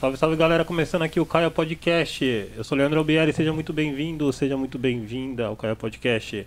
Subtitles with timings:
[0.00, 2.24] Salve, salve galera, começando aqui o Caio Podcast.
[2.56, 6.46] Eu sou Leandro Albieri, seja muito bem-vindo, seja muito bem-vinda ao Caio Podcast.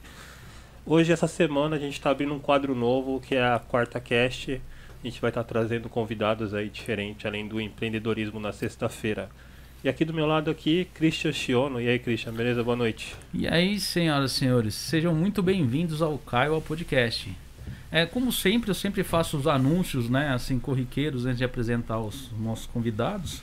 [0.85, 4.53] Hoje, essa semana, a gente está abrindo um quadro novo que é a Quarta Cast.
[4.53, 9.29] A gente vai estar tá trazendo convidados aí diferentes, além do empreendedorismo na sexta-feira.
[9.83, 11.81] E aqui do meu lado aqui, Christian Chiono.
[11.81, 12.63] E aí, Christian, beleza?
[12.63, 13.13] Boa noite.
[13.33, 17.29] E aí, senhoras e senhores, sejam muito bem-vindos ao Caio Podcast.
[17.91, 22.31] É, como sempre, eu sempre faço os anúncios, né, assim, corriqueiros antes de apresentar os
[22.39, 23.41] nossos convidados,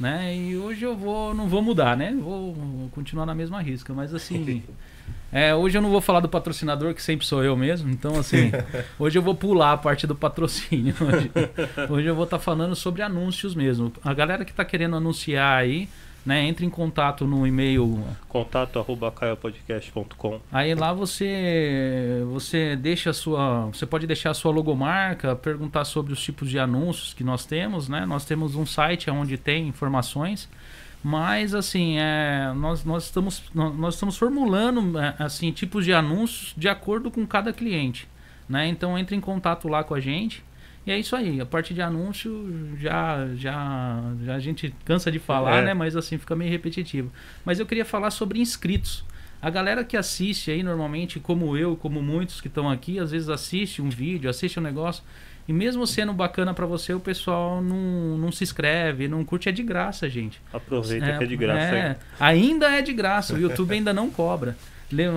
[0.00, 0.36] né?
[0.36, 2.12] E hoje eu vou, não vou mudar, né?
[2.12, 4.64] Vou continuar na mesma risca, mas assim,
[5.30, 8.50] é, hoje eu não vou falar do patrocinador, que sempre sou eu mesmo, então assim,
[8.98, 10.96] hoje eu vou pular a parte do patrocínio.
[11.00, 11.30] Hoje,
[11.88, 13.92] hoje eu vou estar tá falando sobre anúncios mesmo.
[14.02, 15.88] A galera que está querendo anunciar aí,
[16.24, 16.46] né?
[16.46, 20.40] Entre em contato no e-mail contato arroba caiopodcast.com.
[20.50, 26.12] Aí lá você você deixa a sua, você pode deixar a sua logomarca, perguntar sobre
[26.12, 28.06] os tipos de anúncios que nós temos, né?
[28.06, 30.48] Nós temos um site onde tem informações,
[31.02, 36.68] mas assim, é, nós, nós estamos nós estamos formulando é, assim tipos de anúncios de
[36.68, 38.08] acordo com cada cliente,
[38.48, 38.66] né?
[38.66, 40.42] Então entre em contato lá com a gente.
[40.86, 45.18] E é isso aí, a parte de anúncio já, já, já a gente cansa de
[45.18, 45.64] falar, é.
[45.66, 45.74] né?
[45.74, 47.10] Mas assim, fica meio repetitivo.
[47.44, 49.04] Mas eu queria falar sobre inscritos.
[49.40, 53.28] A galera que assiste aí normalmente, como eu, como muitos que estão aqui, às vezes
[53.28, 55.02] assiste um vídeo, assiste um negócio,
[55.46, 59.52] e mesmo sendo bacana para você, o pessoal não, não se inscreve, não curte, é
[59.52, 60.40] de graça, gente.
[60.52, 61.76] Aproveita é, que é de graça.
[61.76, 64.56] É, ainda é de graça, o YouTube ainda não cobra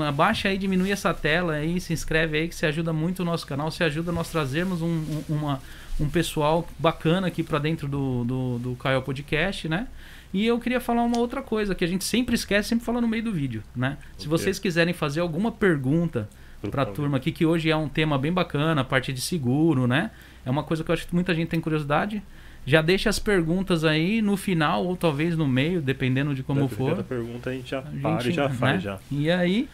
[0.08, 3.46] abaixa aí, diminui essa tela aí, se inscreve aí que se ajuda muito o nosso
[3.46, 5.62] canal, se ajuda nós trazermos um, um, uma,
[6.00, 9.88] um pessoal bacana aqui para dentro do, do, do Caio Podcast, né?
[10.34, 13.08] E eu queria falar uma outra coisa que a gente sempre esquece, sempre fala no
[13.08, 13.98] meio do vídeo, né?
[14.00, 14.24] Okay.
[14.24, 16.30] Se vocês quiserem fazer alguma pergunta
[16.70, 19.88] para a turma aqui, que hoje é um tema bem bacana, a parte de seguro,
[19.88, 20.12] né?
[20.46, 22.22] É uma coisa que eu acho que muita gente tem curiosidade.
[22.68, 27.00] Já deixa as perguntas aí no final ou talvez no meio, dependendo de como for.
[27.00, 28.56] A pergunta a gente já a para e já né?
[28.56, 29.00] faz já.
[29.10, 29.70] E aí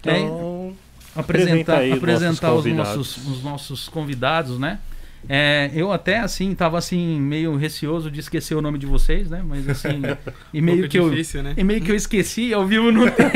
[0.00, 0.74] então,
[1.14, 4.78] é, apresentar, apresentar os, nossos, os nossos convidados, né?
[5.28, 9.42] É, eu até assim tava assim meio receoso de esquecer o nome de vocês, né?
[9.46, 10.02] Mas assim,
[10.52, 11.54] e meio um que difícil, eu né?
[11.56, 13.26] e meio que eu esqueci, ao vivo não tem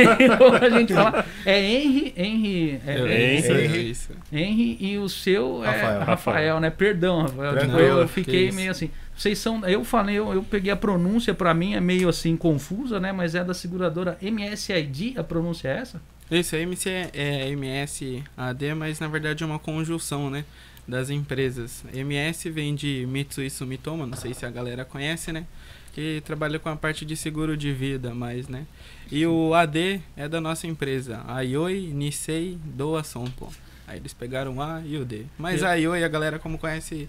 [0.60, 1.26] a gente falar.
[1.44, 3.96] É Henry, Henry, é, é, Henry,
[4.32, 6.70] é Henry e o seu é Rafael, Rafael, né?
[6.70, 7.58] Perdão, Rafael.
[7.58, 8.90] Tipo, eu, eu fiquei meio assim.
[9.16, 13.00] Vocês são, eu falei, eu, eu peguei a pronúncia para mim é meio assim confusa,
[13.00, 13.10] né?
[13.10, 16.00] Mas é da seguradora MSID, a pronúncia é essa?
[16.30, 20.44] Isso, a MC é, é MSAD, mas na verdade é uma conjunção, né?
[20.88, 21.84] Das empresas.
[21.92, 25.46] MS vem de Mitsui Sumitomo, não sei se a galera conhece, né?
[25.92, 28.66] Que trabalha com a parte de seguro de vida, mais, né?
[29.12, 33.52] E o AD é da nossa empresa, a Ioi Nisei Doa Sompo.
[33.86, 35.26] Aí eles pegaram o A e o D.
[35.38, 35.68] Mas eu...
[35.68, 37.08] a Ioi, a galera como conhece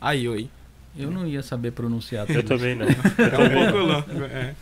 [0.00, 0.48] a Ioi.
[0.96, 2.38] Eu não ia saber pronunciar tudo.
[2.38, 2.86] Eu também não.
[2.88, 4.54] é um pouco louco, é.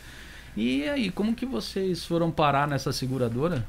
[0.55, 3.65] E aí, como que vocês foram parar nessa seguradora?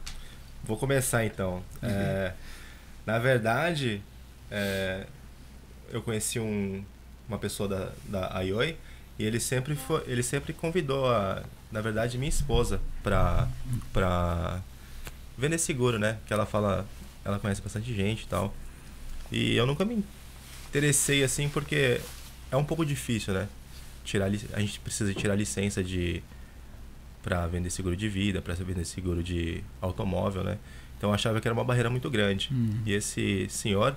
[0.65, 1.62] Vou começar então.
[1.83, 1.89] Uhum.
[1.89, 2.33] É,
[3.07, 4.03] na verdade,
[4.50, 5.06] é,
[5.91, 6.84] eu conheci um,
[7.28, 8.77] uma pessoa da, da Aioi
[9.19, 13.49] e ele sempre, foi, ele sempre convidou, a, na verdade, minha esposa para
[13.93, 14.60] pra
[15.37, 16.19] vender seguro, né?
[16.27, 16.87] Que ela fala,
[17.25, 18.55] ela conhece bastante gente e tal.
[19.31, 20.05] E eu nunca me
[20.69, 22.00] interessei assim porque
[22.50, 23.49] é um pouco difícil, né?
[24.05, 26.22] Tirar, a gente precisa tirar licença de
[27.22, 30.59] para vender seguro de vida, para vender seguro de automóvel, né?
[30.97, 32.49] Então eu achava que era uma barreira muito grande.
[32.50, 32.81] Uhum.
[32.87, 33.97] E esse senhor,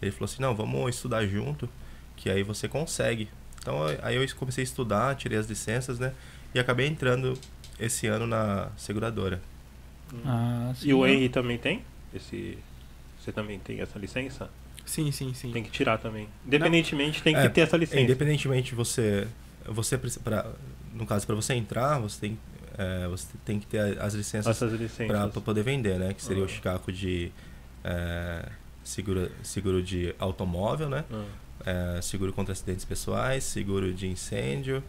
[0.00, 1.68] ele falou assim: não, vamos estudar junto,
[2.16, 3.28] que aí você consegue.
[3.60, 6.12] Então aí eu comecei a estudar, tirei as licenças, né?
[6.54, 7.38] E acabei entrando
[7.78, 9.40] esse ano na seguradora.
[10.24, 10.88] Ah, sim.
[10.88, 11.82] E o Henry também tem?
[12.14, 12.58] Esse,
[13.18, 14.50] você também tem essa licença?
[14.84, 15.50] Sim, sim, sim.
[15.50, 16.28] Tem que tirar também.
[16.46, 18.00] Independentemente, tem que é, ter essa licença.
[18.00, 19.26] Independentemente, você,
[19.66, 20.46] você pra,
[20.92, 22.38] no caso, para você entrar, você tem,
[22.76, 25.06] é, você tem que ter as licenças, licenças.
[25.06, 26.12] para poder vender, né?
[26.12, 26.46] Que seria ah.
[26.46, 27.32] o Chicago de
[27.82, 28.46] é,
[28.84, 31.04] seguro, seguro de automóvel, né?
[31.12, 31.24] Ah.
[31.66, 34.82] É, seguro contra acidentes pessoais, seguro de incêndio,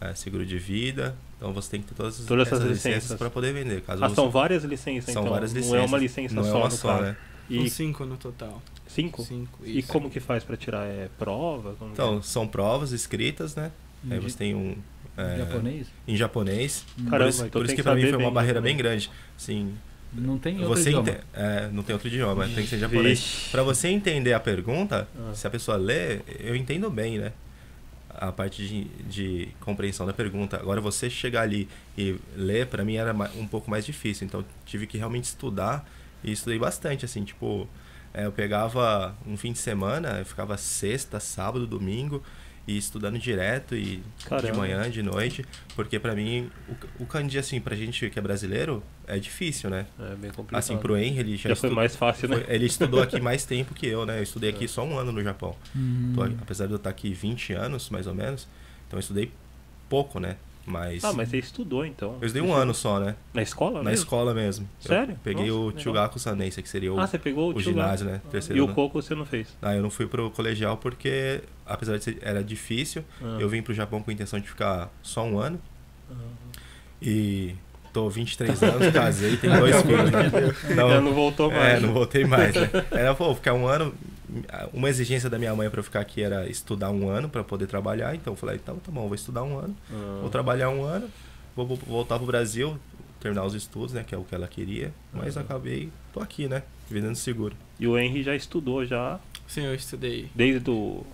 [0.00, 1.16] é, seguro de vida.
[1.36, 3.82] Então você tem que ter todas, todas essas, essas licenças, para poder vender.
[3.82, 4.14] Caso ah, você...
[4.14, 5.32] são várias licenças, são então.
[5.32, 5.76] várias licenças.
[5.76, 7.16] Não é uma licença não só, é uma só, né?
[7.48, 8.62] E cinco no total.
[8.86, 9.22] Cinco?
[9.24, 10.86] Cinco e como que faz para tirar?
[10.86, 11.74] É prova?
[11.74, 12.22] Como então, é?
[12.22, 13.72] são provas escritas, né?
[14.08, 14.76] Aí você tem um.
[15.16, 15.86] É, japonês?
[16.06, 16.84] Em japonês.
[16.96, 19.10] Caramba, por isso, então por isso que, que para mim foi uma barreira bem grande.
[19.36, 19.74] Assim,
[20.12, 21.16] não tem outro você idioma.
[21.32, 23.48] É, não tem outro idioma, tem que ser japonês.
[23.50, 25.32] Para você entender a pergunta, ah.
[25.34, 27.32] se a pessoa lê, eu entendo bem, né?
[28.08, 30.56] A parte de, de compreensão da pergunta.
[30.56, 34.26] Agora, você chegar ali e ler, para mim era um pouco mais difícil.
[34.26, 35.88] Então, tive que realmente estudar
[36.22, 37.68] e estudei bastante, assim, tipo...
[38.12, 42.20] É, eu pegava um fim de semana, eu ficava sexta, sábado, domingo
[42.70, 44.50] e estudando direto e Caramba.
[44.52, 45.44] de manhã, de noite,
[45.74, 49.86] porque pra mim o, o kanji assim, pra gente que é brasileiro, é difícil, né?
[49.98, 50.58] É bem complicado.
[50.60, 52.44] Assim, pro Henry, ele já, Já foi mais fácil, né?
[52.48, 54.18] ele estudou aqui mais tempo que eu, né?
[54.18, 55.56] Eu estudei aqui só um ano no Japão.
[55.74, 56.12] Hum.
[56.14, 58.46] Tô- apesar de eu estar aqui 20 anos, mais ou menos,
[58.86, 59.32] então eu estudei
[59.88, 60.36] pouco, né?
[60.66, 62.16] Mas, Ah, mas você estudou então.
[62.20, 63.16] eu estudei um ano só, né?
[63.34, 63.78] Na escola?
[63.82, 64.04] Na mesmo?
[64.04, 64.68] escola mesmo.
[64.84, 65.16] Eu Sério?
[65.24, 65.80] peguei Nossa, o.
[65.80, 68.20] Chugaku Sanense, que seria o, Ah, você pegou o, o ginásio, né?
[68.24, 68.74] E Terceiro o ano.
[68.74, 69.56] coco você não fez?
[69.62, 73.38] Ah, eu não fui pro colegial porque, apesar de ser, era difícil, Ah.
[73.40, 75.60] eu vim pro Japão com a intenção de ficar só um ano.
[76.10, 76.14] Ah.
[77.02, 77.54] E
[77.92, 80.30] tô 23 anos, casei, tenho dois filhos, né?
[80.76, 81.78] Já não voltou mais.
[81.78, 82.70] É, não voltei mais, né?
[82.92, 83.94] Era, pô, ficar um ano.
[84.72, 88.14] Uma exigência da minha mãe eu ficar aqui era estudar um ano pra poder trabalhar.
[88.14, 90.18] Então eu falei, então tá bom, vou estudar um ano, Ah.
[90.20, 91.08] vou trabalhar um ano,
[91.56, 92.78] vou vou voltar pro Brasil,
[93.20, 94.04] terminar os estudos, né?
[94.06, 94.92] Que é o que ela queria.
[95.12, 95.42] Mas Uhum.
[95.42, 96.62] acabei, tô aqui, né?
[96.88, 97.54] Vivendo seguro.
[97.78, 100.28] E o Henry já estudou já Sim, eu estudei.
[100.34, 101.04] desde o.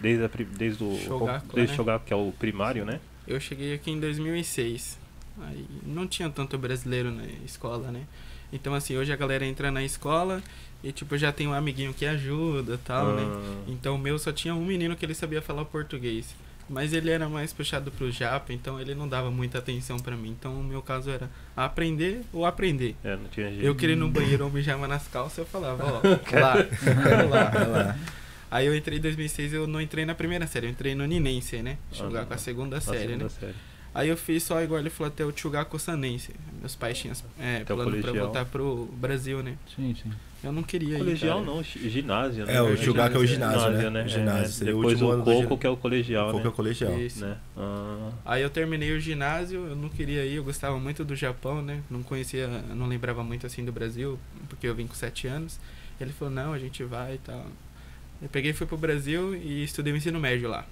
[0.00, 0.98] Desde, a, desde o.
[0.98, 1.72] Shogaku, desde né?
[1.72, 3.00] o Shogaku, que é o primário, né?
[3.26, 4.98] Eu cheguei aqui em 2006.
[5.42, 8.02] Aí não tinha tanto brasileiro na escola, né?
[8.52, 10.42] Então assim, hoje a galera entra na escola
[10.82, 13.22] e tipo já tem um amiguinho que ajuda, tal, né?
[13.24, 13.64] Ah.
[13.68, 16.34] Então o meu só tinha um menino que ele sabia falar português.
[16.68, 20.30] Mas ele era mais puxado pro japa, então ele não dava muita atenção pra mim.
[20.30, 22.96] Então o meu caso era aprender ou aprender.
[23.04, 23.64] É, não tinha jeito.
[23.64, 26.00] Eu queria ir no banheiro ou mijava nas calças, eu falava, ó,
[26.40, 26.54] lá,
[27.30, 27.98] lá, lá.
[28.50, 31.62] Aí eu entrei em 2006, eu não entrei na primeira série, eu entrei no Ninense,
[31.62, 31.78] né?
[31.92, 33.30] Jogar Ah, com a segunda série, segunda né?
[33.30, 33.54] série.
[33.98, 36.32] Aí eu fiz só igual ele falou até o Chugaku Sanense.
[36.60, 38.24] Meus pais tinham é, Até o plano pra colegial.
[38.26, 39.56] voltar pro Brasil, né?
[39.74, 40.12] Sim, sim.
[40.44, 41.56] Eu não queria Colegial ir, cara.
[41.56, 42.54] não, gi- ginásio, né?
[42.54, 44.02] É, o É, Chugaku é o ginásio, ginásio, né?
[44.02, 44.62] O É, ginásio.
[44.62, 46.48] O Depois último o do coco, que é o colegial, que é né?
[46.48, 46.98] o colegial?
[47.00, 47.24] Isso.
[47.24, 47.36] né?
[47.56, 51.62] Ah, Aí eu terminei o ginásio, eu não queria ir, eu gostava muito do Japão,
[51.62, 51.80] né?
[51.90, 55.58] Não conhecia, não lembrava muito assim do Brasil, porque eu vim com 7 anos.
[55.98, 57.46] Ele falou, não, a gente vai e tal.
[58.20, 60.66] Eu peguei e fui pro Brasil e estudei o ensino médio lá.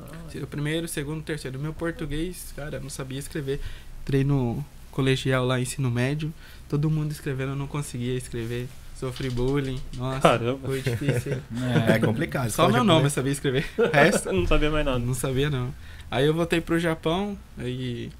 [0.00, 1.58] Ah, O primeiro, segundo, terceiro.
[1.58, 3.60] Meu português, cara, não sabia escrever.
[4.02, 6.32] Entrei no colegial lá, ensino médio.
[6.68, 8.68] Todo mundo escrevendo, eu não conseguia escrever.
[8.98, 9.80] Sofri bullying.
[9.94, 10.66] Nossa, Caramba.
[10.66, 11.42] foi difícil.
[11.86, 12.50] É complicado.
[12.50, 13.66] Só meu nome eu sabia escrever.
[13.76, 14.98] O resto, não sabia mais nada.
[14.98, 15.72] não sabia não.
[16.10, 18.10] Aí eu voltei pro Japão, aí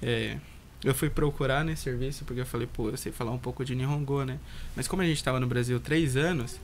[0.00, 0.36] é,
[0.84, 3.74] eu fui procurar né, serviço, porque eu falei, pô, eu sei falar um pouco de
[3.74, 4.38] Nihongo, né?
[4.76, 6.60] Mas como a gente tava no Brasil três anos,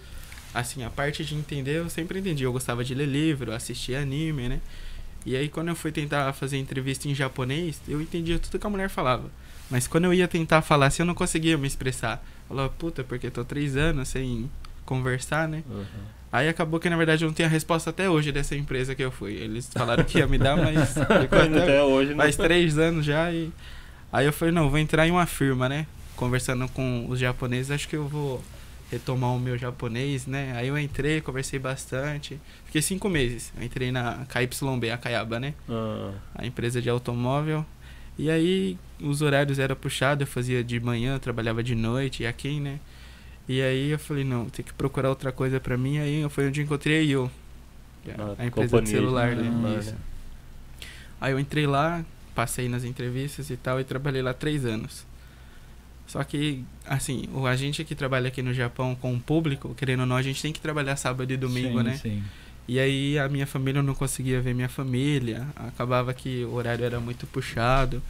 [0.54, 2.44] assim, a parte de entender eu sempre entendi.
[2.44, 4.60] Eu gostava de ler livro, assistir anime, né?
[5.24, 8.70] E aí quando eu fui tentar fazer entrevista em japonês, eu entendia tudo que a
[8.70, 9.30] mulher falava.
[9.70, 12.24] Mas quando eu ia tentar falar assim, eu não conseguia me expressar.
[12.48, 14.50] Eu falava, puta, porque tô três anos sem
[14.84, 15.62] conversar, né?
[15.70, 15.84] Uhum.
[16.32, 19.02] Aí acabou que na verdade eu não tenho a resposta até hoje dessa empresa que
[19.02, 19.34] eu fui.
[19.34, 22.16] Eles falaram que ia me dar, mas até hoje não.
[22.18, 23.52] faz três anos já e
[24.12, 25.86] aí eu falei não vou entrar em uma firma né
[26.16, 28.42] conversando com os japoneses acho que eu vou
[28.90, 30.52] retomar o meu japonês né?
[30.56, 32.40] Aí eu entrei conversei bastante.
[32.64, 33.52] Fiquei cinco meses.
[33.56, 35.54] Eu entrei na KYB a Kayaba né?
[35.68, 37.64] Ah, a empresa de automóvel.
[38.18, 40.26] E aí os horários eram puxados.
[40.26, 42.80] Eu fazia de manhã trabalhava de noite e aqui né?
[43.48, 45.98] E aí eu falei não tem que procurar outra coisa pra mim.
[45.98, 47.02] Aí foi onde eu encontrei a
[48.18, 49.44] Ah, a empresa de de celular né?
[49.44, 49.90] Celular, Isso.
[49.92, 49.98] né?
[51.20, 52.04] Aí eu entrei lá,
[52.34, 55.06] passei nas entrevistas e tal, e trabalhei lá três anos.
[56.10, 60.06] Só que, assim, o agente que trabalha aqui no Japão com o público, querendo ou
[60.06, 61.96] não, a gente tem que trabalhar sábado e domingo, Sim, né?
[61.96, 62.24] Sim.
[62.66, 66.84] E aí a minha família eu não conseguia ver minha família, acabava que o horário
[66.84, 68.02] era muito puxado.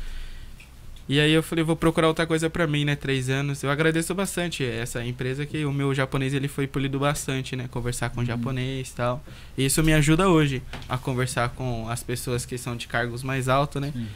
[1.07, 2.97] E aí eu falei, vou procurar outra coisa pra mim, né?
[2.97, 3.63] Três anos.
[3.63, 7.69] Eu agradeço bastante essa empresa que o meu japonês ele foi polido bastante, né?
[7.71, 9.23] Conversar com japonês e tal.
[9.59, 13.47] E isso me ajuda hoje a conversar com as pessoas que são de cargos mais
[13.47, 13.93] altos, né?
[13.93, 14.07] Sim.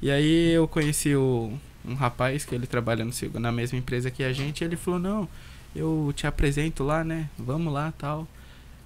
[0.00, 4.22] E aí eu conheci o, um rapaz que ele trabalha no, na mesma empresa que
[4.24, 5.28] a gente, ele falou, não,
[5.74, 7.28] eu te apresento lá, né?
[7.38, 8.26] Vamos lá tal.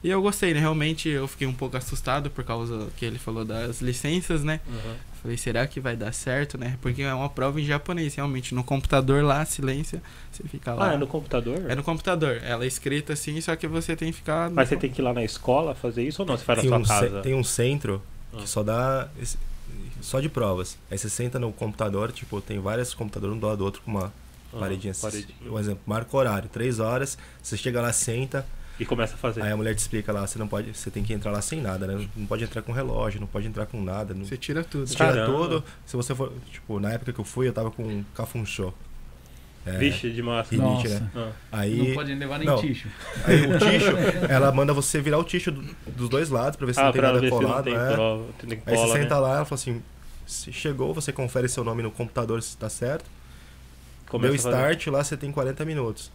[0.02, 0.61] E eu gostei, né?
[0.61, 4.61] Realmente eu fiquei um pouco assustado por causa que ele falou das licenças, né?
[4.66, 4.95] uhum.
[5.23, 6.78] Falei, será que vai dar certo, né?
[6.80, 8.54] Porque é uma prova em japonês, realmente.
[8.54, 10.00] No computador lá, silêncio,
[10.33, 10.92] você fica lá.
[10.92, 11.62] Ah, é no computador?
[11.71, 12.40] É no computador.
[12.42, 14.49] Ela é escrita assim, só que você tem que ficar.
[14.49, 16.38] no Mas você tem que ir lá na escola fazer isso ou não?
[16.38, 17.21] Você faz na Tem sua um, casa?
[17.21, 18.02] tem um centro
[18.33, 18.38] Ah.
[18.38, 19.09] que só dá.
[20.00, 20.78] Só de provas.
[20.90, 23.90] Aí você senta no computador, tipo, tem vários computadores um do lado do outro com
[23.90, 24.12] uma
[24.52, 25.02] Ah, paredinha assim.
[25.02, 25.50] paredinha.
[25.52, 28.45] Um exemplo, marca o horário, três horas, você chega lá, senta,
[28.78, 29.42] E começa a fazer.
[29.42, 30.76] aí a mulher te explica lá, você não pode.
[30.76, 32.09] Você tem que entrar lá sem nada, né?
[32.16, 34.14] Não pode entrar com relógio, não pode entrar com nada.
[34.14, 34.87] Não, Você tira tudo.
[34.87, 35.33] você tira Caramba.
[35.38, 35.64] tudo.
[35.87, 36.33] Se você for.
[36.50, 38.73] Tipo, na época que eu fui, eu tava com um cafunchô.
[39.67, 40.50] É, Vixe, de massa.
[40.55, 41.00] Rinite, Nossa.
[41.00, 41.11] né?
[41.14, 42.57] Ah, Aí, Não pode levar nem não.
[42.61, 42.88] ticho.
[43.25, 45.62] aí o ticho, ela manda você virar o ticho do-
[45.97, 47.64] dos dois lados pra ver se Ah, não tem nada colado.
[47.64, 47.93] tem é.
[47.93, 49.02] prova, tem Aí cola, você né?
[49.02, 49.83] senta lá, ela fala assim:
[50.26, 53.05] se chegou, você confere seu nome no computador se tá certo.
[54.09, 56.11] Começa Deu start, lá você tem 40 minutos.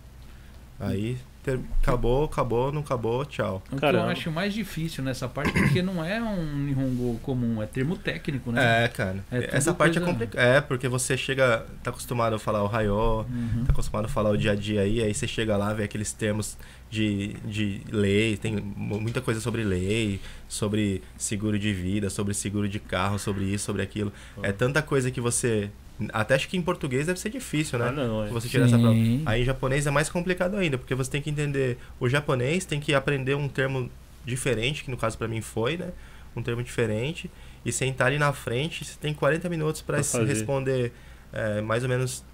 [0.80, 3.62] Aí ter- acabou, acabou, não acabou, tchau.
[3.72, 7.68] O que eu acho mais difícil nessa parte, porque não é um Nihongo comum, é
[7.68, 8.86] termo técnico, né?
[8.86, 9.24] É, cara.
[9.32, 10.44] É Essa parte é complicada.
[10.44, 13.64] É, porque você chega, tá acostumado a falar o raiô, Uhum.
[13.66, 16.12] tá acostumado a falar o dia a dia aí, aí você chega lá, vê aqueles
[16.12, 16.58] termos
[16.90, 22.68] de, de lei, tem mu- muita coisa sobre lei, sobre seguro de vida, sobre seguro
[22.68, 24.12] de carro, sobre isso, sobre aquilo.
[24.42, 25.70] É tanta coisa que você.
[26.12, 27.88] Até acho que em português deve ser difícil, né?
[27.88, 28.30] Ah, não, é.
[28.30, 28.94] Você tirar essa prova.
[28.94, 29.24] Sim.
[29.26, 32.80] Aí em japonês é mais complicado ainda, porque você tem que entender o japonês, tem
[32.80, 33.90] que aprender um termo
[34.26, 35.92] diferente, que no caso pra mim foi, né?
[36.36, 37.32] Um termo diferente,
[37.64, 40.26] e sentar ali na frente, você tem 40 minutos pra Pra se fazer.
[40.34, 40.92] responder
[41.32, 42.26] é, mais ou menos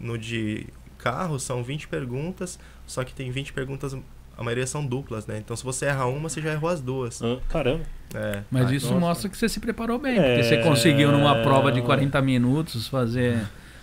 [0.00, 0.66] no de
[0.98, 3.96] carro, são 20 perguntas, só que tem 20 perguntas,
[4.36, 5.38] a maioria são duplas, né?
[5.38, 7.22] Então se você erra uma, você já errou as duas.
[7.22, 7.84] Ah, Caramba.
[8.14, 8.42] É.
[8.50, 9.00] Mas Aí- isso nossa.
[9.00, 10.36] mostra que você se preparou bem, É.
[10.36, 13.38] porque você conseguiu numa prova de 40 minutos fazer,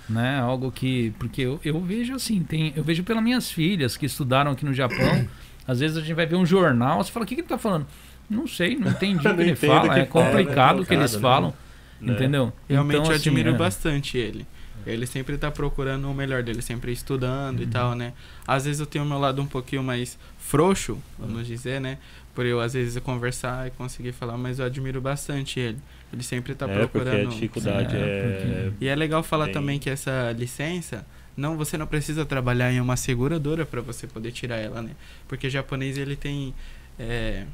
[0.09, 4.05] né, algo que, porque eu, eu vejo assim, tem, eu vejo pelas minhas filhas que
[4.05, 5.27] estudaram aqui no Japão,
[5.67, 7.57] às vezes a gente vai ver um jornal, você fala, o que que ele tá
[7.57, 7.85] falando?
[8.29, 10.31] Não sei, não entendi o que ele fala, que é fala, né?
[10.31, 11.19] complicado o que eles né?
[11.19, 11.53] falam,
[12.01, 12.13] Né?
[12.13, 12.51] entendeu?
[12.69, 13.53] Realmente Então, eu assim, admiro é.
[13.57, 14.47] bastante ele.
[14.85, 18.11] Ele sempre tá procurando o melhor dele, sempre estudando e tal, né?
[18.45, 21.97] Às vezes eu tenho o meu lado um pouquinho mais frouxo, vamos dizer, né?
[22.35, 25.77] Por eu, às vezes, conversar e conseguir falar, mas eu admiro bastante ele.
[26.11, 27.29] Ele sempre tá é, porque a procurando.
[27.29, 28.71] dificuldade É, é.
[28.81, 31.05] E é legal falar Bem- também que essa licença,
[31.37, 34.91] não, você não precisa trabalhar em uma seguradora para você poder tirar ela, né?
[35.27, 36.53] Porque japonês ele tem
[36.99, 37.45] é,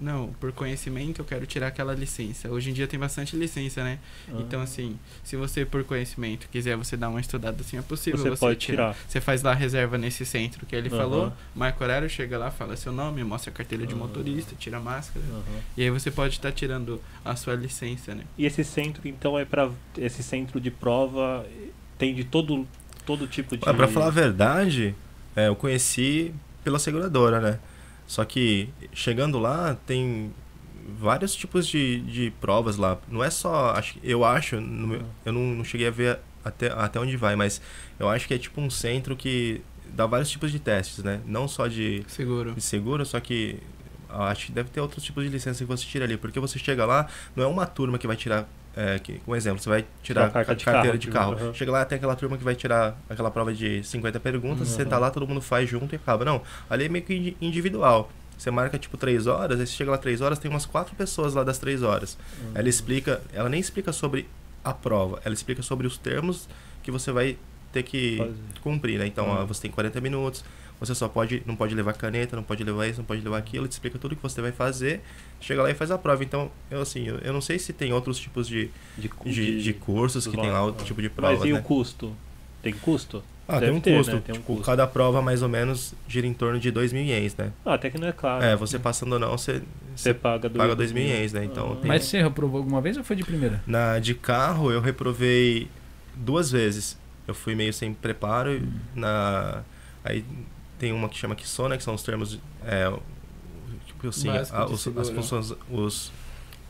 [0.00, 2.48] não, por conhecimento eu quero tirar aquela licença.
[2.50, 3.98] Hoje em dia tem bastante licença, né?
[4.28, 4.36] Ah.
[4.38, 8.36] Então assim, se você por conhecimento quiser você dar uma estudada assim é possível Você
[8.36, 8.96] pode tirar.
[9.08, 10.96] Você faz lá a reserva nesse centro que ele Aham.
[10.96, 14.04] falou, marca horário, chega lá, fala seu nome, mostra a carteira de Aham.
[14.04, 15.24] motorista, tira a máscara.
[15.26, 15.60] Aham.
[15.76, 18.24] E aí você pode estar tirando a sua licença, né?
[18.36, 21.46] E esse centro, então, é para esse centro de prova
[21.98, 22.66] tem de todo
[23.04, 23.68] todo tipo de.
[23.68, 24.94] Ah, Pra falar a verdade,
[25.34, 27.58] é, eu conheci pela seguradora, né?
[28.08, 30.32] Só que chegando lá tem
[30.98, 32.98] vários tipos de, de provas lá.
[33.08, 33.74] Não é só.
[34.02, 37.60] Eu acho, meu- eu não, não cheguei a ver até, até onde vai, mas
[38.00, 39.60] eu acho que é tipo um centro que
[39.94, 41.20] dá vários tipos de testes, né?
[41.26, 42.54] Não só de, Seguro.
[42.54, 43.58] de seguro, só que
[44.08, 46.16] acho que deve ter outros tipos de licença que você tira ali.
[46.16, 48.48] Porque você chega lá, não é uma turma que vai tirar.
[48.80, 51.32] É, um exemplo, você vai tirar a carta a de carteira carro, de tipo, carro.
[51.32, 51.52] aham.
[51.54, 54.88] Chega lá, tem aquela turma que vai tirar aquela prova de 50 perguntas, você Uhum.
[54.88, 56.24] tá lá, todo mundo faz junto e acaba.
[56.24, 58.08] Não, ali é meio que indi- individual.
[58.38, 61.34] Você marca tipo 3 horas, aí você chega lá 3 horas, tem umas 4 pessoas
[61.34, 62.16] lá das 3 horas.
[62.40, 62.52] Uhum.
[62.54, 64.28] Ela explica, ela nem explica sobre
[64.62, 66.48] a prova, ela explica sobre os termos
[66.80, 67.36] que você vai
[67.72, 68.34] ter que Fazer.
[68.62, 69.06] cumprir, né?
[69.06, 69.42] Então, Uhum.
[69.42, 70.44] ó, você tem 40 minutos,
[70.80, 73.66] você só pode, não pode levar caneta, não pode levar isso, não pode levar aquilo,
[73.68, 75.00] te explica tudo que você vai fazer,
[75.40, 76.22] chega lá e faz a prova.
[76.24, 79.62] Então, eu assim, eu, eu não sei se tem outros tipos de, de, cu- de,
[79.62, 81.58] de cursos que tem lá outro tipo de prova, Mas e né?
[81.58, 82.14] o custo?
[82.62, 83.22] Tem custo?
[83.50, 84.14] Ah, Deve tem um ter, custo.
[84.16, 84.22] né?
[84.26, 84.64] Tem um tipo, custo.
[84.66, 87.50] cada prova mais ou menos gira em torno de 2 mil ienes, né?
[87.64, 88.44] Ah, até que não é caro.
[88.44, 89.54] É, você passando ou não, você,
[89.96, 91.44] Você você paga paga 2 mil ienes, né?
[91.44, 91.76] Então, Ah.
[91.76, 93.62] tem- Mas você reprovou alguma vez ou foi de primeira?
[93.66, 95.66] Na de carro eu reprovei
[96.14, 96.98] duas vezes.
[97.28, 98.56] Eu fui meio sem preparo.
[98.56, 98.62] e
[98.98, 99.62] Na
[100.02, 100.24] aí
[100.78, 102.90] tem uma que chama Kiso, né, que são os termos é,
[103.86, 105.02] tipo assim, a, os, seguro.
[105.02, 106.10] as funções os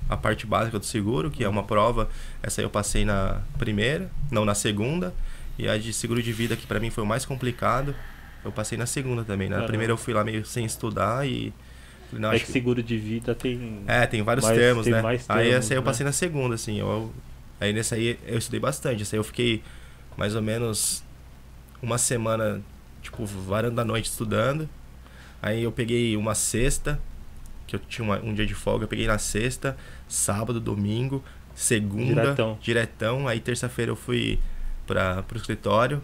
[0.08, 2.08] a parte básica do seguro, que é uma prova.
[2.42, 5.14] Essa aí eu passei na primeira, não na segunda,
[5.58, 7.94] e a de seguro de vida que pra mim foi o mais complicado.
[8.44, 9.48] Eu passei na segunda também.
[9.48, 9.68] Na Caramba.
[9.68, 11.52] primeira eu fui lá meio sem estudar e
[12.10, 13.82] não, É que seguro de vida tem.
[13.86, 15.02] é, tem vários Mais- termos, tem né?
[15.02, 15.84] mais aí termos, essa aí eu né?
[15.84, 16.78] passei na segunda, assim.
[16.78, 17.12] Eu,
[17.60, 19.02] aí nessa aí eu estudei bastante.
[19.02, 19.62] Essa aí eu fiquei
[20.18, 21.02] mais ou menos
[21.80, 22.60] uma semana,
[23.00, 24.68] tipo, varando a noite estudando.
[25.40, 27.00] Aí eu peguei uma sexta,
[27.66, 29.76] que eu tinha uma- um dia de folga, eu peguei na sexta,
[30.08, 31.22] sábado, domingo,
[31.54, 32.58] segunda, Diretão.
[32.60, 33.28] diretão.
[33.28, 34.38] Aí terça-feira eu fui
[34.86, 36.02] para pro escritório,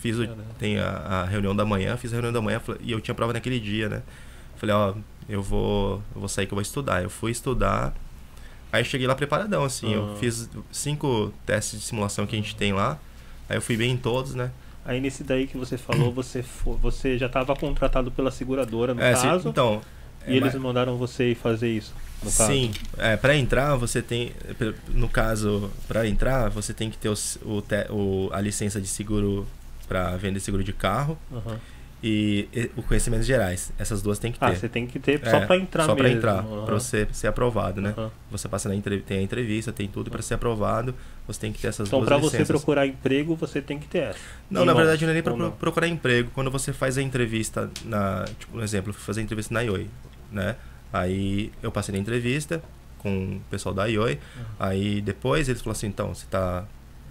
[0.00, 0.26] fiz o,
[0.58, 3.32] tem a, a reunião da manhã, fiz a reunião da manhã e eu tinha prova
[3.32, 4.02] naquele dia, né?
[4.56, 4.94] Falei, ó,
[5.28, 7.02] eu vou, eu vou sair que eu vou estudar.
[7.02, 7.92] Eu fui estudar.
[8.72, 9.92] Aí cheguei lá preparadão, assim.
[9.92, 10.16] Eu Ah.
[10.18, 12.98] fiz cinco testes de simulação que a gente tem lá.
[13.52, 14.50] Aí eu fui bem em todos, né?
[14.82, 16.42] Aí nesse daí que você falou, você,
[16.80, 19.82] você já estava contratado pela seguradora, no É, se- caso, então.
[20.26, 21.94] e é, eles ma- mandaram você ir fazer isso.
[22.26, 24.32] Sim, é, para entrar você tem,
[24.94, 27.14] no caso, para entrar você tem que ter o,
[27.90, 29.46] o, a licença de seguro
[29.88, 31.58] para vender seguro de carro Aham.
[32.02, 33.72] E, e o conhecimentos gerais.
[33.78, 34.44] Essas duas tem que ter.
[34.46, 36.64] Ah, você tem que ter só É, pra entrar só pra entrar, Aham.
[36.64, 37.94] pra você ser aprovado, né?
[37.96, 38.10] Aham.
[38.30, 40.94] Você passa na entrevista, tem a entrevista, tem tudo, e pra ser aprovado,
[41.26, 42.48] você tem que ter essas Então, duas pra você licenças.
[42.48, 44.18] procurar emprego, você tem que ter essa.
[44.50, 45.50] Não, Ou na verdade não é nem não?
[45.52, 46.30] procurar emprego.
[46.34, 48.24] Quando você faz a entrevista na.
[48.38, 49.86] Tipo, um exemplo, eu fui fazer a entrevista na IOI,
[50.30, 50.56] né?
[50.92, 52.62] Aí eu passei na entrevista
[52.98, 54.18] com o pessoal da IOI.
[54.58, 56.64] Aí depois eles falaram assim, então, você tá.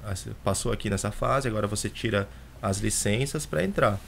[0.04, 2.28] ah, você Passou aqui nessa fase, agora você tira
[2.62, 4.00] as licenças pra entrar.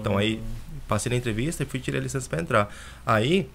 [0.00, 0.42] Então aí
[0.86, 2.74] passei na entrevista e fui tirar a licença para entrar.
[3.04, 3.48] Aí,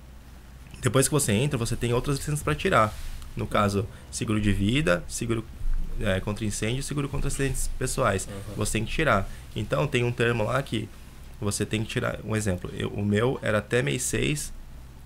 [0.81, 2.93] depois que você entra, você tem outras licenças para tirar.
[3.35, 5.43] No caso, seguro de vida, seguro
[5.99, 8.27] é, contra incêndio, seguro contra acidentes pessoais.
[8.27, 8.55] Uhum.
[8.57, 9.27] Você tem que tirar.
[9.55, 10.87] Então tem um termo lá que
[11.41, 12.19] você tem que tirar.
[12.23, 14.53] Um exemplo, eu- o meu era até mês 6.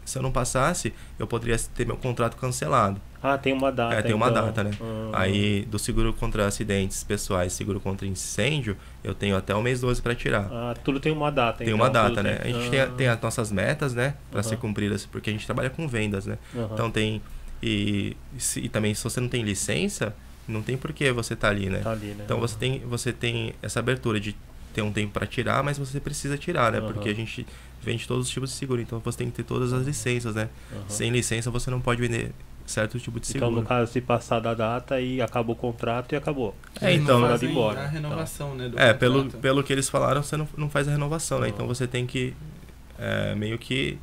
[0.05, 3.01] Se eu não passasse, eu poderia ter meu contrato cancelado.
[3.21, 3.95] Ah, tem uma data.
[3.95, 4.45] É, tem uma então.
[4.45, 4.71] data, né?
[4.79, 5.21] Ah.
[5.21, 10.01] Aí, do seguro contra acidentes pessoais, seguro contra incêndio, eu tenho até o mês 12
[10.01, 10.47] para tirar.
[10.51, 12.39] Ah, tudo tem uma data, tem então, uma data, né?
[12.43, 12.87] A gente tem, Ah.
[12.87, 14.15] tem as nossas metas, né?
[14.31, 14.61] Para ser Aham.
[14.61, 16.37] cumpridas, porque a gente trabalha com vendas, né?
[16.55, 16.69] Aham.
[16.73, 17.21] Então tem.
[17.61, 18.15] E,
[18.57, 20.15] e também, se você não tem licença,
[20.47, 21.79] não tem por que você tá ali, né?
[21.79, 22.23] Tá ali, né?
[22.23, 24.35] Então você tem, você tem essa abertura de
[24.73, 26.77] ter um tempo para tirar, mas você precisa tirar, né?
[26.77, 26.93] Aham.
[26.93, 27.47] Porque a gente
[27.81, 30.49] vende todos os tipos de seguro, então você tem que ter todas as licenças, né?
[30.87, 32.31] Sem licença você não pode vender
[32.67, 33.61] certo tipo de Então, seguro.
[33.61, 36.53] no caso, se passar da data e acabou o contrato e acabou.
[36.81, 37.79] É, então, Mandado fazem embora.
[37.81, 38.69] a renovação, né?
[38.69, 39.41] Do É, pelo, contrato.
[39.41, 41.47] pelo que eles falaram, você não, não faz a renovação, né?
[41.47, 41.49] Ah.
[41.49, 42.33] Então você tem que
[42.99, 43.97] é, meio que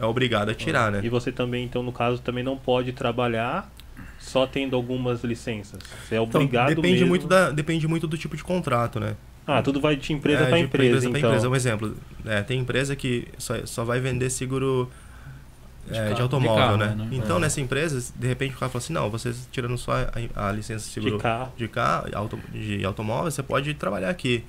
[0.00, 1.00] é obrigado a tirar, né?
[1.04, 3.70] E você também, então, no caso, também não pode trabalhar
[4.18, 5.78] só tendo algumas licenças.
[6.08, 7.08] Você é Então, obrigado depende mesmo.
[7.08, 9.14] muito da depende muito do tipo de contrato, né?
[9.46, 11.30] Ah, tudo vai de empresa É, para empresa, pra então.
[11.30, 11.48] empresa.
[11.48, 14.90] Um exemplo, é, tem empresa que só, só vai vender seguro
[15.90, 16.94] De é, de, automóvel, De carro, né?
[17.04, 17.08] né?
[17.12, 17.40] Então, É.
[17.40, 19.92] nessa empresa, de repente o cara fala assim, não, vocês tirando só
[20.34, 21.52] a, a licença de seguro De carro.
[21.56, 24.44] de carro, auto, de automóvel, você pode trabalhar aqui.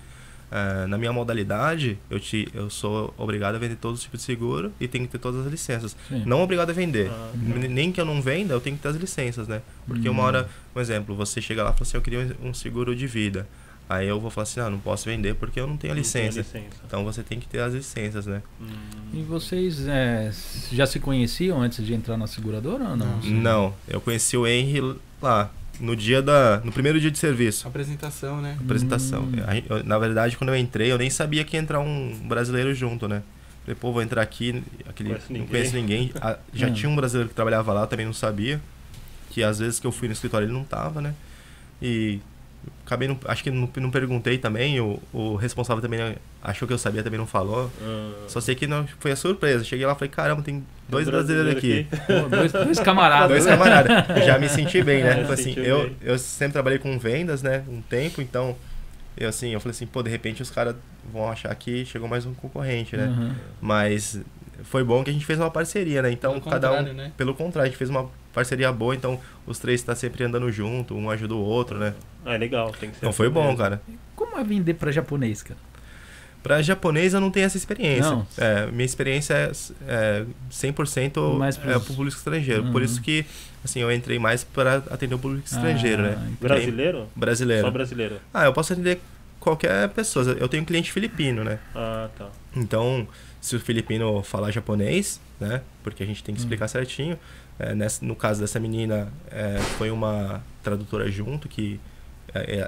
[0.49, 4.25] É, na minha modalidade, eu, te, eu sou obrigado a vender todos os tipos de
[4.25, 5.93] seguro e tenho que ter todas as licenças.
[6.07, 6.23] Sim.
[6.25, 7.11] Não obrigado a vender.
[7.11, 9.61] Ah, Nem que eu não venda, eu tenho que ter as licenças, né?
[9.85, 10.25] Porque uma Hum.
[10.25, 13.45] hora, um exemplo, você chega lá e fala assim, eu queria um seguro de vida.
[13.89, 16.01] Aí eu vou falar assim, ah, não posso vender porque eu não tenho a Não
[16.01, 16.39] licença.
[16.39, 16.65] licença.
[16.85, 18.41] Então você tem que ter as licenças, né?
[18.61, 18.65] Hum.
[19.13, 20.29] E vocês é,
[20.73, 23.19] já se conheciam antes de entrar na seguradora ou não?
[23.21, 24.81] Não, eu conheci o Henry
[25.21, 26.59] lá, no dia da.
[26.65, 27.65] no primeiro dia de serviço.
[27.65, 28.57] Apresentação, né?
[28.59, 29.23] Apresentação.
[29.23, 29.31] Hum.
[29.47, 32.73] A eu- na verdade, quando eu entrei, eu nem sabia que ia entrar um brasileiro
[32.73, 33.23] junto, né?
[33.63, 36.11] Falei, pô, vou entrar aqui, aquele, Conhece não conheço ninguém.
[36.21, 36.73] Ah, já Hum.
[36.73, 38.59] tinha um brasileiro que trabalhava lá, também não sabia.
[39.29, 41.13] Que às vezes que eu fui no escritório ele não tava, né?
[41.81, 42.19] E
[42.85, 46.73] acabei, não, acho que não, não perguntei também, o, o responsável também né, achou que
[46.73, 47.71] eu sabia, também não falou.
[47.81, 48.11] Ah.
[48.27, 49.63] Só sei que não, foi a surpresa.
[49.63, 51.87] Cheguei lá e falei, caramba, tem dois brasileiros aqui.
[52.07, 53.29] Pô, dois, dois camaradas.
[53.29, 54.05] Dois camaradas.
[54.25, 55.11] Já me senti bem, né?
[55.11, 55.95] É, Tipo assim, eu, bem.
[56.01, 57.63] eu sempre trabalhei com vendas, né?
[57.67, 58.55] Um tempo, então.
[59.15, 60.75] Eu assim, eu falei assim, pô, de repente os caras
[61.11, 63.07] vão achar que chegou mais um concorrente, né?
[63.07, 63.33] Uhum.
[63.59, 64.21] Mas
[64.63, 66.11] foi bom que a gente fez uma parceria, né?
[66.11, 66.75] Então Pelo cada um.
[66.75, 67.11] contrário, né?
[67.17, 70.95] Pelo contrário, a gente fez uma parceria boa, então os três tá sempre andando junto,
[70.95, 71.93] um ajuda o outro, né?
[72.27, 73.57] Ah, é legal, tem que ser Então assim foi bom, mesmo.
[73.57, 73.81] cara.
[74.15, 75.59] Como é vender pra japonês, cara?
[76.43, 78.09] Pra japonês eu não tenho essa experiência.
[78.11, 78.27] Não.
[78.37, 79.51] É, minha experiência é,
[79.87, 82.63] é 100% Mais é pros- pro público estrangeiro.
[82.63, 82.71] Uhum.
[82.71, 83.25] Por isso que,
[83.65, 86.11] assim, eu entrei mais para atender o público estrangeiro, Ah, né?
[86.21, 86.37] entendi.
[86.39, 87.07] Brasileiro?
[87.15, 87.61] Brasileiro.
[87.63, 88.17] Só brasileiro.
[88.33, 88.99] Ah, eu posso atender
[89.39, 90.25] qualquer pessoa.
[90.39, 91.59] Eu tenho um cliente filipino, né?
[91.75, 92.27] Ah, tá.
[92.55, 93.07] Então,
[93.41, 95.61] se o filipino falar japonês, né?
[95.83, 96.69] Porque a gente tem que explicar Hum.
[96.69, 97.19] certinho.
[97.59, 101.79] É, nessa- no caso dessa menina, é, foi uma tradutora junto que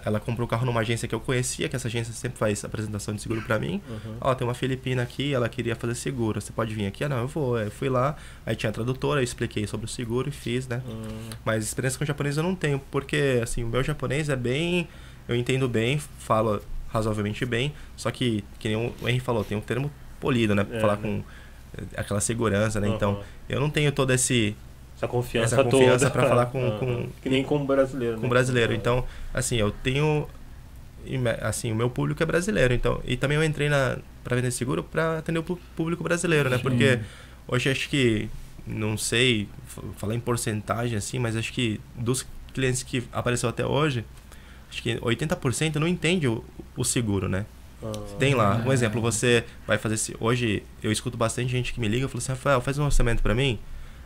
[0.06, 3.14] ela comprou o carro numa agência que eu conhecia, que essa agência sempre faz apresentação
[3.14, 3.82] de seguro pra mim.
[3.90, 4.16] Uhum.
[4.22, 6.40] Ó, tem uma filipina aqui, ela queria fazer seguro.
[6.42, 7.04] Você pode vir aqui?
[7.04, 7.60] Ah, não, eu vou.
[7.60, 10.82] Eu fui lá, aí tinha a tradutora, eu expliquei sobre o seguro e fiz, né?
[10.88, 14.88] Hum, Mas experiência com japonês eu não tenho, porque assim, o meu japonês é bem.
[15.28, 16.60] Eu entendo bem, falo
[16.92, 20.64] razoavelmente bem, só que, que nem o Henry falou, tem um termo polido, né?
[20.64, 21.02] Pra É, falar né?
[21.04, 21.24] com
[21.78, 22.88] eh, aquela segurança, né?
[22.88, 23.24] Então, aham.
[23.48, 24.56] eu não tenho todo esse.
[25.00, 26.12] Essa confiança, essa confiança toda.
[26.12, 26.78] pra falar com- Aham.
[26.80, 28.16] com- Que nem com brasileiro.
[28.18, 28.30] com né?
[28.30, 28.74] brasileiro.
[28.74, 28.76] Ah.
[28.76, 30.28] Então, assim, eu tenho.
[31.42, 32.74] Assim, o meu público é brasileiro.
[32.74, 35.44] Então, e também eu entrei na para vender seguro para atender o
[35.76, 36.58] público brasileiro, né?
[36.58, 36.62] Sim.
[36.64, 37.00] Porque
[37.48, 38.30] hoje acho que
[38.68, 39.48] não sei
[39.98, 44.04] falar em porcentagem assim, mas acho que dos clientes que apareceu até hoje,
[44.70, 46.44] acho que 80% não entende o,
[46.76, 47.46] o seguro, né?
[47.82, 47.92] Ah.
[48.20, 48.74] Tem lá, um Ah.
[48.74, 52.20] exemplo, você vai fazer se hoje eu escuto bastante gente que me liga e fala
[52.20, 53.58] assim: "Rafael, faz um orçamento para mim".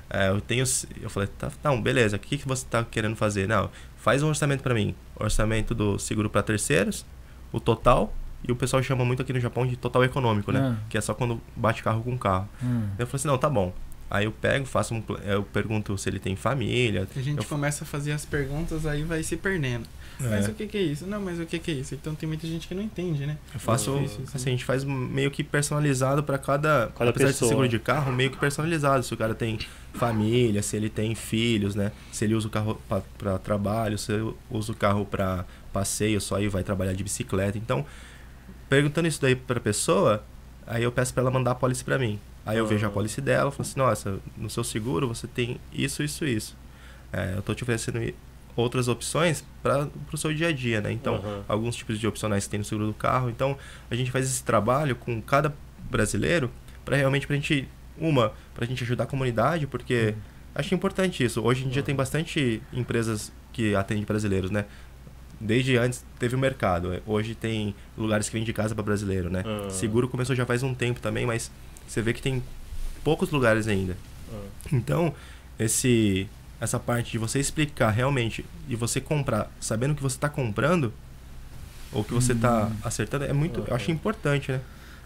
[0.10, 0.64] É, eu tenho
[1.02, 2.16] eu falei: "Tá, não, beleza.
[2.18, 3.48] O que que você tá querendo fazer?".
[3.48, 4.96] Não, faz um orçamento para mim.
[5.16, 7.06] Orçamento do seguro para terceiros,
[7.52, 8.14] o total
[8.48, 10.76] e o pessoal chama muito aqui no Japão de total econômico, né?
[10.78, 10.86] Ah.
[10.90, 12.48] Que é só quando bate carro com carro.
[12.62, 12.88] Hum.
[13.00, 13.74] Eu falei assim: "Não, tá bom".
[14.10, 17.08] Aí eu pego, faço um, eu pergunto se ele tem família.
[17.16, 19.88] A gente Eu- começa a fazer as perguntas, aí vai se perdendo.
[20.20, 20.50] Mas É.
[20.52, 21.06] o que, que é isso?
[21.06, 21.96] Não, mas o que, que é isso?
[21.96, 23.38] Então tem muita gente que não entende, né?
[23.54, 23.96] Eu faço,
[24.34, 27.50] assim, a gente faz meio que personalizado para cada, Cada apesar de ser pessoa.
[27.50, 29.04] seguro de carro, meio que personalizado.
[29.04, 29.60] Se o cara tem
[29.94, 31.92] família, se ele tem filhos, né?
[32.12, 32.82] Se ele usa o carro
[33.18, 37.58] para trabalho, se ele usa o carro para passeio, só aí vai trabalhar de bicicleta.
[37.58, 37.86] Então,
[38.70, 40.24] perguntando isso daí para pessoa,
[40.66, 42.20] aí eu peço para ela mandar a policy para mim.
[42.46, 42.68] Aí eu Ah.
[42.68, 46.56] vejo a policy dela, falo assim: "Nossa, no seu seguro você tem isso, isso, isso.
[47.12, 48.00] É, eu tô te oferecendo
[48.56, 50.92] outras opções para o seu dia a dia, né?
[50.92, 51.44] Então, Aham.
[51.48, 53.30] alguns tipos de opcionais que tem no seguro do carro.
[53.30, 53.58] Então,
[53.90, 55.54] a gente faz esse trabalho com cada
[55.90, 56.52] brasileiro
[56.86, 60.16] para realmente pra gente uma, pra gente ajudar a comunidade, porque
[60.54, 61.42] acho importante isso.
[61.42, 64.66] Hoje em dia tem bastante empresas que atendem brasileiros, né?
[65.40, 69.44] Desde antes teve o mercado, hoje tem lugares que vendem casa para brasileiro, né?
[69.70, 71.52] Seguro começou já faz um tempo também, mas
[71.88, 72.42] você vê que tem
[73.04, 73.98] poucos lugares ainda.
[74.72, 75.14] Então,
[75.60, 76.28] esse
[76.64, 80.94] essa parte de você explicar realmente e você comprar sabendo o que você está comprando
[81.92, 84.62] ou que você está acertando é muito, eu acho importante, né?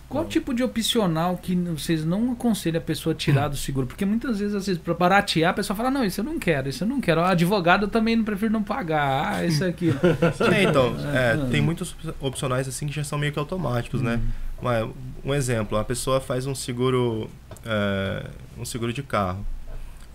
[0.07, 3.87] Qual tipo de opcional que vocês não aconselham a pessoa tirar do seguro?
[3.87, 6.69] Porque muitas vezes, às vezes, para baratear, a pessoa fala, não, isso eu não quero,
[6.69, 7.19] isso eu não quero.
[7.19, 9.33] O advogado eu também não prefiro não pagar.
[9.33, 9.87] Ah, isso aqui.
[10.53, 14.21] É, então, é, tem muitos opcionais assim que já são meio que automáticos, né?
[14.61, 14.87] Mas,
[15.25, 17.29] um exemplo, a pessoa faz um seguro,
[17.65, 19.45] é, um seguro de carro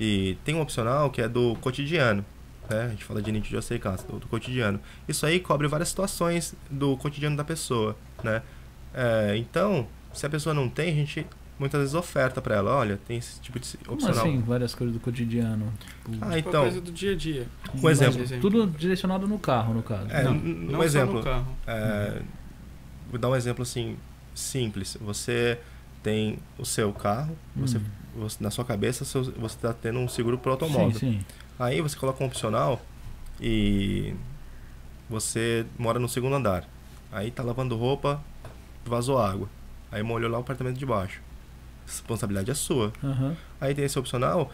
[0.04, 2.24] e tem um opcional que é do cotidiano,
[2.68, 2.82] né?
[2.86, 4.80] A gente fala de NIT de Oseicas, do, do cotidiano.
[5.06, 8.42] Isso aí cobre várias situações do cotidiano da pessoa, né?
[8.94, 11.26] É, então, se a pessoa não tem, a gente
[11.58, 14.18] muitas vezes oferta para ela, olha, tem esse tipo de Como opcional.
[14.26, 15.72] assim, várias coisas do cotidiano?
[16.20, 17.46] Ah, Tipo, então, coisa do dia a dia.
[17.80, 18.18] um exemplo.
[18.18, 20.10] Mas, Tudo direcionado no carro, no caso.
[20.10, 20.32] É, Não.
[20.32, 20.38] um
[20.72, 21.12] Não exemplo.
[21.12, 21.56] só no carro.
[21.66, 22.20] É,
[23.10, 23.96] vou dar um exemplo assim
[24.34, 24.96] simples.
[25.00, 25.58] Você
[26.02, 27.82] tem o seu carro, você, Hum.
[28.16, 30.92] Você- na sua cabeça você está tendo um seguro para automóvel.
[30.98, 31.24] Sim, sim.
[31.58, 32.80] Aí você coloca um opcional
[33.40, 34.14] e
[35.08, 36.64] você mora no segundo andar.
[37.10, 38.20] Aí tá lavando roupa,
[38.84, 39.48] vazou água.
[39.90, 41.20] Aí molhou lá o apartamento de baixo.
[41.86, 42.92] Responsabilidade é sua.
[43.02, 43.36] Aham.
[43.60, 44.50] Aí tem esse opcional,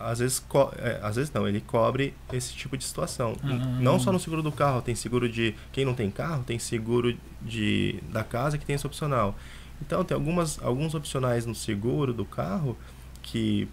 [0.00, 0.44] às vezes,
[0.78, 3.36] é, às vezes não, ele cobre esse tipo de situação.
[3.44, 3.46] Ah.
[3.80, 7.16] Não só no seguro do carro, tem seguro de quem não tem carro, tem seguro
[7.40, 9.36] de da casa que tem esse opcional.
[9.82, 12.76] Então tem algumas alguns opcionais no seguro do carro
[13.20, 13.68] que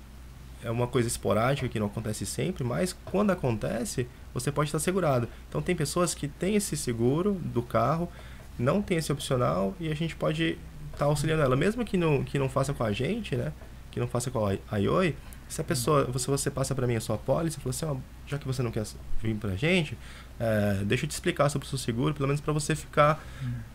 [0.63, 5.27] é uma coisa esporádica que não acontece sempre, mas quando acontece, você pode estar segurado.
[5.47, 8.09] Então tem pessoas que têm esse seguro do carro,
[8.57, 10.57] não tem esse opcional e a gente pode
[10.91, 13.53] estar auxiliando ela, mesmo que não que não faça com a gente, né?
[13.91, 15.15] Que não faça com a a IOI,
[15.47, 17.95] se a pessoa, se você passa para mim a sua pólice fala assim, ó,
[18.27, 18.85] já que você não quer
[19.21, 19.97] vir pra gente,
[20.39, 23.21] é, deixa eu te explicar sobre o seu seguro, pelo menos para você ficar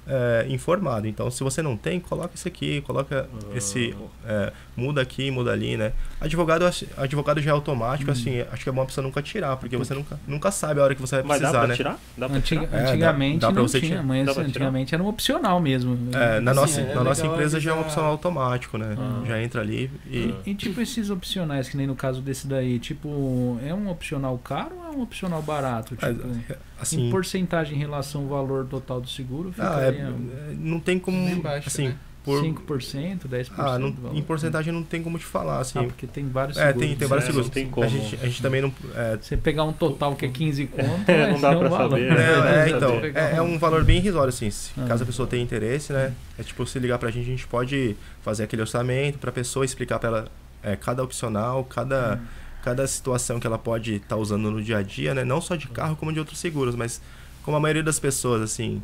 [0.06, 1.06] é, informado.
[1.06, 3.94] Então, se você não tem, coloca isso aqui, coloca esse,
[4.26, 5.92] é, muda aqui, muda ali, né?
[6.20, 6.64] Advogado,
[6.96, 9.94] advogado já é automático, assim, acho que é bom a pessoa nunca tirar, porque você
[9.94, 11.74] nunca, nunca sabe a hora que você vai Mas dá precisar, pra né?
[11.76, 11.98] tirar?
[12.18, 12.78] Dá pra Antiga- tirar?
[12.78, 14.02] É, dá- antigamente dá pra não você tinha, tirar.
[14.02, 15.98] mas Dá antigamente era um opcional mesmo.
[16.14, 18.94] É, na, Assim, nossa, é na nossa empresa já é avisar- opção automático, né?
[18.98, 19.22] Ah.
[19.26, 20.34] Já entra ali e...
[20.46, 24.83] E tipo esses opcionais, que nem no caso desse daí, tipo, é um opcional caro
[24.94, 25.96] um opcional barato?
[26.00, 29.88] É, Tipo, Assim, em porcentagem em relação ao valor total do seguro, fica ah, é-
[29.88, 30.12] é,
[30.58, 31.96] não tem como, baixo, assim, né?
[32.24, 32.42] por...
[32.42, 34.16] 5%, 10% Ah, não- do valor.
[34.16, 35.78] em porcentagem não tem como te falar, assim.
[35.78, 36.86] Ah, porque tem vários é, seguros.
[36.88, 37.48] tem, tem vários É, seguros.
[37.50, 37.86] tem como.
[37.86, 38.72] A gente, a gente também não...
[38.94, 41.68] É, Você pegar um total que é 15 conto, É, vai não dá um pra
[41.68, 41.90] valor.
[41.90, 42.64] saber, É, né?
[42.66, 44.50] é, então, é, é um valor bem irrisório, assim.
[44.50, 44.84] Se, Ah.
[44.88, 46.12] caso a pessoa tenha interesse, né?
[46.38, 49.98] É tipo, se ligar pra gente, a gente pode fazer aquele orçamento pra pessoa explicar
[49.98, 50.28] pra ela
[50.62, 52.18] é, cada opcional, cada,
[52.64, 55.22] cada situação que ela pode estar usando no dia a dia, né?
[55.22, 57.00] Não só de carro, como de outros seguros, mas
[57.42, 58.80] como a maioria das pessoas, assim,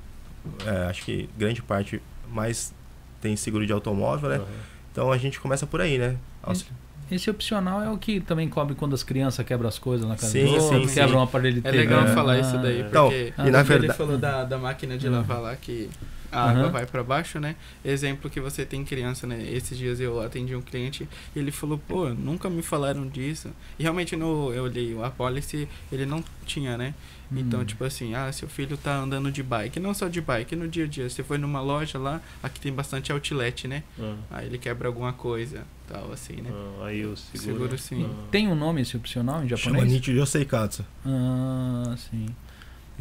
[0.67, 2.75] é, acho que grande parte mais
[3.23, 4.37] tem seguro de automóvel, né?
[4.37, 4.47] Aham.
[4.93, 6.17] Então a gente começa por aí, né?
[6.43, 6.71] Auxili-
[7.11, 10.29] Esse opcional é o que também cobre quando as crianças quebram as coisas na casa
[10.33, 11.17] Sim, do outro, sim, quebram sim.
[11.17, 12.15] um aparelho de É legal É.
[12.15, 15.07] falar Ah, isso daí, Então, porque e na ele verdade- falou da, da máquina de
[15.09, 15.15] Uhum.
[15.15, 15.89] lavar lá que
[16.33, 16.71] a água Aham.
[16.71, 17.57] vai pra baixo, né?
[17.85, 19.43] Exemplo que você tem criança, né?
[19.51, 23.51] Esses dias eu atendi um cliente e ele falou, pô, nunca me falaram disso.
[23.79, 26.95] E realmente no, eu olhei a policy, ele não tinha, né?
[27.33, 27.65] Então, Hum.
[27.65, 30.85] tipo assim, ah, seu filho tá andando de bike, não só de bike, no dia
[30.85, 31.09] a dia.
[31.09, 33.85] Você foi numa loja lá, aqui tem bastante outlet, né?
[34.01, 36.51] Ah, Aí ele quebra alguma coisa, tal, assim, né?
[36.53, 37.53] ah, aí o seguro.
[37.53, 38.05] Seguro sim.
[38.13, 38.27] Ah.
[38.33, 39.93] Tem um nome esse opcional em Chama japonês?
[39.93, 40.85] Nichi Yoseikatsu.
[41.07, 42.27] Ah, sim.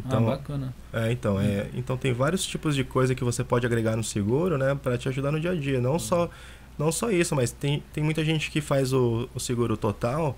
[0.06, 0.74] Então, ah, bacana.
[0.92, 4.56] É, então, é, então tem vários tipos de coisa que você pode agregar no seguro,
[4.56, 5.80] né, para te ajudar no dia a dia.
[5.80, 6.30] Não só,
[6.78, 10.36] não só isso, mas tem, tem muita gente que faz o, o seguro total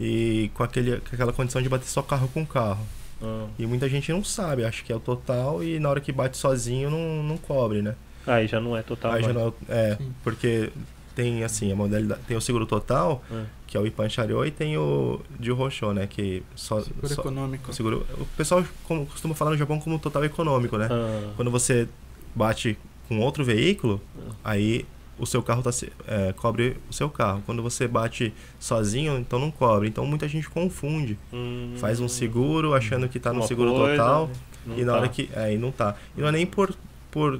[0.00, 2.86] e com, aquele, com aquela condição de bater só carro com carro.
[3.22, 3.46] Ah.
[3.58, 6.36] E muita gente não sabe, acha que é o total e na hora que bate
[6.36, 7.94] sozinho não, não cobre, né?
[8.26, 9.12] Aí já não é total.
[9.12, 9.44] Aí já mais.
[9.44, 10.12] não, é, Sim.
[10.22, 10.70] porque
[11.14, 13.44] tem assim, a modalidade, tem o seguro total, É.
[13.66, 17.20] que é o Ipan Chariot, e tem o de Roshô, né, que só, Seguro só
[17.22, 17.70] econômico.
[17.70, 20.88] o seguro, o pessoal como, costuma falar no Japão como total econômico, né?
[20.90, 21.32] Ah.
[21.36, 21.88] Quando você
[22.34, 24.00] bate com outro veículo,
[24.42, 24.86] aí
[25.18, 27.42] o seu carro tá, se- é, cobre o seu carro.
[27.44, 29.86] Quando você bate sozinho, então não cobre.
[29.88, 31.18] Então muita gente confunde.
[31.32, 31.74] Hum.
[31.76, 34.30] Faz um seguro achando que tá no seguro coisa, total
[34.66, 34.98] não e na tá.
[34.98, 35.28] hora que.
[35.34, 35.94] É, e não tá.
[36.16, 36.74] E não é nem por,
[37.10, 37.38] por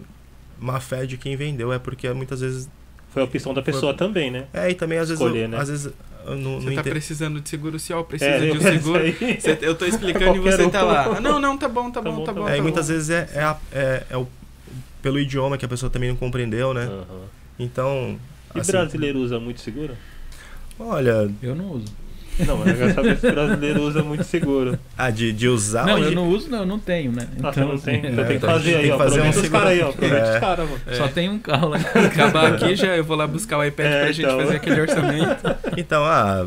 [0.61, 2.69] má fé de quem vendeu, é porque muitas vezes.
[3.13, 4.47] Foi a opção da pessoa também, né?
[4.55, 5.59] É, e também às vezes, Escolher, o- né?
[5.59, 5.93] às vezes
[6.27, 8.61] eu não, Você não tá ente- precisando de seguro social, precisa É, de eu um
[8.61, 9.03] seguro.
[9.39, 10.71] Você- eu tô explicando e Qualquer você um.
[10.71, 11.21] tá lá.
[11.21, 12.49] Não, não, tá bom, tá, Tá bom, bom, tá tá bom.
[12.49, 12.95] É, e tá muitas bom.
[12.95, 14.27] vezes é, é, a- é- é o,
[15.03, 16.89] pelo idioma que a pessoa também não compreendeu, né?
[17.59, 18.19] Então.
[18.55, 19.95] E assim, brasileiro usa muito seguro?
[20.79, 21.87] Olha, Eu não uso.
[22.47, 24.79] Não, mas eu quero saber se brasileiro usa muito seguro.
[24.97, 27.29] ah, de, de usar não, ou eu não uso, não, eu não tenho, né?
[27.43, 27.97] Ah, você não tem?
[28.01, 28.93] assim, Então É, tem que então fazer gente aí, ó.
[28.97, 29.89] que fazer um os caras aí, ó.
[29.91, 30.35] Aproveita É.
[30.35, 30.81] os caras, mano.
[30.87, 30.95] É.
[30.95, 31.77] Só tem um carro lá.
[31.79, 34.41] Acabar aqui já, eu vou lá buscar o iPad É, pra gente então.
[34.41, 35.57] fazer aquele orçamento.
[35.77, 36.47] Então, ah,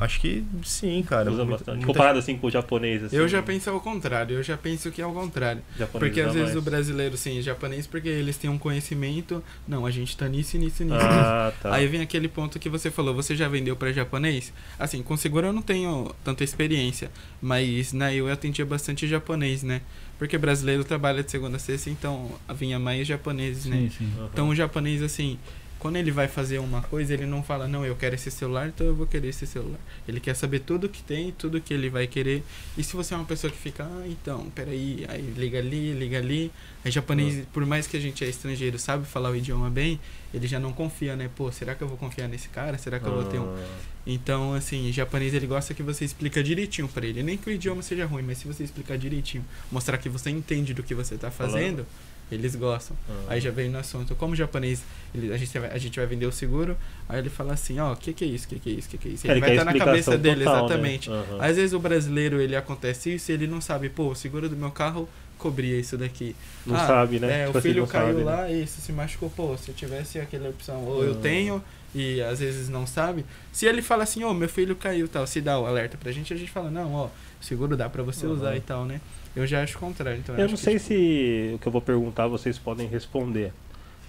[0.00, 1.30] acho que sim, cara.
[1.30, 1.76] Usa bastante.
[1.76, 3.16] muita Comparado assim com o japonês, assim.
[3.16, 5.62] Eu já penso ao contrário, eu já penso que é ao contrário.
[5.78, 6.56] japonês Porque às vezes mais.
[6.56, 9.42] o brasileiro, sim, japonês, porque eles têm um conhecimento.
[9.68, 10.94] Não, a gente tá nisso, nisso, nisso.
[10.94, 11.06] nisso.
[11.06, 11.74] Ah, tá.
[11.74, 14.52] Aí vem aquele ponto que você falou, você já vendeu pra japonês?
[14.78, 17.10] Assim, com seguro eu não tenho tanta experiência,
[17.40, 19.82] mas na eu atendia bastante japonês, né?
[20.18, 23.76] Porque brasileiro trabalha de segunda a sexta, então vinha mais japoneses, né?
[23.76, 24.12] Sim, sim.
[24.18, 24.28] Aham.
[24.32, 25.38] Então o japonês, assim,
[25.80, 28.86] quando ele vai fazer uma coisa, ele não fala, não, eu quero esse celular, então
[28.86, 29.80] eu vou querer esse celular.
[30.06, 32.44] Ele quer saber tudo que tem, tudo que ele vai querer.
[32.76, 36.18] E se você é uma pessoa que fica, ah, então, peraí, aí liga ali, liga
[36.18, 36.52] ali.
[36.84, 39.98] Aí japonês, por mais que a gente é estrangeiro, sabe falar o idioma bem,
[40.32, 41.30] ele já não confia, né?
[41.34, 42.76] Pô, será que eu vou confiar nesse cara?
[42.76, 43.44] Será que eu vou ter um.
[43.44, 43.66] Ah,
[44.06, 47.22] Então, assim, japonês ele gosta que você explica direitinho pra ele.
[47.22, 50.72] Nem que o idioma seja ruim, mas se você explicar direitinho, mostrar que você entende
[50.74, 51.86] do que você tá fazendo,
[52.30, 52.96] eles gostam.
[53.08, 53.12] ah.
[53.28, 54.14] Aí já veio no assunto.
[54.14, 54.82] Como o japonês,
[55.14, 56.76] ele- a, gente vai, a gente vai vender o seguro,
[57.08, 58.88] aí ele fala assim, ó, o que que é isso, o que que é isso,
[58.88, 59.26] o que que é isso.
[59.26, 60.66] É, Ele vai estar na cabeça explicação dele, total, né?
[60.66, 61.10] exatamente.
[61.10, 61.38] Aham.
[61.40, 64.56] Às vezes o brasileiro, ele acontece isso e ele não sabe, pô, o seguro do
[64.56, 66.36] meu carro cobria isso daqui.
[66.66, 67.42] Não Ah, sabe, né?
[67.42, 68.24] É, Tipo o assim, filho não caiu sabe, né?
[68.24, 71.18] lá, isso, se machucou, pô, se eu tivesse aquela opção, ou eu Ah.
[71.22, 71.64] tenho,
[71.94, 73.24] e às vezes não sabe.
[73.50, 76.32] Se ele fala assim, ô, meu filho caiu tal, se dá o alerta pra gente,
[76.32, 77.08] a gente fala, não, ó,
[77.40, 78.34] seguro dá pra você Aham.
[78.34, 79.00] usar e tal, né?
[79.34, 81.66] Eu já acho o contrário, então Eu acho não que, sei tipo, se o que
[81.68, 83.52] eu vou perguntar vocês podem responder.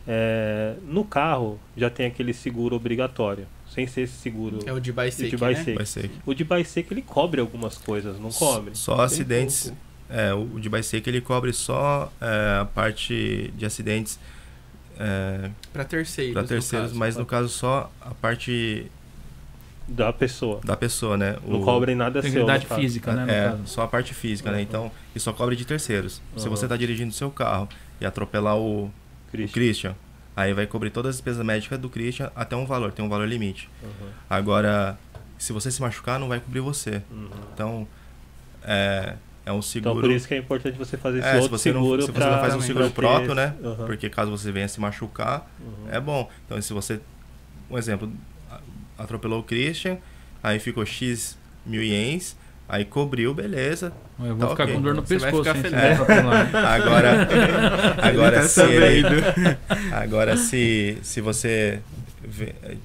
[0.07, 4.59] É, no carro já tem aquele seguro obrigatório, sem ser esse seguro.
[4.65, 6.09] É o de o bike né?
[6.25, 8.75] O de bike ele cobre algumas coisas, não cobre?
[8.75, 9.63] Só Bem acidentes.
[9.65, 9.77] pouco.
[10.13, 14.19] É, o de Bicek ele cobre só é, a parte de acidentes
[14.99, 16.33] é, Pra terceiros.
[16.33, 16.99] para no terceiros, caso.
[16.99, 18.91] mas no caso só a parte
[19.93, 20.61] Da pessoa.
[20.63, 21.35] da pessoa, né?
[21.45, 22.29] Não O- cobre nada seu.
[22.29, 22.79] Integridade caso.
[22.81, 23.25] física, né?
[23.25, 23.61] No é, caso.
[23.65, 24.57] só a parte física, né?
[24.57, 24.63] Uhum.
[24.63, 26.21] Então, e só cobre de terceiros.
[26.37, 26.55] Se Uhum.
[26.55, 27.67] você está dirigindo seu carro
[27.99, 28.91] e atropelar o, o
[29.31, 29.53] Christian.
[29.53, 29.95] Christian,
[30.35, 33.27] aí vai cobrir todas as despesas médicas do Christian até um valor, tem um valor
[33.27, 33.69] limite.
[33.83, 34.97] Uhum, Agora,
[35.37, 37.01] se você se machucar, não vai cobrir você.
[37.11, 37.29] uhum.
[37.53, 37.87] Então,
[38.63, 40.01] é, é um Então seguro.
[40.01, 42.07] por isso que é importante você fazer esse É, se outro você não- seguro se
[42.07, 43.53] você pra, não faz um seguro próprio, né?
[43.61, 45.89] Uhum, Porque caso você venha se machucar, uhum.
[45.91, 46.29] é bom.
[46.45, 46.99] Então, se você,
[47.69, 48.11] um exemplo,
[49.03, 49.97] atropelou o Christian,
[50.43, 52.35] aí ficou X mil ienes,
[52.69, 53.91] aí cobriu, beleza.
[54.19, 54.75] Eu vou Tá ficar ok.
[54.75, 55.97] com dor no Você vai pescoço, ficar hein, se feliz.
[55.99, 56.65] der pra pular.
[56.73, 57.27] Agora,
[58.01, 59.57] agora Ele tá se ele, sabendo.
[59.91, 61.79] agora se, se você,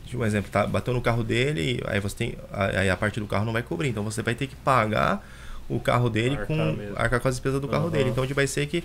[0.07, 3.27] de um exemplo, tá, bateu no carro dele, aí você tem, aí a parte do
[3.27, 5.27] carro não vai cobrir, então você vai ter que pagar
[5.69, 6.95] o carro dele Arcar com mesmo.
[6.97, 7.93] arcar com as despesas do carro Aham.
[7.93, 8.11] dele.
[8.11, 8.85] Então de vai ser que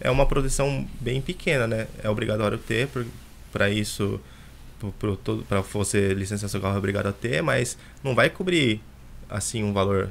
[0.00, 1.86] é uma proteção bem pequena, né?
[2.02, 2.88] É obrigatório ter
[3.52, 4.20] para isso
[5.48, 8.80] para você licenciar seu carro é obrigado a ter, mas não vai cobrir
[9.28, 10.10] assim um valor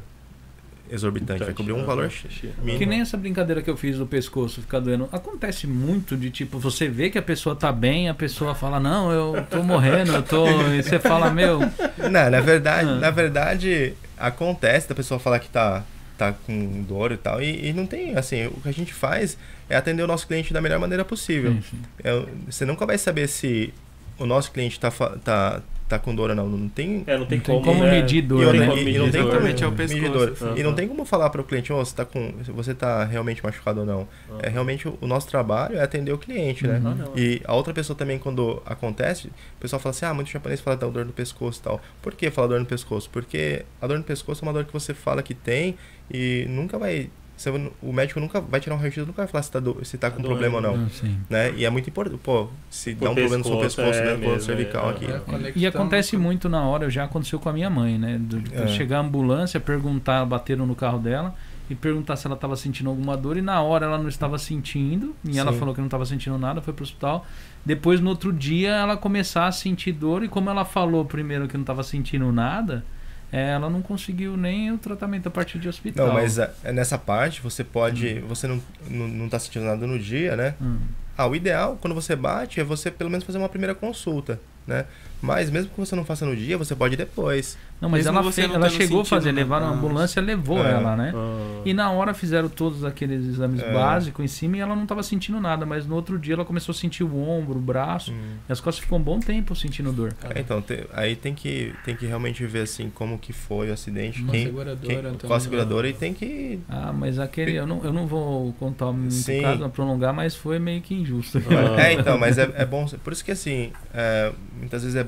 [0.90, 1.86] exorbitante, vai cobrir um Uhum.
[1.86, 2.80] valor Que mínimo.
[2.80, 5.08] Que nem essa brincadeira que eu fiz do pescoço ficar doendo.
[5.12, 9.10] Acontece muito de tipo, você vê que a pessoa tá bem, a pessoa fala, não,
[9.12, 10.46] eu tô morrendo, eu tô.
[10.74, 11.60] E você fala, meu.
[11.60, 12.96] Não, na verdade, Ah.
[12.96, 15.84] na verdade, acontece da pessoa falar que tá,
[16.18, 19.38] tá com dor e tal, e, e não tem, assim, o que a gente faz
[19.70, 21.54] é atender o nosso cliente da melhor maneira possível.
[21.54, 21.78] Enfim.
[22.04, 23.74] É, você nunca vai saber se
[24.22, 26.48] o nosso cliente tá, fa- tá, tá com dor ou não.
[26.48, 27.04] Não tem.
[27.08, 27.92] É, não tem Não tem como, como né?
[27.92, 28.60] medir dor, e não né?
[28.60, 29.94] tem- como e medir não tem dor, como é o pescoço.
[30.02, 30.38] medir dor.
[30.42, 30.58] Aham.
[30.58, 33.04] E não tem como falar para o cliente, oh, você tá com, se você tá
[33.04, 34.08] realmente machucado ou não.
[34.42, 36.80] É realmente o, nosso trabalho é atender o cliente, né?
[36.80, 36.96] Não.
[37.18, 40.78] E a outra pessoa também, quando acontece, o pessoal fala assim: ah, muito japonês fala
[40.78, 41.82] da dor no pescoço e tal.
[42.02, 43.10] Por que fala dor no pescoço?
[43.10, 45.76] Porque a dor no pescoço é uma dor que você fala que tem
[46.14, 47.10] e nunca vai.
[47.42, 49.98] Você- o médico nunca vai tirar um raio-x, nunca vai falar se tá, do- se
[49.98, 50.90] tá com Tá problema ou não.
[50.90, 51.18] Sim.
[51.30, 51.52] Né?
[51.58, 52.20] E é muito importante.
[52.24, 54.14] Pô, se Por dá um problema no seu pescoço, é né?
[54.14, 54.92] No mesmo, cervical é.
[54.92, 55.06] aqui.
[55.06, 58.18] É E acontece com- muito na hora, já aconteceu com a minha mãe, né?
[58.20, 58.68] Do, É.
[58.68, 61.36] chegar a ambulância, perguntar, bateram no carro dela
[61.70, 65.16] e perguntar se ela estava sentindo alguma dor e na hora ela não estava sentindo
[65.24, 65.60] e ela Sim.
[65.60, 67.26] falou que não estava sentindo nada, foi pro hospital.
[67.66, 71.54] Depois no outro dia ela começar a sentir dor e como ela falou primeiro que
[71.56, 72.84] não estava sentindo nada,
[73.32, 76.08] ela não conseguiu nem o tratamento a partir de hospital.
[76.08, 78.20] Não, mas é, é nessa parte você pode.
[78.22, 80.56] Você não, não, não tá sentindo nada no dia, né?
[80.62, 80.80] Hum.
[81.18, 84.40] Ah, o ideal, quando você bate, é você pelo menos fazer uma primeira consulta.
[84.68, 84.86] né?
[85.22, 87.58] Mas mesmo que você não faça no dia, você pode ir depois.
[87.80, 89.42] Não, mas Mesmo ela, você fez, não ela chegou a fazer, né?
[89.42, 90.72] levaram a ambulância, levou É.
[90.72, 91.12] ela, né?
[91.16, 91.62] Ah.
[91.66, 93.74] E na hora fizeram todos aqueles exames É.
[93.74, 96.74] básicos em cima e ela não estava sentindo nada, mas no outro dia ela começou
[96.74, 98.12] a sentir o ombro, o braço,
[98.48, 100.14] e as costas ficou um bom tempo sentindo dor.
[100.30, 103.74] É, então, te- aí tem que, tem que realmente ver assim como que foi o
[103.74, 106.60] acidente, Uma quem, seguradora, quem, então, qual a seguradora e tem que.
[106.70, 109.42] Ah, mas aquele, eu não, eu não vou contar muito Sim.
[109.42, 111.40] caso, não prolongar, mas foi meio que injusto.
[111.50, 111.72] Ah.
[111.82, 112.86] É, então, mas é, é bom.
[113.04, 115.06] Por isso que assim, é, muitas vezes é.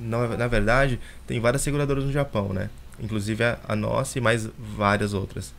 [0.00, 2.70] Não, na verdade, tem várias seguradoras no Japão, né?
[3.00, 5.52] Inclusive a, a nossa e mais várias outras.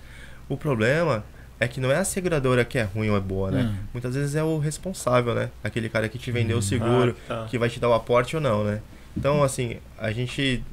[0.50, 1.24] O problema
[1.60, 3.64] é que não é a seguradora que é ruim ou é boa, né?
[3.64, 3.76] Hum.
[3.94, 5.50] Muitas vezes é o responsável, né?
[5.64, 7.46] Aquele cara que te vendeu o seguro, Ah, tá.
[7.50, 8.80] que vai te dar o aporte ou não, né?
[9.16, 10.64] Então, assim, a gente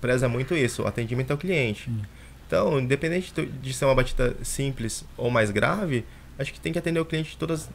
[0.00, 1.90] preza muito isso, o atendimento ao cliente.
[1.90, 2.00] Hum.
[2.46, 6.04] Então, independente de ser uma batida simples ou mais grave,
[6.38, 7.68] acho que tem que atender o cliente todas,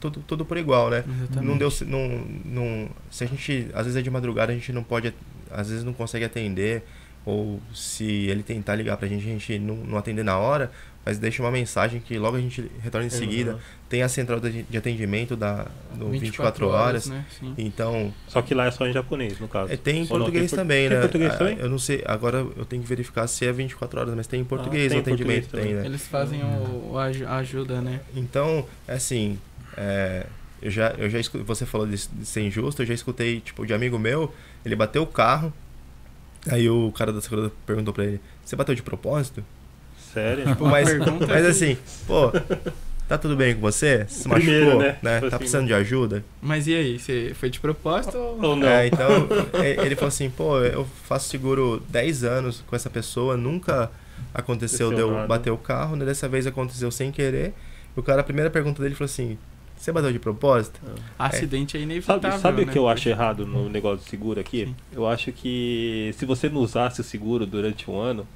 [0.00, 1.04] tudo, tudo por igual, né?
[1.06, 1.46] Exatamente.
[1.46, 2.08] Não deu, não,
[2.44, 5.12] não, se a gente, às vezes é de madrugada, a gente não pode,
[5.50, 6.82] às vezes não consegue atender,
[7.24, 10.70] ou se ele tentar ligar pra gente, a gente não, não atender na hora,
[11.06, 13.52] mas deixa uma mensagem que logo a gente retorna em seguida.
[13.52, 13.58] Uhum.
[13.88, 17.24] Tem a central de atendimento da, do 24, horas, né?
[17.56, 19.72] Então Só que lá é só em japonês, no caso.
[19.72, 21.02] é, tem em Ou não, português tem por- também, tem né?
[21.02, 21.58] português Ah, também?
[21.58, 24.44] Eu não sei, agora eu tenho que verificar se é 24 horas, mas tem em
[24.44, 25.74] português tem o em português atendimento, tem, também.
[25.76, 25.86] né?
[25.86, 28.00] Eles fazem o, a ajuda, né?
[28.16, 29.38] Então, assim,
[29.76, 30.26] é,
[30.60, 33.64] eu já, eu já escu- você falou de, de ser injusto, eu já escutei, tipo,
[33.64, 35.52] de amigo meu, ele bateu o carro,
[36.50, 39.44] aí o cara da seguradora perguntou pra ele, você bateu de propósito?
[40.16, 40.46] Sério?
[40.46, 40.88] Tipo, Mas,
[41.28, 41.76] mas assim,
[42.06, 42.32] pô,
[43.06, 44.06] tá tudo bem com você?
[44.08, 44.96] Se O primeiro, machucou, né?
[45.02, 45.14] né?
[45.16, 46.24] Tipo Tá assim, precisando de ajuda?
[46.40, 48.42] Mas e aí, você foi de propósito ou...
[48.42, 48.66] Ou não?
[48.66, 49.08] É, então,
[49.84, 53.90] ele falou assim, pô, eu faço seguro 10 anos com essa pessoa, nunca
[54.32, 55.26] aconteceu de eu nada.
[55.26, 56.04] bater o carro, né?
[56.06, 57.52] dessa vez aconteceu sem querer.
[57.94, 59.36] O cara, a primeira pergunta dele falou assim,
[59.76, 60.80] você bateu de propósito?
[61.18, 62.72] Acidente é inevitável, Sabe, sabe o né?
[62.72, 64.64] que eu acho errado no negócio de seguro aqui?
[64.64, 64.74] Sim.
[64.92, 68.26] Eu acho que se você não usasse o seguro durante um ano,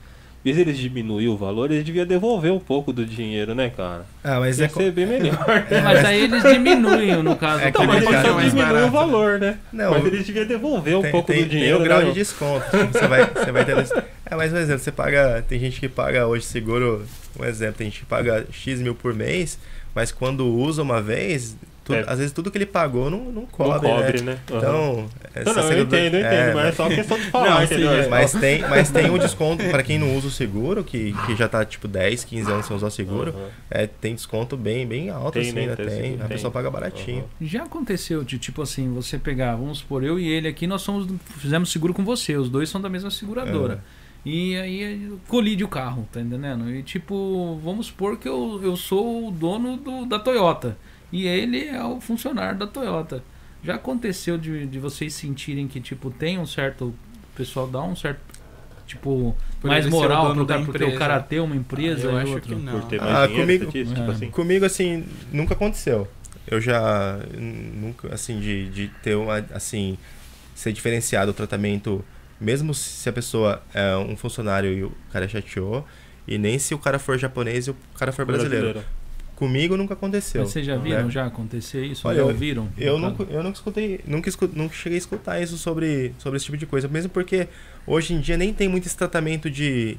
[0.42, 4.06] vez eles diminuir o valor, eles deviam devolver um pouco do dinheiro, né, cara?
[4.24, 4.68] Ah, mas Ia é...
[4.68, 5.36] ser bem melhor.
[5.84, 7.62] Mas aí eles diminuem, no caso.
[7.62, 9.58] É Então, mas ele eles só é diminuem o valor, né?
[9.72, 12.06] Não, mas eles deviam devolver um tem, pouco tem, do dinheiro, tem o grau né?
[12.06, 12.64] de desconto.
[12.70, 13.76] Tipo, você vai, você vai ter...
[14.26, 15.44] É, mas um exemplo, você paga...
[15.48, 17.04] Tem gente que paga hoje seguro...
[17.38, 19.58] Um exemplo, tem gente que paga X mil por mês,
[19.94, 21.56] mas quando usa uma vez,
[21.90, 22.12] tudo- É.
[22.12, 23.94] às vezes tudo que ele pagou não, não Não cobre, né?
[23.96, 24.38] cobre, né?
[24.50, 24.58] Aham.
[24.58, 25.08] Então...
[25.44, 27.90] Não, não, eu entendo, eu entendo, é, mas é só questão de falar, Não, entendeu?
[27.92, 28.08] É é.
[28.08, 31.48] Mas tem, mas tem um desconto para quem não usa o seguro, que, que já
[31.48, 33.30] tá tipo 10, 15 anos sem usar o seguro.
[33.30, 33.48] Aham.
[33.70, 35.76] É, tem desconto bem, bem alto, Tem, assim, né?
[35.76, 36.14] Tem, Tem.
[36.14, 36.28] A tem.
[36.28, 37.24] pessoa paga baratinho.
[37.40, 41.06] Já aconteceu de tipo assim, você pegar, vamos supor, eu e ele aqui, nós somos,
[41.38, 43.82] fizemos seguro com você, os dois são da mesma seguradora.
[44.22, 46.70] E aí colide o carro, tá entendendo?
[46.70, 50.76] E tipo, vamos supor que eu, eu sou o dono do, da Toyota
[51.12, 53.22] e ele é o funcionário da Toyota.
[53.62, 56.86] Já aconteceu de, de vocês sentirem que tipo tem um certo.
[56.86, 56.94] O
[57.36, 58.20] pessoal dá um certo.
[58.86, 62.32] Tipo, Por mais moral pro cara, porque o cara ter uma empresa eu e acho
[62.32, 62.56] outro.
[62.56, 62.80] que não.
[62.80, 64.12] Por ter mais Ah, dinheiro, comigo- tipo É.
[64.14, 64.30] assim.
[64.30, 66.08] Comigo, assim, nunca aconteceu.
[66.46, 69.96] Eu já nunca, assim, de, de ter uma, assim,
[70.56, 72.04] ser diferenciado o tratamento,
[72.40, 75.86] mesmo se a pessoa é um funcionário e o cara chateou,
[76.26, 78.82] e nem se o cara for japonês e o cara for brasileiro.
[79.40, 80.42] Comigo nunca aconteceu.
[80.42, 81.10] Mas vocês já viram né?
[81.10, 82.06] já acontecer isso?
[82.06, 82.68] Olha, já eu- ouviram?
[82.76, 86.36] Eu No nunca, eu nunca escutei, nunca, escu- nunca cheguei a escutar isso sobre, sobre
[86.36, 86.86] esse tipo de coisa.
[86.86, 87.48] Mesmo porque
[87.86, 89.96] hoje em dia nem tem muito esse tratamento de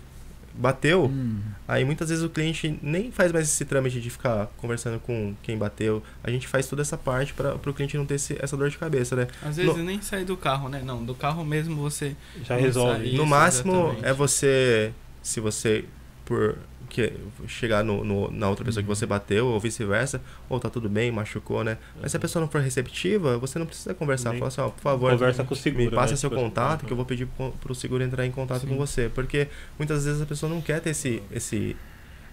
[0.54, 1.40] bateu, Hum.
[1.68, 5.58] aí muitas vezes o cliente nem faz mais esse trâmite de ficar conversando com quem
[5.58, 6.04] bateu.
[6.24, 8.78] A gente faz toda essa parte para o cliente não ter esse- essa dor de
[8.78, 9.28] cabeça, né?
[9.42, 10.82] Às vezes nem sai do carro, né?
[10.86, 12.16] Não, do carro mesmo você...
[12.44, 13.08] Já resolve.
[13.08, 14.06] Isso, no máximo exatamente.
[14.06, 14.92] é você,
[15.24, 15.86] se você
[16.26, 16.58] por
[16.92, 17.14] que
[17.48, 21.12] chegar no, no- na outra pessoa que você bateu ou vice-versa, ou tá tudo bem,
[21.12, 21.78] machucou, né?
[22.02, 24.82] Mas se a pessoa não for receptiva, você não precisa conversar, falar assim, ó, por
[24.82, 25.86] favor, Conversa com o seguro.
[25.86, 26.18] me passa né?
[26.18, 27.28] seu Tipo assim, contato que eu vou pedir
[27.60, 28.68] pro, seguro entrar em contato Sim.
[28.68, 29.48] com você, porque
[29.80, 31.76] muitas vezes a pessoa não quer ter esse esse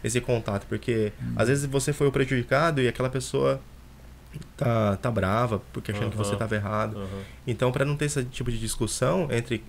[0.04, 1.32] esse contato, porque Hum.
[1.36, 3.60] às vezes você foi o prejudicado e aquela pessoa
[4.56, 6.96] tá tá brava porque achando que você estava errado.
[6.98, 7.22] Aham.
[7.46, 9.62] Então, para não ter esse tipo de discussão entre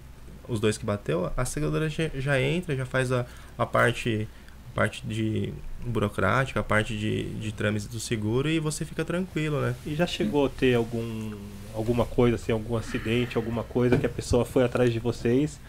[0.47, 3.25] os dois que bateu, a seguradora já, entra, já faz a,
[3.58, 4.28] a parte
[4.73, 5.53] parte de
[5.86, 9.75] burocrática, a parte de, de trâmites do seguro e você fica tranquilo, né?
[9.86, 11.34] E já chegou a ter algum
[11.73, 15.60] alguma coisa assim, algum acidente, alguma coisa que a pessoa foi atrás de vocês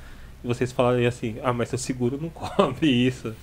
[0.43, 3.35] e vocês falaram assim: "Ah, mas seu seguro não cobre isso".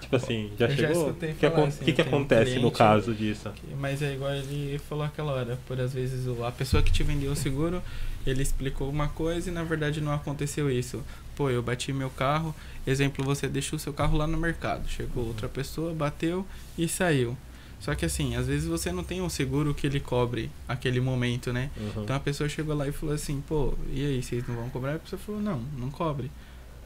[0.00, 1.10] Tipo assim, já Eu já chegou?
[1.10, 3.52] O que, falar assim, que, que tem um acontece no caso disso?
[3.78, 7.30] Mas é igual ele falou aquela hora, por às vezes a pessoa que te vendeu
[7.30, 7.82] o seguro,
[8.26, 11.04] ele explicou uma coisa e na verdade não aconteceu isso.
[11.40, 12.54] Pô, eu bati meu carro,
[12.86, 17.34] exemplo, você deixou seu carro lá no mercado, chegou outra pessoa, bateu e saiu.
[17.80, 21.50] Só que assim, às vezes você não tem um seguro que ele cobre aquele momento,
[21.50, 21.70] né?
[21.78, 22.02] Uhum.
[22.02, 24.96] Então a pessoa chegou lá e falou assim, pô, e aí, vocês não vão cobrar?
[24.96, 26.30] A pessoa falou, não, não cobre.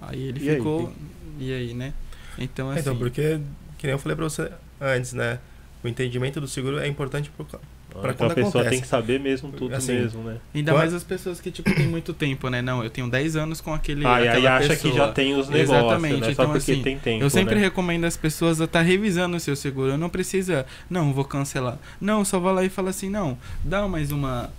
[0.00, 0.92] Aí ele E aí, ficou,
[1.40, 1.92] e aí, né?
[2.38, 3.40] Então assim, Então, porque,
[3.76, 5.40] que nem eu falei pra você antes, né?
[5.82, 7.58] O entendimento do seguro é importante pro, ca-
[8.00, 8.70] Pra então a quando pessoa acontece.
[8.70, 10.36] tem que saber mesmo tudo Assim, mesmo, né?
[10.54, 12.60] ainda Qua- mais as pessoas que tipo tem muito tempo, né?
[12.60, 14.92] Não, eu tenho 10 anos com aquele Ah, e aí acha pessoa.
[14.92, 16.26] que já tem os negócios, Exatamente, né?
[16.26, 17.60] Só então, porque assim, tem tempo, Eu sempre né?
[17.60, 19.96] recomendo às pessoas a estar revisando o seu seguro.
[19.96, 21.78] Não precisa, não, vou cancelar.
[22.00, 24.50] Não, só vai lá e fala assim, não, dá mais uma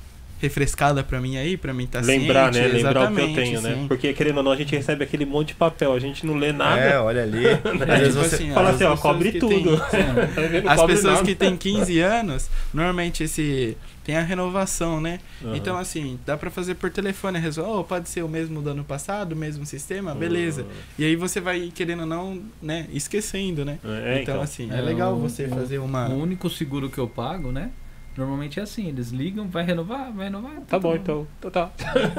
[0.42, 2.68] refrescada pra mim aí, pra mim tá Lembrar, ciente.
[2.68, 2.74] né?
[2.74, 3.74] Lembrar o que eu tenho, né?
[3.76, 3.88] sim.
[3.88, 6.52] Porque querendo ou não, a gente recebe aquele monte de papel, a gente não lê
[6.52, 6.80] nada.
[6.82, 7.46] É, olha ali.
[7.48, 8.36] Às É, vezes tipo você.
[8.36, 9.78] assim, Fala as assim, ó, cobre tudo.
[9.90, 10.06] têm-
[10.64, 11.26] Não As pessoas nada.
[11.26, 15.20] que têm 15 anos, normalmente esse tem a renovação, né?
[15.44, 15.56] Aham.
[15.56, 18.84] Então assim, dá pra fazer por telefone, resolve, oh, pode ser o mesmo do ano
[18.84, 20.64] passado, o mesmo sistema, beleza.
[21.00, 23.80] E aí você vai querendo ou não, né, esquecendo, né?
[23.84, 24.42] É, então, então.
[24.42, 27.52] assim, é, É, legal o- você o- fazer uma O único seguro que eu pago,
[27.52, 27.72] né?
[28.18, 30.62] Normalmente é assim, eles ligam, vai renovar, vai renovar.
[30.68, 31.28] Tá bom, então.
[31.38, 31.72] Então tá.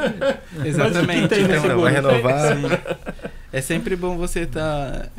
[0.64, 1.34] Exatamente.
[1.34, 1.80] Então, seguro?
[1.80, 2.57] vai renovar.
[2.57, 2.62] Sim.
[3.53, 5.11] É sempre bom você estar.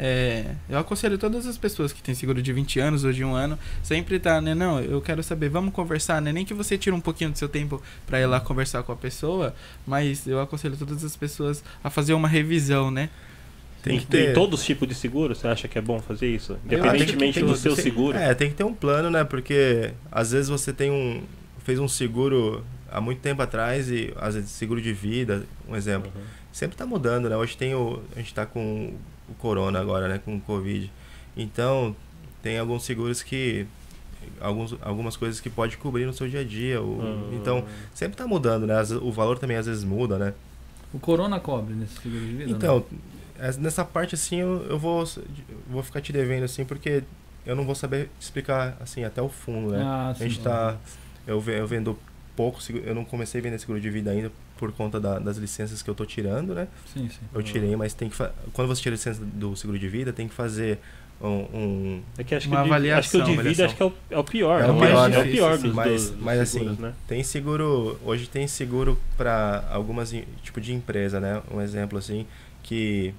[0.69, 3.57] eu aconselho todas as pessoas que têm seguro de 20 anos ou de um ano,
[3.81, 4.53] sempre tá, né?
[4.53, 6.31] Não, eu quero saber, vamos conversar, né?
[6.31, 8.95] Nem que você tire um pouquinho do seu tempo pra ir lá conversar com a
[8.95, 9.55] pessoa,
[9.87, 13.09] mas eu aconselho todas as pessoas a fazer uma revisão, né?
[13.83, 14.31] Tem em, que ter.
[14.31, 16.57] em todos os tipos de seguro, você acha que é bom fazer isso?
[16.65, 18.17] Independentemente tem do seu seguro.
[18.17, 19.23] É, tem que ter um plano, né?
[19.23, 21.21] Porque às vezes você tem um.
[21.63, 26.11] fez um seguro há muito tempo atrás e às vezes seguro de vida, um exemplo.
[26.15, 26.21] Uhum.
[26.51, 27.37] Sempre tá mudando, né?
[27.37, 28.01] Hoje tem o.
[28.15, 28.93] A gente tá com
[29.29, 30.19] o corona agora, né?
[30.23, 30.91] Com o Covid.
[31.35, 31.95] Então,
[32.41, 33.65] tem alguns seguros que.
[34.41, 36.81] Alguns, algumas coisas que pode cobrir no seu dia a dia.
[36.81, 37.35] o- Ah.
[37.35, 37.63] Então,
[37.93, 38.75] sempre tá mudando, né?
[39.01, 40.33] O valor também às vezes muda, né?
[40.93, 42.45] O Corona cobre nesse seguro de vida?
[42.45, 42.51] né?
[42.51, 42.97] Então, es-
[43.57, 45.23] nessa parte assim eu, eu vou, eu
[45.69, 47.03] vou ficar te devendo assim, porque
[47.45, 49.81] eu não vou saber explicar assim até o fundo, né?
[49.85, 50.41] Ah, a gente sim.
[50.43, 50.75] tá.
[51.25, 51.97] Eu, eu vendo
[52.35, 55.81] pouco, eu não comecei a vender seguro de vida ainda por conta da- das licenças
[55.81, 56.67] que eu tô tirando, né?
[56.93, 57.19] Sim, sim.
[57.33, 58.17] Eu tirei, mas tem que
[58.53, 60.79] quando você tira a licença do seguro de vida, tem que fazer
[61.21, 63.65] um, um- É que acho Uma que, o de- acho que o de avaliação, vida
[63.65, 64.61] acho que é o, é o pior.
[64.61, 64.87] É o né?
[64.87, 65.19] pior, é né?
[65.19, 65.75] o pior Sim, dos, sim.
[65.75, 66.93] Mas- dos mas seguros, assim, né?
[67.07, 70.11] Tem seguro, hoje tem seguro para algumas
[70.43, 71.41] tipo de empresa, né?
[71.51, 72.25] Um exemplo assim,
[72.61, 73.13] que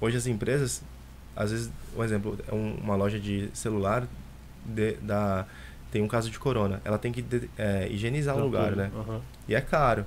[0.00, 0.82] hoje as empresas,
[1.36, 4.06] às vezes, um exemplo, é um- uma loja de celular
[4.64, 5.46] de, da
[5.90, 8.76] tem um caso de corona, ela tem que de- é, higienizar o lugar, tudo.
[8.78, 8.90] né?
[8.96, 9.20] Aham.
[9.48, 10.04] E é caro.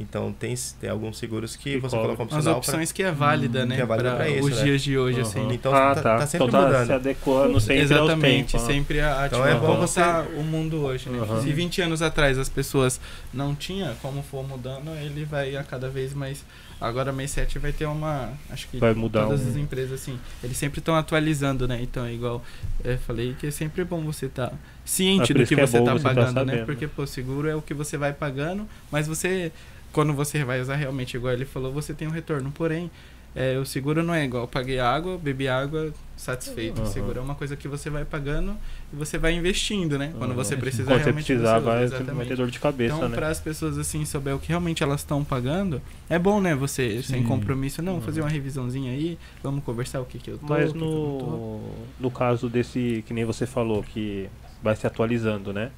[0.00, 2.16] Então tem, tem alguns seguros que, Que você cobre.
[2.16, 3.76] coloca As opcional pra- opções que é válida, Hum, né?
[3.76, 4.64] que é válida pra pra isso, os né?
[4.64, 5.28] dias de hoje, Aham.
[5.28, 5.52] assim.
[5.54, 6.86] Então ah, tá- tá, tá sempre então tá mudando.
[6.86, 8.66] se adequando sempre Exatamente, tempo.
[8.66, 11.18] sempre a, a Então tipo, é bom como você- tá o mundo hoje, né?
[11.20, 11.40] Aham.
[11.40, 13.00] Se 20 anos atrás as pessoas
[13.32, 16.44] não tinham, como for mudando, ele vai a cada vez mais.
[16.82, 18.32] Agora mês 7 vai ter uma.
[18.50, 21.78] Acho que Vai mudar todas um- as empresas, assim, eles sempre estão atualizando, né?
[21.82, 22.44] Então é igual.
[22.84, 24.50] Eu falei que é sempre bom você estar É
[24.84, 26.52] ciente por do que, que é você bom tá você tá pagando, né?
[26.52, 26.66] sabendo.
[26.66, 29.52] Porque, pô, seguro é o que você vai pagando, mas você.
[29.92, 32.50] Quando você vai usar realmente, igual ele falou, você tem um retorno.
[32.50, 32.90] Porém,
[33.34, 34.44] é, o seguro não é igual.
[34.44, 36.78] Eu paguei água, bebi água, satisfeito.
[36.80, 36.88] Aham.
[36.88, 38.56] O seguro é uma coisa que você vai pagando
[38.92, 40.12] e você vai investindo, né?
[40.18, 43.08] Quando você precisa Quando realmente precisar, você usa, vai, vai ter dor de cabeça, Então,
[43.08, 43.14] né?
[43.14, 46.54] para as pessoas assim souber o que realmente elas estão pagando, é bom, né?
[46.54, 47.26] Você sem Sim.
[47.26, 48.00] compromisso, não, Uhum.
[48.02, 50.84] fazer uma revisãozinha aí, vamos conversar o que que eu tô, Mas o que que
[50.84, 50.88] tô.
[50.88, 54.28] no, no caso desse, que nem você falou, que
[54.62, 55.70] vai se atualizando, né?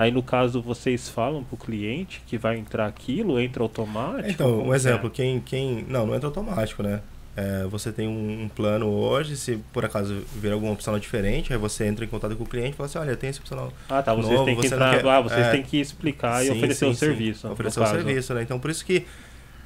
[0.00, 4.30] Aí no caso vocês falam pro cliente que vai entrar aquilo, entra automático?
[4.30, 5.10] Então, um que exemplo, é?
[5.10, 5.84] quem, quem.
[5.86, 7.02] Não, não entra automático, né?
[7.36, 11.58] É, você tem um, um plano hoje, se por acaso vir alguma opção diferente, aí
[11.58, 13.70] você entra em contato com o cliente e fala assim, olha, tem esse opcional.
[13.90, 15.50] Ah, tá, vocês novo, têm que você entrar, quer- ah, vocês é.
[15.50, 16.98] têm que explicar e Sim, oferecer sim, o sim.
[16.98, 17.48] serviço.
[17.52, 17.94] Oferecer o caso.
[17.96, 18.42] serviço, né?
[18.42, 19.04] Então por isso que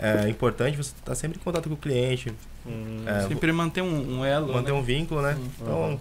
[0.01, 2.33] é importante você estar sempre em contato com o cliente,
[2.67, 4.79] Hum, É, Sempre manter um, um elo, manter né?
[4.79, 5.35] um vínculo, né?
[5.35, 5.51] Sim.
[5.61, 6.01] Então,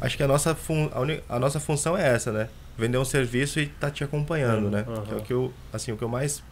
[0.00, 2.48] acho que a nossa, fun a, uni- a nossa função é essa, né?
[2.78, 4.84] Vender um serviço e tá te acompanhando, né?
[4.86, 5.02] Aham.
[5.04, 6.42] Que é o que eu, assim, o que eu mais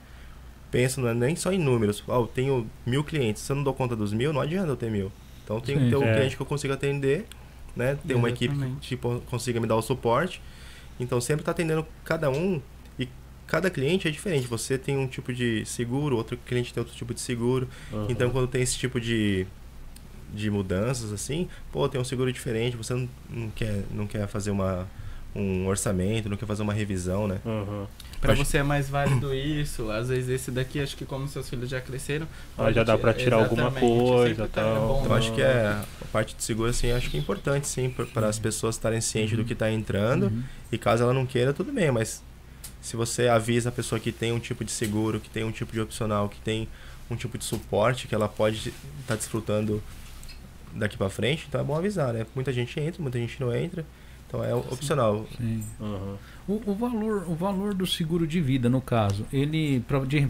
[0.71, 2.03] penso não é nem só em números.
[2.09, 4.77] Ah, eu tenho mil clientes, se eu não dou conta dos mil, não adianta eu
[4.77, 5.13] ter mil.
[5.45, 6.15] Então tem que ter um é.
[6.15, 7.25] cliente que eu consiga atender,
[7.77, 7.97] né?
[8.07, 10.43] Ter uma equipe que tipo, consiga me dar o suporte.
[10.99, 12.61] Então sempre tá atendendo cada um
[12.99, 13.09] e
[13.47, 14.49] cada cliente é diferente.
[14.49, 17.69] Você tem um tipo de seguro, outro cliente tem outro tipo de seguro.
[17.93, 18.07] aham.
[18.09, 19.47] Então, quando tem esse tipo de,
[20.35, 24.51] de mudanças, assim, pô, tem um seguro diferente, você não, não, quer, não quer fazer
[24.51, 24.89] uma,
[25.37, 27.39] um orçamento, não quer fazer uma revisão, né?
[27.45, 27.87] Aham.
[28.21, 31.49] Pra Acho- você é mais válido isso, às vezes esse daqui, acho que como seus
[31.49, 32.27] filhos já cresceram...
[32.57, 34.77] Ah, já dá pra tirar alguma coisa, tá- tal.
[34.77, 37.69] é bom, Então, acho que é, a parte de seguro, assim, acho que é importante,
[37.69, 40.25] sim, para as pessoas estarem cientes do que está entrando.
[40.27, 40.43] Uhum.
[40.73, 42.23] E caso ela não queira, tudo bem, mas
[42.81, 45.73] se você avisa a pessoa que tem um tipo de seguro, que tem um tipo
[45.73, 46.67] de opcional, que tem
[47.11, 49.83] um tipo de suporte que ela pode estar desfrutando
[50.75, 52.27] daqui para frente, então é bom avisar, né?
[52.35, 53.85] Muita gente entra, muita gente não entra.
[54.29, 55.27] Então é opcional.
[55.37, 55.63] Sim.
[55.81, 56.17] Uhum.
[56.49, 59.81] O, o valor, o valor do seguro de vida, no caso, ele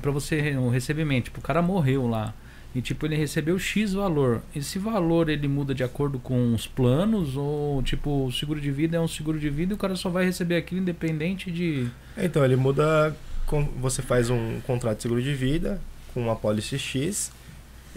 [0.01, 2.34] para você o recebimento, tipo, o cara morreu lá
[2.74, 4.42] e tipo ele recebeu X valor.
[4.55, 8.97] Esse valor ele muda de acordo com os planos ou tipo o seguro de vida
[8.99, 11.88] é um seguro de vida e o cara só vai receber aquilo independente de
[12.18, 13.16] Então ele muda.
[13.47, 15.80] com- Você faz um contrato de seguro de vida
[16.12, 17.32] com uma pólice X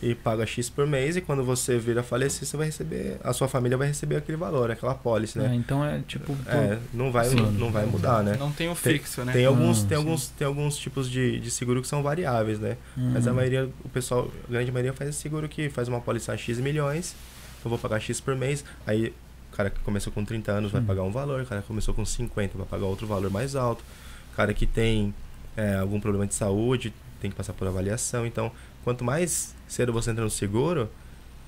[0.01, 3.33] e paga X por mês e quando você vir a falecer você vai receber, a
[3.33, 5.53] sua família vai receber aquele valor, aquela pólice, né?
[5.55, 7.35] então é tipo É, não vai, Sim.
[7.57, 8.35] não vai mudar, né?
[8.39, 9.33] Não tem o Tem- fixo, né?
[9.33, 10.03] Tem alguns, Ah, tem sim.
[10.03, 12.77] alguns, tem alguns tipos de, de seguro que são variáveis, né?
[12.97, 13.11] Uhum.
[13.13, 16.31] Mas a maioria, o pessoal, a grande maioria faz esse seguro que faz uma pólice
[16.31, 17.15] a X milhões,
[17.63, 19.13] eu vou pagar X por mês, aí
[19.51, 20.85] o cara que começou com 30 anos vai Hum.
[20.85, 23.83] pagar um valor, o cara que começou com 50 vai pagar outro valor mais alto,
[24.31, 25.13] o cara que tem
[25.57, 28.49] é, algum problema de saúde tem que passar por avaliação, então
[28.83, 30.89] quanto mais cedo você entra no seguro,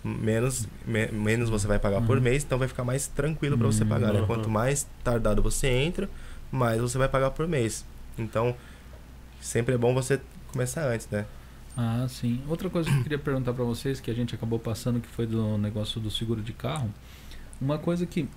[0.03, 2.23] menos, me- menos você vai pagar por Uhum.
[2.23, 4.21] mês, então vai ficar mais tranquilo para você Hum, pagar, né?
[4.21, 4.25] uhum.
[4.27, 6.09] Quanto mais tardado você entra,
[6.51, 7.85] mais você vai pagar por mês.
[8.17, 8.55] Então,
[9.39, 10.19] sempre é bom você
[10.51, 11.25] começar antes, né?
[11.75, 12.41] Ah, sim.
[12.47, 15.25] Outra coisa que eu queria perguntar pra vocês, que a gente acabou passando, que foi
[15.25, 16.93] do negócio do seguro de carro.
[17.61, 18.27] Uma coisa que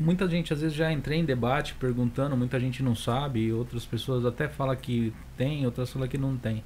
[0.00, 4.24] muita gente às vezes já entrei em debate perguntando, muita gente não sabe, outras pessoas
[4.26, 6.64] até falam que tem, outras falam que não tem.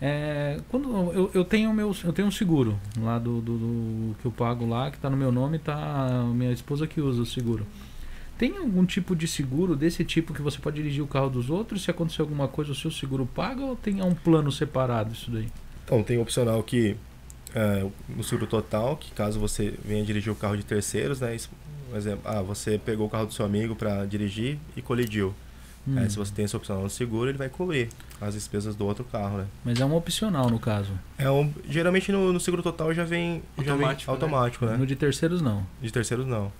[0.00, 4.26] É, quando eu, eu tenho meu eu tenho um seguro lá do, do, do- que
[4.26, 7.26] eu pago lá que tá no meu nome tá a minha esposa que usa o
[7.26, 7.66] seguro
[8.36, 11.82] tem algum tipo de seguro desse tipo que você pode dirigir o carro dos outros
[11.82, 15.46] se acontecer alguma coisa o seu seguro paga ou tem um plano separado isso daí
[15.86, 16.94] Então, tem o opcional que
[17.54, 21.34] é, no seguro total, que caso você venha dirigir o carro de terceiros, né?
[21.88, 25.32] Por exemplo, ah, você pegou o carro do seu amigo para dirigir e colidiu.
[25.88, 25.98] Hum.
[25.98, 27.88] Aí, se você tem esse opcional no seguro, ele vai cobrir
[28.20, 29.46] as despesas do outro carro, né?
[29.64, 30.90] Mas é um opcional no caso.
[31.16, 34.14] É um, geralmente no, no seguro total já vem já vem Automático, né?
[34.14, 34.76] automático, né?
[34.76, 35.64] No de terceiros não.
[35.80, 36.50] De terceiros não.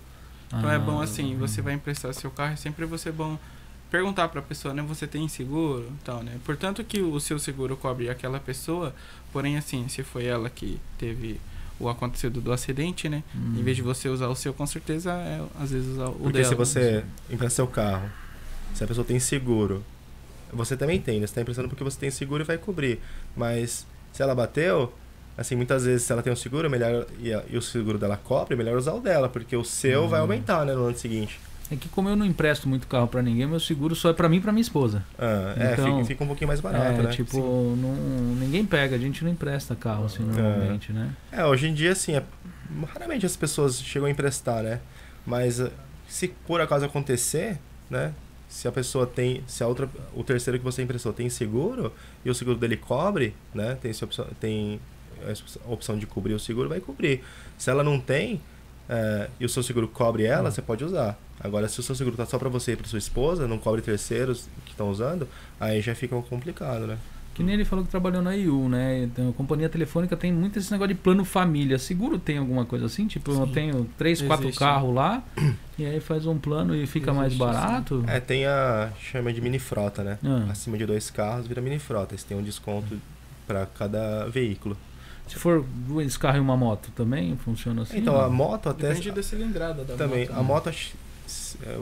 [0.47, 3.37] Então é Ah, bom assim, você vai emprestar seu carro, é sempre você bom
[3.91, 6.33] perguntar pra pessoa, né, você tem seguro, então, né?
[6.45, 8.93] Portanto que o seu seguro cobre aquela pessoa,
[9.33, 11.39] porém assim, se foi ela que teve
[11.79, 13.23] o acontecido do acidente, né?
[13.35, 13.55] hum.
[13.57, 16.39] Em vez de você usar o seu, com certeza é às vezes usar o Porque
[16.39, 16.49] dela.
[16.49, 18.09] se você empresta seu carro,
[18.73, 19.83] se a pessoa tem seguro,
[20.51, 21.27] você também tem, né?
[21.27, 22.99] Você está emprestando porque você tem seguro e vai cobrir.
[23.35, 24.93] Mas se ela bateu,
[25.37, 28.17] assim, muitas vezes se ela tem um seguro, melhor e, a- e o seguro dela
[28.17, 30.23] cobre, é melhor usar o dela, porque o seu vai Hum.
[30.23, 31.39] aumentar, né, no ano seguinte.
[31.69, 34.29] É que como eu não empresto muito carro pra ninguém, meu seguro só é pra
[34.29, 35.03] mim e pra minha esposa.
[35.19, 37.09] Ah, é, Então, fica, fica um pouquinho mais barato, é, né?
[37.09, 37.93] tipo, não,
[38.35, 41.11] ninguém pega, a gente não empresta carro assim normalmente, né?
[41.29, 42.23] É, hoje em dia, assim, é,
[42.93, 44.79] raramente as pessoas chegam a emprestar, né?
[45.25, 45.61] Mas
[46.07, 47.57] se por acaso acontecer,
[47.89, 48.13] né?
[48.47, 51.91] Se a pessoa tem, se a outra, o terceiro que você emprestou tem seguro
[52.23, 53.77] e o seguro dele cobre, né?
[53.81, 54.79] Tem, essa opção, tem
[55.21, 57.23] a opção de cobrir o seguro, vai cobrir.
[57.57, 58.41] Se ela não tem
[58.89, 61.17] eh, e o seu seguro cobre ela, você pode usar.
[61.39, 63.81] Agora, se o seu seguro tá só para você e para sua esposa, não cobre
[63.81, 65.27] terceiros que estão usando,
[65.59, 66.97] aí já fica complicado, né?
[67.37, 69.03] Que nem ele falou que trabalhou na IU, né?
[69.03, 71.77] Então, a companhia telefônica tem muito esse negócio de plano família.
[71.77, 73.05] Seguro tem alguma coisa assim?
[73.05, 73.51] Tipo, eu Sim.
[73.51, 74.57] tenho três, quatro Existe.
[74.57, 75.21] carros lá
[75.77, 78.03] e aí faz um plano e fica mais Existe, barato?
[78.07, 80.17] É, tem a chama de mini frota, né?
[80.25, 80.47] Ah.
[80.49, 82.15] Acima de dois carros vira mini frota.
[82.15, 82.99] Eles têm um desconto
[83.45, 84.75] para cada veículo.
[85.27, 87.99] Se for dois carros e uma moto também funciona assim?
[87.99, 88.21] então não?
[88.21, 90.41] a moto até Depende da cilindrada da também moto, a né?
[90.41, 91.79] moto é,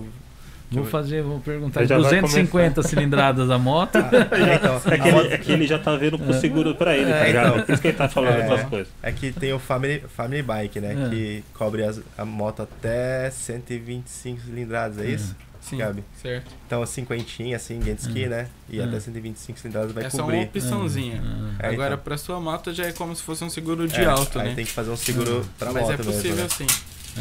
[0.72, 1.82] Vou fazer, vou perguntar.
[1.82, 3.96] Ele já vai 250 cilindradas a moto.
[3.98, 6.96] Ah, é, então, É que, ele, é que ele já tá vendo pro seguro pra
[6.98, 7.48] ele, tá É, ligado?
[7.54, 7.66] então.
[7.66, 8.42] Por isso que ele tá falando É.
[8.42, 8.88] essas coisas.
[9.04, 11.06] é que tem o family, family bike, né?
[11.06, 11.10] É.
[11.10, 15.10] Que cobre as- a moto até 125 cilindradas, é É.
[15.12, 15.36] isso?
[15.62, 16.04] Sim, Gabi?
[16.22, 16.52] certo.
[16.68, 18.30] Então a cinquentinha, assim, jet ski, É.
[18.30, 18.48] né?
[18.70, 18.84] E É.
[18.84, 20.44] até 125 cilindradas vai é só uma cobrir.
[20.46, 21.24] opçãozinha.
[21.26, 22.04] Ah, É, Agora, então.
[22.04, 24.56] pra sua moto já é como se fosse um seguro de É, alto, aí né?
[24.56, 26.50] tem que fazer um seguro pra Mas moto é possível mesmo, né?
[26.50, 26.68] sim.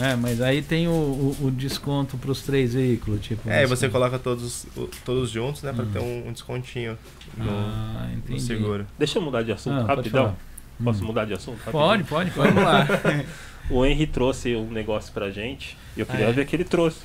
[0.01, 3.49] É, mas aí tem o, o, o desconto pros três veículos, tipo.
[3.49, 4.67] É, você coloca todos,
[5.05, 5.73] todos juntos, né?
[5.73, 5.91] Pra Hum.
[5.93, 6.99] ter um, um descontinho
[7.37, 8.87] no, Ah, no seguro.
[8.99, 10.37] Deixa eu mudar de assunto Ah, pode rapidão.
[10.83, 11.07] Posso Hum.
[11.07, 11.59] mudar de assunto?
[11.59, 11.81] rapidão?
[11.81, 12.51] Pode, pode, pode.
[12.51, 12.87] Vamos lá.
[13.71, 16.33] O Henry trouxe um negócio pra gente e eu queria Ah, é?
[16.33, 16.99] ver o que ele trouxe.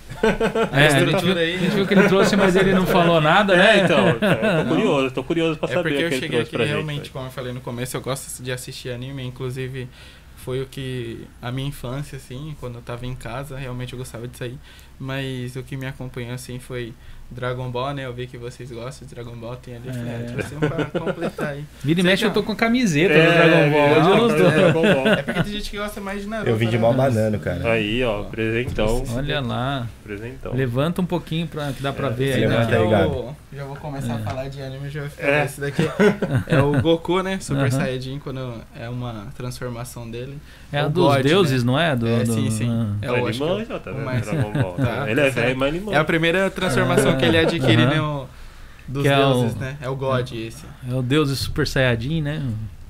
[0.74, 2.86] É, a, gente viu, estrutura aí, a gente viu que ele trouxe, mas ele não
[2.86, 3.80] falou nada, né?
[3.80, 4.66] É, então, eu tô Não.
[4.76, 6.66] curioso, tô curioso pra É saber porque o eu que ele cheguei trouxe aqui pra
[6.66, 7.12] realmente, gente.
[7.12, 9.88] como eu falei no começo, eu gosto de assistir anime, inclusive
[10.44, 14.28] foi o que a minha infância assim, quando eu tava em casa, realmente eu gostava
[14.28, 14.58] disso aí,
[15.00, 16.94] mas o que me acompanhou assim foi
[17.32, 18.06] Dragon Ball, né?
[18.06, 19.88] Eu vi que vocês gostam de Dragon Ball, tem ali.
[19.90, 19.92] É.
[19.92, 20.32] É.
[20.34, 21.64] Trouxe um pra completar aí.
[21.84, 23.88] Vira e mexe, eu tô com camiseta É, do Dragon Ball.
[23.88, 24.50] é, hoje eu não é, tô.
[24.50, 25.08] Dragon Ball.
[25.10, 26.50] É porque tem gente que gosta mais de Naruto.
[26.50, 26.82] Eu vim de né?
[26.82, 27.72] mal banano, cara.
[27.72, 29.04] Aí, ó, presentão.
[29.16, 29.88] Olha lá.
[30.04, 30.54] Presentão.
[30.56, 32.40] Levanta um pouquinho pra que dá pra É, ver aí.
[32.42, 32.78] Levanta né?
[32.78, 33.16] aí, é Gabi.
[33.52, 34.24] Já vou começar a É.
[34.24, 35.28] falar de anime, já vai ficar.
[35.28, 35.46] É.
[35.46, 35.82] Esse daqui
[36.48, 37.40] é o Goku, né?
[37.40, 37.72] Super Aham.
[37.72, 38.40] Saiyajin, quando
[38.76, 40.38] é uma transformação dele.
[40.72, 41.96] É a O dos God, deuses, não é?
[41.96, 42.70] Do, É, do- sim, sim.
[42.70, 42.96] ah.
[43.02, 44.06] É o, é o- manja, tá o vendo?
[44.06, 44.74] mais- Ball.
[44.78, 47.90] Tá, ele é tá velho, mas É a primeira transformação que ele adquire, Aham.
[47.90, 48.02] né?
[48.02, 48.28] O,
[48.88, 49.78] dos Que é o- deuses, né?
[49.82, 50.66] É o God esse.
[50.88, 52.44] É o deus Super Saiyajin, né?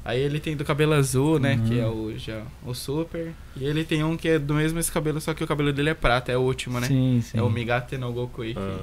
[0.03, 1.53] Aí ele tem do cabelo azul, né?
[1.53, 1.65] Uhum.
[1.67, 3.31] Que é o, já, o Super.
[3.55, 5.91] E ele tem um que é do mesmo esse cabelo, só que o cabelo dele
[5.91, 6.87] é prata, é o último, né?
[6.87, 7.37] Sim, sim.
[7.37, 8.41] É o Migate no Goku.
[8.41, 8.77] que Ah,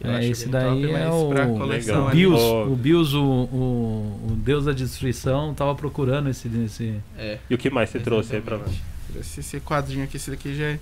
[0.00, 1.56] eu É, acho esse daí top, é mas o- pra Legal.
[1.58, 2.72] coleção O Oh.
[2.72, 6.48] o, Bills o, o, o deus da destruição, tava procurando esse.
[6.64, 6.94] esse...
[7.18, 7.38] É.
[7.48, 8.70] E o que mais você trouxe aí pra nós?
[9.18, 10.78] Esse, esse quadrinho aqui, esse daqui já é,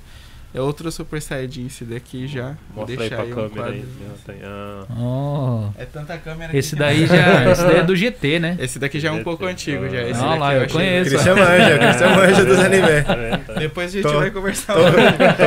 [0.54, 2.54] é outro Super Saiyajin, esse daqui já.
[2.74, 3.84] Vou Mostra aí deixar pra aí um câmera aí.
[4.26, 4.84] tem- ah.
[4.98, 7.50] Oh, É tanta câmera esse daí já.
[7.52, 8.56] Esse daí é do GT, né?
[8.58, 10.02] Esse daqui já é um pouco antigo já.
[10.08, 11.10] Esse Ah daqui lá, eu achei- conheço.
[11.10, 12.56] Christian manja, Christian manja dos.
[12.56, 12.68] Tá
[13.14, 13.44] vendo?
[13.46, 13.52] Tá.
[13.54, 14.82] Depois a gente Tô- vai conversar tô-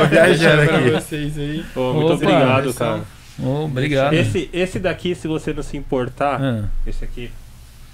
[0.00, 0.90] tô viajando pra aqui.
[0.90, 1.64] vocês aí.
[1.74, 3.15] Ô, muito Opa, obrigado, cara.
[3.42, 4.14] Oh, obrigado.
[4.14, 7.30] Esse, esse daqui, se você não se importar, Ah, esse aqui,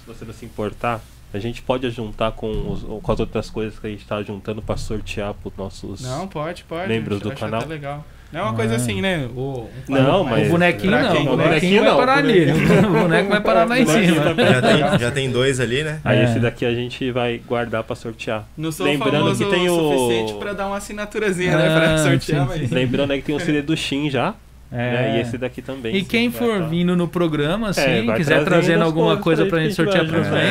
[0.01, 1.01] se você não se importar,
[1.33, 4.61] a gente pode juntar com, os- com as outras coisas que a gente tá juntando
[4.61, 6.01] pra sortear pros nossos.
[6.01, 6.87] Não, pode, pode.
[6.87, 7.65] Membros do canal?
[7.67, 8.05] legal.
[8.31, 8.77] Não é uma coisa Ah.
[8.77, 9.27] assim, né?
[9.35, 12.45] O, Não, mas- o bonequinho não, o bonequinho bonequinho vai não, parar ali.
[12.45, 12.87] bonequinho.
[12.89, 14.33] O boneco vai parar lá em cima.
[14.33, 15.99] vai Já tem, já tem dois ali, né?
[16.03, 16.23] Aí É.
[16.23, 18.47] esse daqui a gente vai guardar pra sortear.
[18.57, 21.67] Não sou Lembrando famoso que tem o o- suficiente pra dar uma assinaturazinha, né?
[21.67, 22.71] Ah, Pra sortear, sim, mas...
[22.71, 24.33] Lembrando aí que tem o CD do Shin já,
[24.73, 25.13] né?
[25.15, 25.21] E É.
[25.21, 25.95] esse daqui também.
[25.95, 26.65] E quem for tá.
[26.65, 30.05] vindo no programa, assim, É, quiser trazendo alguma coisa pra gente sortear.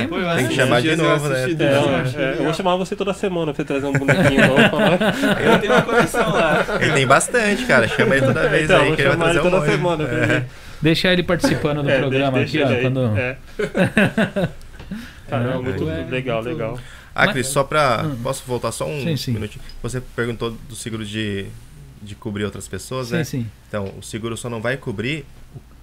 [0.09, 1.41] Pô, eu Tem que chamar de novo, né?
[1.41, 2.55] É, é, eu é, vou legal.
[2.55, 5.01] chamar você toda semana pra você trazer um bonequinho novo nós.
[5.45, 6.65] Eu tenho uma coleção lá.
[6.81, 7.89] Ele tem bastante, cara.
[7.89, 9.71] Chama ele toda vez Então, aí vou que ele vai chamar ele trazer um toda
[9.73, 10.05] semana.
[10.05, 10.45] É.
[10.81, 12.81] Deixar ele participando do É, programa deixa- aqui, ó.
[12.81, 13.19] Quando...
[13.19, 13.37] É.
[15.29, 16.79] Caramba, muito É, legal, muito- legal.
[17.15, 18.05] Ah, Mas- Cris, só pra.
[18.07, 18.17] Hum.
[18.23, 19.33] Posso voltar só um Sim, sim.
[19.33, 19.63] minutinho?
[19.83, 21.47] Você perguntou do seguro de,
[22.03, 23.25] de cobrir outras pessoas, Sim, né?
[23.25, 23.47] sim.
[23.69, 25.25] Então, o seguro só não vai cobrir.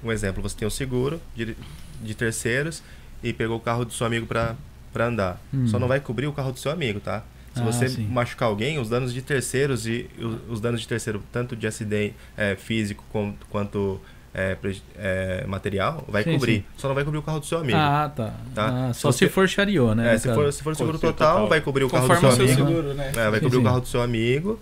[0.03, 1.55] Um exemplo, você tem um seguro de,
[2.01, 2.81] de terceiros
[3.23, 4.55] e pegou o carro do seu amigo pra,
[4.93, 5.41] pra andar.
[5.53, 5.67] Hum.
[5.67, 7.23] Só não vai cobrir o carro do seu amigo, tá?
[7.53, 8.05] Se Ah, você sim.
[8.07, 12.15] machucar alguém, os danos de terceiros e os, os danos de terceiro, tanto de acidente
[12.37, 13.99] é, físico com- quanto
[14.33, 14.55] é,
[14.95, 16.55] é, material, vai Sim, cobrir.
[16.59, 16.63] sim.
[16.77, 17.77] Só não vai cobrir o carro do seu amigo.
[17.77, 18.33] Ah, tá.
[18.53, 18.89] Tá?
[18.89, 20.13] Ah, só Se se for chariot, né?
[20.13, 21.49] É, se, for, se for seguro total, total.
[21.49, 22.69] vai cobrir o carro do Conforme seu o seu amigo.
[22.77, 23.09] seguro, né?
[23.15, 23.61] É, vai Sim, cobrir sim.
[23.61, 24.59] o carro do seu amigo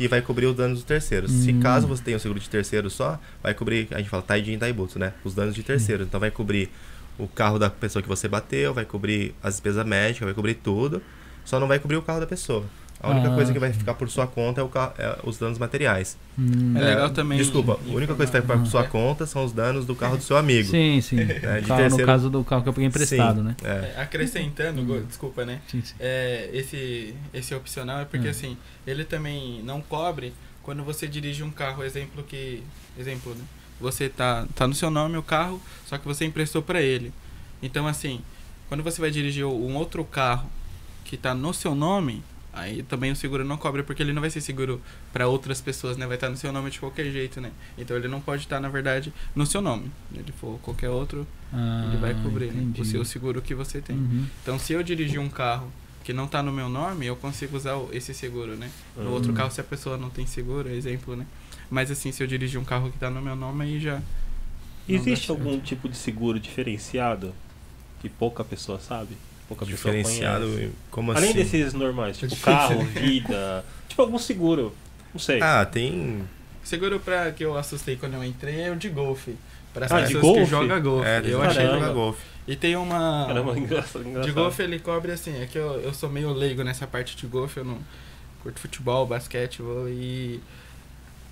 [0.00, 1.28] e vai cobrir os danos do terceiro.
[1.28, 1.60] Se Hum.
[1.60, 4.58] caso você tenha um seguro de terceiro só, vai cobrir, a gente fala Taijin e
[4.58, 5.12] Taibutsu, né?
[5.22, 6.02] Os danos de terceiro.
[6.04, 6.70] Então vai cobrir
[7.18, 11.02] o carro da pessoa que você bateu, vai cobrir as despesas médicas, vai cobrir tudo.
[11.44, 12.64] Só não vai cobrir o carro da pessoa.
[13.02, 13.34] A única Ah.
[13.34, 16.18] coisa que vai ficar por sua conta é, o é os danos materiais.
[16.38, 18.86] Hum, É legal também Desculpa, a única coisa que vai ficar por sua É.
[18.88, 20.68] conta são os danos do carro do seu amigo.
[20.68, 21.18] Sim, sim.
[21.18, 23.56] É, O de carro, No terceiro- caso do carro que eu peguei emprestado, Sim, né?
[23.64, 23.94] É.
[23.96, 25.60] É, acrescentando, go- desculpa, né?
[25.68, 25.94] Sim, sim.
[25.98, 28.30] É, esse, esse opcional é porque Hum.
[28.30, 32.62] assim, ele também não cobre quando você dirige um carro, exemplo que.
[32.98, 33.42] Exemplo, né?
[33.80, 37.14] Você tá, tá no seu nome o carro, só que você emprestou pra ele.
[37.62, 38.20] Então assim,
[38.68, 40.50] quando você vai dirigir um outro carro
[41.02, 42.22] que tá no seu nome,
[42.52, 44.80] aí também o seguro não cobre porque ele não vai ser seguro
[45.12, 46.06] pra outras pessoas, né?
[46.06, 47.50] Vai estar no seu nome de qualquer jeito, né?
[47.78, 49.90] Então ele não pode estar, na verdade, no seu nome.
[50.12, 52.72] Se ele for qualquer outro, Ah, ele vai cobrir, né?
[52.78, 53.96] O seu seguro que você tem.
[53.96, 54.26] Uhum.
[54.42, 55.70] Então, se eu dirigir um carro
[56.04, 58.70] que não tá no meu nome, eu consigo usar esse seguro, né?
[58.96, 59.12] No Hum.
[59.12, 61.26] outro carro, se a pessoa não tem seguro, exemplo, né?
[61.70, 64.00] Mas assim, se eu dirigir um carro que tá no meu nome, aí já.
[64.88, 67.32] Existe algum tipo de seguro diferenciado
[68.00, 69.16] que pouca pessoa sabe?
[69.50, 71.38] Pouca pessoa Diferenciado, como Além assim?
[71.38, 73.00] desses normais, tipo difícil, carro, né?
[73.00, 74.72] vida, tipo algum seguro,
[75.12, 75.42] não sei.
[75.42, 76.22] Ah, tem.
[76.62, 79.34] Seguro pra que eu assustei quando eu entrei é o de golfe.
[79.74, 80.40] Para as Ah, de pessoas golfe?
[80.44, 81.08] que jogam golfe.
[81.08, 82.22] É, eu achei jogar golfe.
[82.46, 83.24] E tem uma.
[83.26, 84.26] Caramba, engraçado, engraçado.
[84.26, 87.26] De golfe ele cobre assim, é que eu, eu sou meio leigo nessa parte de
[87.26, 87.78] golfe, eu não
[88.42, 90.40] curto futebol, basquete vou- e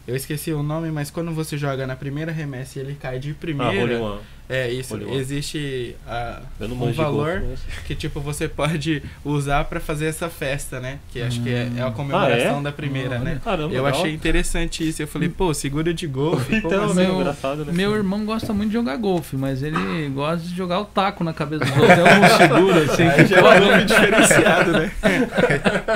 [0.07, 3.31] eu esqueci o nome, mas quando você joga na primeira remessa e ele cai de
[3.31, 4.21] Ah, primeira, One.
[4.49, 10.07] É isso, existe a, um valor golfe, mas- que tipo você pode usar pra fazer
[10.07, 10.99] essa festa, né?
[11.13, 12.63] Que acho que é, é a comemoração Ah, é?
[12.63, 13.41] da primeira, né?
[13.45, 14.01] Caramba, Eu legal.
[14.01, 15.03] achei interessante isso.
[15.03, 16.57] Eu falei, pô, seguro de golfe.
[16.57, 16.95] Então, assim?
[16.95, 17.73] Meu- engraçado, né?
[17.75, 21.33] Meu irmão gosta muito de jogar golfe, mas ele gosta de jogar o taco na
[21.35, 21.99] cabeça dos outros.
[21.99, 23.03] É um seguro, assim.
[23.03, 24.91] Aí que já é um golfe diferenciado, né?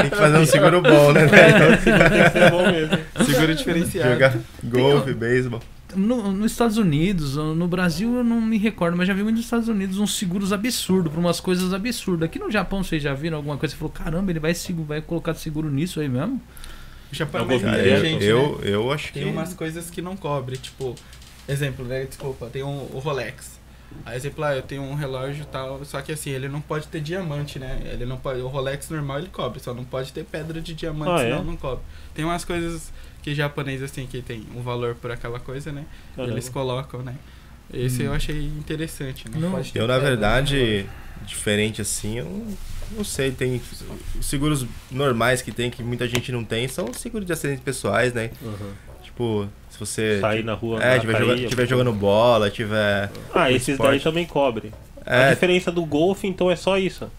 [0.00, 1.22] Tem que fazer um seguro bom, né?
[1.28, 2.98] Tem que ser bom mesmo.
[3.24, 4.10] Seguro diferenciado.
[4.12, 4.34] Jogar
[4.64, 5.60] golfe, beisebol.
[5.94, 9.44] No, nos Estados Unidos, no Brasil eu não me recordo, mas já vi muito nos
[9.44, 12.26] Estados Unidos uns seguros absurdos, pra umas coisas absurdas.
[12.26, 13.74] Aqui no Japão vocês já viram alguma coisa?
[13.74, 14.52] Você falou, caramba, ele vai,
[14.86, 16.40] vai colocar seguro nisso aí mesmo?
[17.10, 18.70] O Japão é É mais eu, inteligente, eu, né?
[18.70, 19.20] eu acho que.
[19.20, 20.94] Tem umas coisas que não cobre, tipo,
[21.48, 22.04] exemplo, né?
[22.04, 23.60] Desculpa, tem um, o Rolex.
[24.06, 26.86] Aí, exemplo, ah, eu tenho um relógio e tal, só que assim, ele não pode
[26.88, 27.78] ter diamante, né?
[27.92, 31.10] Ele não pode, o Rolex normal ele cobre, só não pode ter pedra de diamante,
[31.10, 31.30] Ah, é?
[31.30, 31.84] senão não cobre.
[32.14, 32.90] Tem umas coisas
[33.22, 35.84] que japonês assim que tem um valor por aquela coisa, né?
[36.16, 36.34] Caramba.
[36.34, 37.14] Eles colocam, né?
[37.72, 39.38] Esse eu achei interessante, né?
[39.40, 40.84] Não, Eu, na verdade,
[41.24, 42.56] diferente assim, eu não,
[42.98, 43.30] não sei.
[43.30, 43.60] Tem
[44.18, 47.62] os seguros normais que tem, que muita gente não tem, são os seguros de acidentes
[47.64, 48.30] pessoais, né?
[48.42, 48.72] Uhum.
[49.02, 50.18] Tipo, se você.
[50.20, 50.82] Sair na rua.
[50.82, 53.10] é, tiver, cair, joga- tiver jogando bola, tiver.
[53.34, 53.90] Ah, esses esporte.
[53.90, 54.72] daí também cobre.
[55.06, 57.10] A É, diferença do golfe, então, é só isso.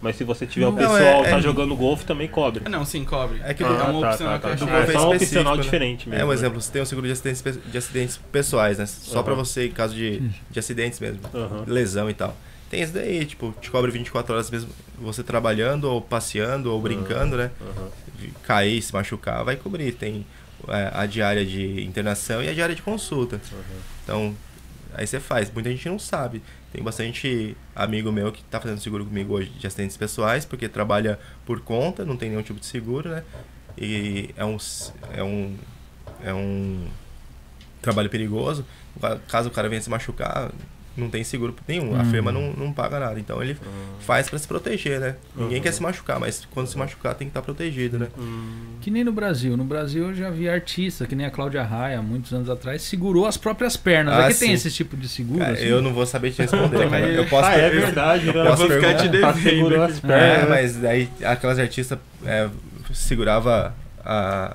[0.00, 2.62] Mas se você tiver o Não, pessoal é- tá é- jogando golfe, também cobre.
[2.64, 3.40] Ah, não, sim, cobre.
[3.42, 4.48] É que é do- uma Ah, tá, que tá, eu tá.
[4.52, 4.68] achei.
[4.68, 5.62] Ah, é só um opcional né?
[5.62, 6.22] diferente mesmo.
[6.22, 8.84] É um exemplo, você tem um seguro de acidentes, de acidentes pessoais, né?
[8.86, 9.42] Só pra Aham.
[9.44, 10.20] você, em caso de,
[10.50, 11.20] de acidentes mesmo.
[11.34, 11.64] Aham.
[11.66, 12.36] Lesão e tal.
[12.68, 14.68] Tem esse daí, tipo, te cobre 24 horas mesmo
[15.00, 17.50] você trabalhando, ou passeando, ou brincando, né?
[17.60, 17.88] Aham.
[18.42, 19.92] Cair, se machucar, vai cobrir.
[19.92, 20.26] Tem
[20.68, 23.40] é, a diária de internação e a diária de consulta.
[24.04, 24.34] Então,
[24.94, 25.50] aí você faz.
[25.52, 26.42] Muita gente não sabe.
[26.76, 31.18] Tem bastante amigo meu que tá fazendo seguro comigo hoje de acidentes pessoais, porque trabalha
[31.46, 33.24] por conta, não tem nenhum tipo de seguro, né?
[33.78, 34.58] E é um,
[35.14, 35.56] é um,
[36.22, 36.86] é um
[37.80, 38.62] trabalho perigoso.
[39.00, 40.52] Ca- Caso o cara venha se machucar,
[40.96, 41.94] não tem seguro nenhum.
[41.98, 42.10] A Hum.
[42.10, 43.18] firma não, não paga nada.
[43.20, 43.56] Então ele
[44.00, 45.16] faz pra se proteger, né?
[45.36, 45.62] Ninguém Uhum.
[45.62, 48.08] quer se machucar, mas quando se machucar tem que estar protegido, né?
[48.80, 49.56] Que nem no Brasil.
[49.56, 53.26] No Brasil eu já vi artista, que nem a Cláudia Raia, muitos anos atrás, segurou
[53.26, 54.14] as próprias pernas.
[54.14, 54.54] Ah, Aqui tem sim.
[54.54, 55.40] esse tipo de seguro?
[55.40, 55.64] Cara, assim?
[55.64, 57.06] eu não vou saber te responder, cara.
[57.06, 58.32] Eu posso ah, é eu- verdade, né?
[58.40, 59.76] eu posso ficar te perguntar.
[59.76, 60.48] Tá as É, pernas.
[60.48, 62.48] mas aí aquelas artistas é,
[62.92, 63.74] segurava
[64.06, 64.46] a,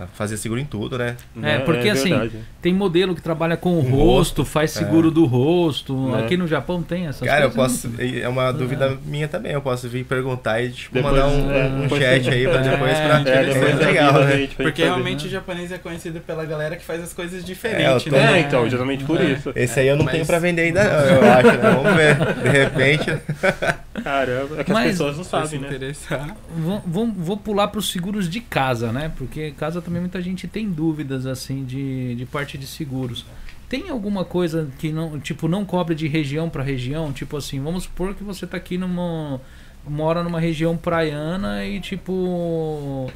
[0.00, 1.16] a, a fazer seguro em tudo, né?
[1.42, 2.38] É, porque assim, verdade.
[2.62, 6.14] Tem modelo que trabalha com o Com rosto, faz seguro do rosto.
[6.16, 6.20] É.
[6.24, 7.82] Aqui no Japão tem essas Cara, eu coisas.
[7.82, 7.94] posso.
[8.00, 9.52] É uma dúvida minha também.
[9.52, 12.70] Eu posso vir perguntar e tipo, Depois, mandar um, é, um chat aí pra É,
[12.70, 13.20] depois pra.
[13.30, 14.48] É, depois É legal, a né?
[14.56, 14.84] Porque saber.
[14.84, 18.10] realmente o japonês é conhecido pela galera que faz as coisas É, eu diferentes, tô-
[18.10, 18.38] né?
[18.38, 19.24] É, então, geralmente por É.
[19.24, 19.52] isso.
[19.54, 21.70] Esse aí eu não Mas- tenho pra vender ainda, não, eu acho, né?
[21.82, 22.16] Vamos ver.
[22.42, 23.74] De repente.
[24.02, 25.68] Caramba, é que Mas- as pessoas não sabem, né?
[25.68, 26.36] interessar.
[26.56, 29.12] Vou, vou, vou pular para os seguros de casa, né?
[29.16, 33.24] Porque casa também muita gente tem dúvidas assim de, de parte de seguros.
[33.68, 37.12] Tem alguma coisa que não, tipo, não cobre de região para região?
[37.12, 39.40] Tipo assim, vamos supor que você tá aqui numa
[39.86, 43.10] mora numa região praiana e tipo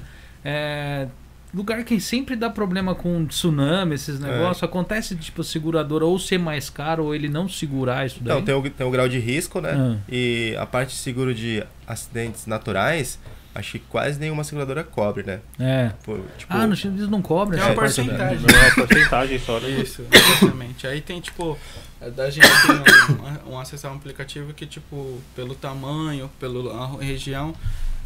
[0.45, 1.07] é,
[1.55, 4.63] lugar que sempre dá problema com tsunami, esses negócios.
[4.63, 8.35] Acontece tipo a seguradora ou ser mais caro ou ele não segurar isso daí.
[8.35, 9.73] Não, tem o, tem o grau de risco, né?
[9.73, 9.97] Ah.
[10.09, 13.19] E a parte de seguro de acidentes naturais,
[13.55, 15.41] acho que quase nenhuma seguradora cobre, né?
[15.59, 15.93] É.
[16.05, 18.39] Por, tipo, Ah, no Chile eles não cobram Tem essa uma porcentagem.
[18.39, 19.71] Não é uma porcentagem só, né?
[19.71, 20.87] Isso, exatamente.
[20.87, 21.59] Aí tem, tipo,
[22.01, 27.55] a gente tem um, um acesso a um aplicativo que, tipo, pelo tamanho, pela região,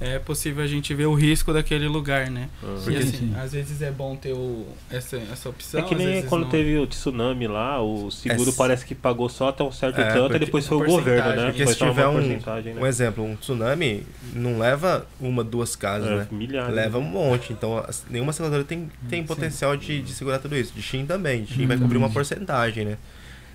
[0.02, 2.48] é possível a gente ver o risco daquele lugar, né?
[2.62, 2.74] Ah.
[2.78, 3.34] E Sim, assim, sim.
[3.36, 5.80] às vezes é bom ter o, essa, essa opção.
[5.80, 6.48] É que às nem vezes quando não.
[6.50, 10.12] teve o tsunami lá, o seguro É, parece que pagou só até um certo É,
[10.12, 11.46] tanto, e depois foi o governo, né?
[11.46, 12.40] Porque se uma tiver um- né?
[12.80, 16.26] Um exemplo, um tsunami não leva uma, duas casas, É, né?
[16.30, 16.74] milhares.
[16.74, 17.52] Leva um monte.
[17.52, 19.26] Então, as- nenhuma seguradora tem, tem Sim.
[19.26, 20.72] potencial de, de segurar tudo isso.
[20.72, 21.44] De Shin também.
[21.44, 21.80] De Shin vai Hum.
[21.80, 22.98] cobrir uma porcentagem, né?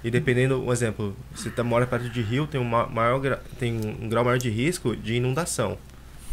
[0.03, 3.73] E dependendo, um exemplo, se tá, mora perto de rio, tem, um ma- maior, tem
[3.99, 5.77] um grau maior de risco de inundação.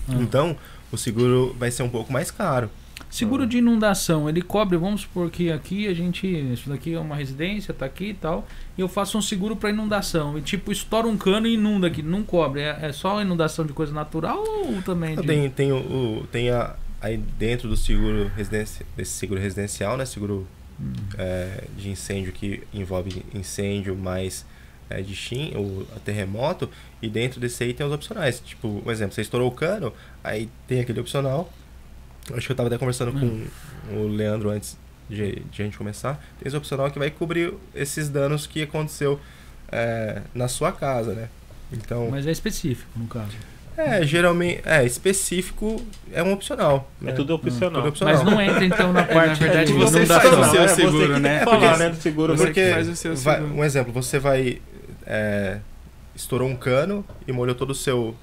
[0.09, 0.15] Ah.
[0.21, 0.57] Então,
[0.93, 2.71] o seguro vai ser um pouco mais caro.
[3.11, 7.15] Seguro de inundação, ele cobre, vamos supor que aqui a gente, isso daqui é uma
[7.15, 8.47] residência, tá aqui e tal,
[8.77, 12.03] e eu faço um seguro para inundação, e tipo, estoura um cano e inunda aqui,
[12.03, 15.25] não cobre, é, é só inundação de coisa natural ou também de...
[15.27, 20.05] Tem, tem, o, o- tem a, aí dentro do seguro residencial, desse seguro residencial, né?
[20.05, 20.47] Seguro
[20.81, 20.93] Hum.
[21.17, 24.45] é, de incêndio que envolve incêndio mais
[24.91, 26.68] é, de Shin, o terremoto,
[27.03, 28.41] e dentro desse aí tem os opcionais.
[28.41, 31.53] Tipo, um exemplo, você estourou o cano, aí tem aquele opcional.
[32.35, 33.47] Acho que eu tava até conversando Hum.
[33.89, 34.76] com o Leandro antes
[35.11, 36.14] de, de a gente começar.
[36.39, 39.20] Tem esse opcional que vai cobrir esses danos que aconteceu
[39.70, 41.28] é, na sua casa, né?
[41.72, 43.32] Então, Mas é específico, no caso.
[43.76, 45.82] é, geralmente, é, específico
[46.12, 46.91] é um opcional.
[47.03, 47.12] É né?
[47.12, 47.82] tudo opcional.
[47.82, 48.14] Tudo opcional.
[48.14, 50.30] Mas não entra então na parte verdade, de você inundação.
[50.30, 51.45] faz o seu é você seguro, né?
[51.45, 52.37] falar, Porque- né, do seguro.
[52.37, 53.55] você porque que faz o seu vai- seguro.
[53.59, 54.61] um exemplo, você vai
[55.07, 55.61] é,
[56.15, 58.15] estourou um cano e molhou todo o seu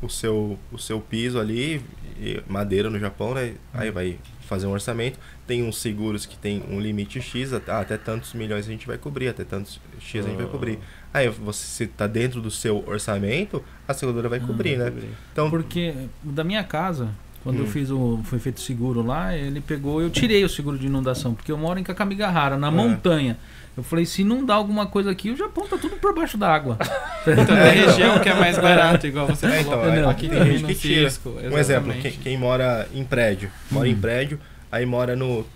[0.00, 1.82] o seu o seu piso ali,
[2.20, 3.54] e madeira no Japão, né?
[3.74, 5.18] Aí vai fazer um orçamento.
[5.46, 8.86] Tem uns seguros que tem um limite X, até, ah, até tantos milhões a gente
[8.86, 10.48] vai cobrir, até tantos X a gente vai Ah.
[10.50, 10.78] cobrir.
[11.12, 14.84] Aí você se tá dentro do seu orçamento, a seguradora vai Ah, cobrir, né?
[14.90, 15.08] Cobrir.
[15.32, 17.08] Então, Porque da minha casa,
[17.42, 17.68] quando eu Hum.
[17.68, 18.20] fiz o.
[18.24, 21.58] Foi feito o seguro lá, ele pegou, eu tirei o seguro de inundação, porque eu
[21.58, 22.70] moro em Kakamigahara, na É.
[22.70, 23.36] montanha.
[23.80, 26.76] Eu falei, se não dá alguma coisa aqui, o Japão tá tudo por baixo d'água.
[27.26, 29.88] Então, tem É, região que é mais barato, igual você É, falou.
[29.90, 31.04] então, é, aqui tem tem gente que tira.
[31.04, 31.30] risco.
[31.30, 33.90] Um exemplo, quem, quem mora em prédio, mora Hum.
[33.92, 34.40] em prédio,
[34.72, 35.46] aí mora no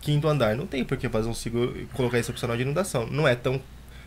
[0.00, 0.56] quinto andar.
[0.56, 3.06] Não tem por que fazer um seguro e colocar esse opcional de inundação.
[3.10, 3.60] Não é tão.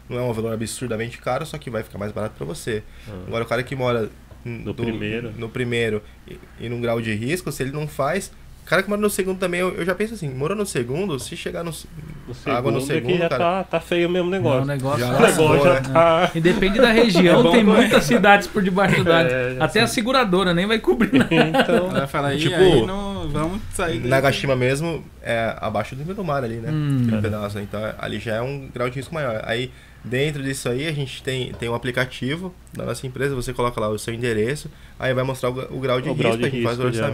[0.10, 2.84] Não é um valor absurdamente caro, só que vai ficar mais barato para você.
[3.28, 4.10] Agora o cara que mora
[4.44, 5.34] No primeiro.
[5.38, 8.32] no primeiro e, e num grau de risco, se ele não faz.
[8.66, 11.20] O cara que mora no segundo também, eu, eu já penso assim, morando no segundo,
[11.20, 11.70] se chegar no.
[11.70, 13.44] No Água no segundo é segundo, já cara.
[13.44, 14.66] tá, tá feio mesmo o É um negócio.
[14.66, 15.00] negócio.
[15.02, 15.82] Já O negócio já né?
[15.94, 16.32] tá.
[16.34, 17.72] E depende da região, É bom, tem né?
[17.74, 21.30] muitas cidades por debaixo da É, Até a seguradora nem vai cobrir nada.
[21.36, 24.10] Então, Ela fala aí, Tipo, aí não, vamos sair daí.
[24.10, 26.72] Nagashima mesmo é abaixo do nível do mar ali, né?
[26.72, 27.22] Hum.
[27.22, 27.60] Pedaço.
[27.60, 29.42] Então ali já é um grau de risco maior.
[29.46, 29.70] Aí
[30.04, 33.90] dentro disso aí a gente tem, tem um aplicativo da nossa empresa, você coloca lá
[33.90, 36.44] o seu endereço, aí vai mostrar o, o grau de O risco, grau a de
[36.50, 37.12] gente faz o risco já.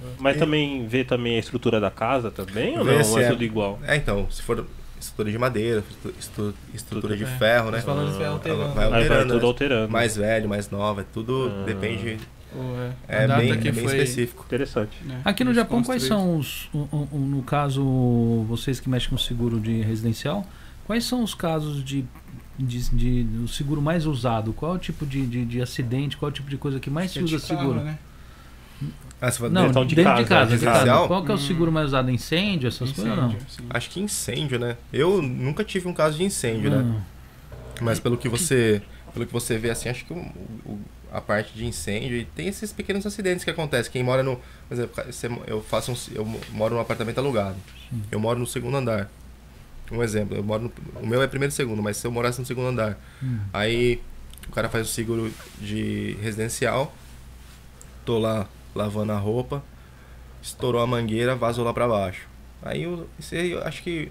[0.00, 0.22] Orçamento.
[0.22, 3.04] mas E- também vê também a estrutura da casa também ou Vê não?
[3.04, 3.78] se Ou é é- tudo igual?
[3.86, 4.66] É, então, se for
[5.00, 7.26] estrutura de madeira, estru- estru- estrutura de É.
[7.26, 7.78] ferro, né?
[7.78, 8.74] Os valores vai alterando.
[8.74, 9.48] Vai alterando, tudo né?
[9.48, 9.92] alterando.
[9.92, 11.64] Mais velho, mais nova, é tudo Ah.
[11.64, 12.18] depende.
[13.08, 13.24] É.
[13.24, 14.42] É bem, que é bem foi, específico.
[14.46, 14.96] Interessante.
[15.04, 16.68] né, Aqui no Japão, quais são os.
[16.72, 17.82] o- o- o- No caso,
[18.48, 20.46] vocês que mexem com seguro de residencial,
[20.86, 22.04] quais são os casos de.
[22.58, 24.54] De, de- do seguro mais usado?
[24.54, 26.16] Qual é o tipo de, de, de acidente?
[26.16, 27.84] Qual é o tipo de coisa que mais se É de usa carro, seguro?
[27.84, 27.98] né?
[29.20, 30.56] Ah, você Não, Então, de dentro casa, de casa.
[30.58, 30.72] de casa.
[30.78, 31.06] residencial?
[31.08, 31.40] Qual que é o Hum.
[31.40, 32.10] seguro mais usado?
[32.10, 33.28] Incêndio, essas coisas ou não?
[33.28, 33.62] Incêndio, sim.
[33.70, 34.76] Acho que incêndio, né?
[34.92, 36.82] Eu nunca tive um caso de incêndio, né?
[36.82, 37.02] Não.
[37.80, 38.82] Mas pelo que você,
[39.14, 40.16] pelo que você vê assim, acho que o-
[40.66, 40.78] o-
[41.12, 43.90] a parte de incêndio e tem esses pequenos acidentes que acontecem.
[43.92, 44.36] Quem mora no,
[44.68, 47.56] por exemplo, eu faço um, eu moro num apartamento alugado.
[48.10, 49.10] Eu moro no segundo andar.
[49.90, 52.38] Um exemplo, eu moro no, o meu é primeiro e segundo, mas se eu morasse
[52.40, 53.38] no segundo andar, Hum.
[53.52, 54.00] aí
[54.48, 56.92] o cara faz o seguro de residencial,
[58.04, 59.62] tô lá lavando a roupa,
[60.42, 62.28] estourou a mangueira, vazou lá pra baixo.
[62.62, 64.10] Aí eu, eu acho que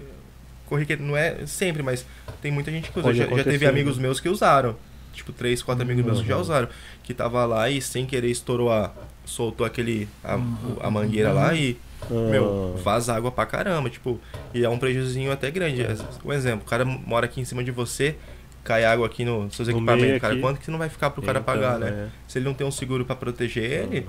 [0.66, 2.04] corriqueiro não é sempre, mas
[2.42, 3.12] tem muita gente que usa.
[3.14, 4.02] Já, já teve acontecer, amigos né?
[4.02, 4.76] meus que usaram.
[5.12, 6.42] Tipo, três, quatro amigos meus que já Uhum.
[6.42, 6.68] usaram.
[7.02, 8.92] Que tava lá e sem querer estourou a.
[9.24, 10.08] soltou aquele.
[10.22, 10.76] a, Uhum.
[10.80, 11.76] a mangueira lá e.
[12.10, 14.20] Meu, Ah, vaza água pra caramba, tipo,
[14.52, 15.82] e é um prejuízo até grande.
[16.24, 18.14] Um exemplo, o cara mora aqui em cima de você,
[18.62, 20.42] cai água aqui nos seus No equipamentos, cara, aqui.
[20.42, 21.88] quanto que você não vai ficar pro cara então, pagar, né?
[21.88, 22.08] é.
[22.28, 24.06] Se ele não tem um seguro pra proteger ele,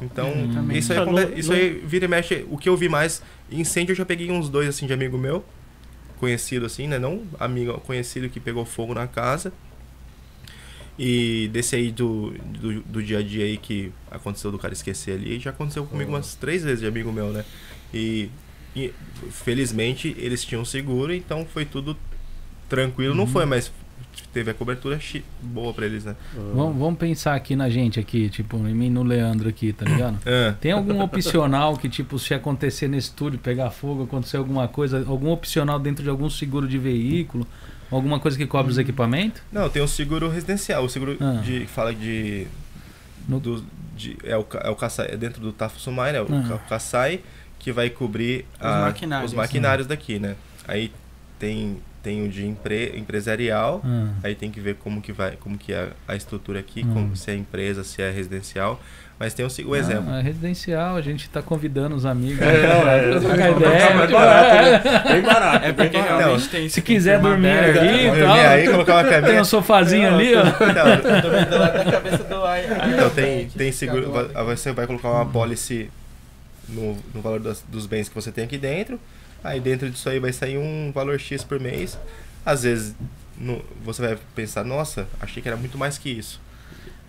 [0.00, 2.44] então Hum, isso aí, aconte- não- isso aí vira e mexe.
[2.50, 5.44] O que eu vi mais, incêndio eu já peguei uns dois assim de amigo meu,
[6.18, 6.98] conhecido assim, né?
[6.98, 9.52] Não amigo, conhecido que pegou fogo na casa.
[10.98, 15.12] E desse aí do, do, do dia a dia aí que aconteceu do cara esquecer
[15.12, 17.44] ali, já aconteceu comigo umas três vezes de amigo meu, né?
[17.94, 18.28] E,
[18.74, 18.92] e,
[19.30, 21.96] felizmente eles tinham seguro, então foi tudo
[22.68, 23.14] tranquilo.
[23.14, 23.70] Não foi, mas
[24.32, 24.98] teve a cobertura
[25.42, 26.14] boa pra eles, né?
[26.54, 29.84] Vamos, vamos pensar aqui na gente aqui, tipo, em mim e no Leandro aqui, tá
[29.86, 30.18] ligado?
[30.26, 35.04] Ah, Tem algum opcional que, tipo, se acontecer nesse estúdio, pegar fogo, acontecer alguma coisa,
[35.08, 37.46] algum opcional dentro de algum seguro de veículo,
[37.90, 39.40] alguma coisa que cobre os equipamentos?
[39.50, 40.84] Não, tem o seguro residencial.
[40.84, 41.40] O seguro Ah.
[41.44, 42.46] de fala de
[43.26, 43.64] No- do,
[43.96, 46.20] de, é o é o Kassai, é dentro do Tafusumai, né?
[46.20, 46.54] O, Ah.
[46.54, 47.20] o Kassai
[47.58, 49.32] que vai cobrir Os a- maquinários.
[49.32, 50.36] os maquinários daqui, né?
[50.66, 50.92] Aí
[51.38, 53.80] tem tem o de empre, empresarial.
[53.84, 56.92] Ah, Aí tem que ver como que vai, como que é a estrutura aqui, Hum.
[56.92, 58.80] como, se é empresa, se é residencial.
[59.20, 60.04] Mas tem o, o exemplo.
[60.04, 62.40] Não, é residencial, a gente tá convidando os amigos.
[62.40, 64.54] É, não, é, pra trocar é, ideia, é, tipo, barato,
[65.08, 65.12] é.
[65.12, 65.64] Bem barato.
[65.66, 69.40] É porque realmente tem Se quiser dormir ali, Dormir tal, aí, colocar uma Tem caminha.
[69.40, 70.42] um sofazinho ali, ó.
[70.46, 72.34] Então, da cabeça do
[72.94, 74.12] Então tem, tem seguro.
[74.46, 75.90] Você vai colocar uma policy
[76.68, 79.00] no, no valor das- dos bens que você tem aqui dentro.
[79.42, 81.98] Aí dentro disso aí vai sair um valor X por mês.
[82.44, 82.94] Às vezes
[83.36, 86.40] no- você vai pensar, nossa, achei que era muito mais que isso.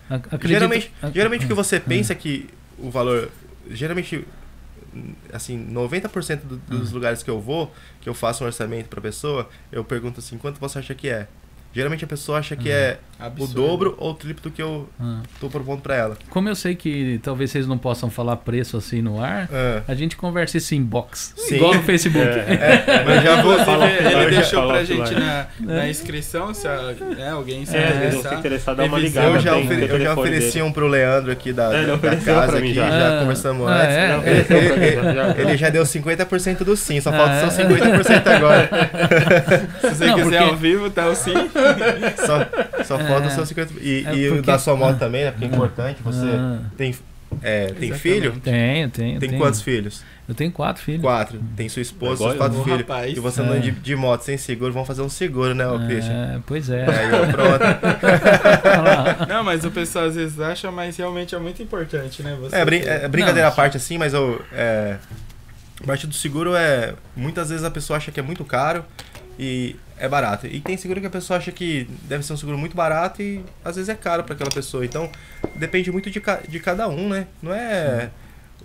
[0.08, 3.30] Ac- acredito- Geralmente, geralmente o que você pensa que o valor.
[3.70, 4.24] Geralmente,
[5.32, 9.48] assim, 90% do- dos lugares que eu vou, que eu faço um orçamento pra pessoa,
[9.70, 11.28] eu pergunto assim, quanto você acha que é?
[11.72, 13.54] Geralmente a pessoa acha que é o Absurdo.
[13.54, 15.20] dobro ou o triplo do que eu Ah.
[15.38, 16.16] tô propondo pra ela.
[16.30, 19.94] Como eu sei que talvez vocês não possam falar preço assim no ar, Ah, a
[19.94, 21.32] gente conversa isso em box.
[21.36, 21.56] Sim.
[21.56, 22.26] Igual no Facebook.
[22.26, 23.56] é, mas já vou.
[23.64, 25.06] Fala- Inclusive, fala- ele deixou pra offline.
[25.06, 28.38] gente na, na inscrição, se a- né, alguém se É, se você interessar.
[28.38, 29.26] interessar, dá uma ligada.
[29.28, 30.62] Eu já, ofere- eu já ofereci dele.
[30.62, 32.90] um pro Leandro aqui da, É, ele da ofereceu casa aqui, já.
[32.90, 33.96] já, Ah, conversamos ah, antes.
[33.96, 34.10] é?
[34.50, 37.40] Ele- já- Ele já deu 50% do sim, só Ah, falta é?
[37.42, 38.68] só 50% agora.
[39.80, 41.34] Se você Não, quiser porque- ao vivo, tá o sim.
[42.26, 43.30] Só, só falta É.
[43.30, 43.68] só 50%.
[43.80, 44.98] E, É e o porque- da sua moto ah.
[44.98, 45.30] também, né?
[45.30, 46.02] Porque é importante.
[46.02, 46.94] Você Ah, tem,
[47.42, 48.32] é, tem filho?
[48.42, 49.18] tenho, tenho.
[49.20, 49.40] Tem tenho.
[49.40, 50.02] quantos filhos?
[50.28, 51.00] Eu tenho quatro filhos.
[51.02, 51.40] Quatro.
[51.56, 52.80] Tem sua esposa, Agora seus quatro filhos.
[52.82, 53.16] rapaz.
[53.16, 53.44] E você É.
[53.44, 56.12] andando de, de moto sem seguro, vamos fazer um seguro, né, Christian?
[56.36, 56.82] É, pois é.
[56.84, 57.64] Aí, ó, pronto.
[59.28, 62.36] Não, mas o pessoal às vezes acha, mas realmente é muito importante, né?
[62.40, 64.96] Você É, brin é, brincadeira Não, à parte assim, mas eu, é,
[65.82, 66.94] a parte do seguro é.
[67.16, 68.84] Muitas vezes a pessoa acha que é muito caro
[69.38, 70.46] e é barato.
[70.46, 73.44] E tem seguro que a pessoa acha que deve ser um seguro muito barato e
[73.64, 74.84] às vezes é caro para aquela pessoa.
[74.84, 75.10] Então
[75.54, 77.26] depende muito de, ca de cada um, né?
[77.42, 78.10] Não é.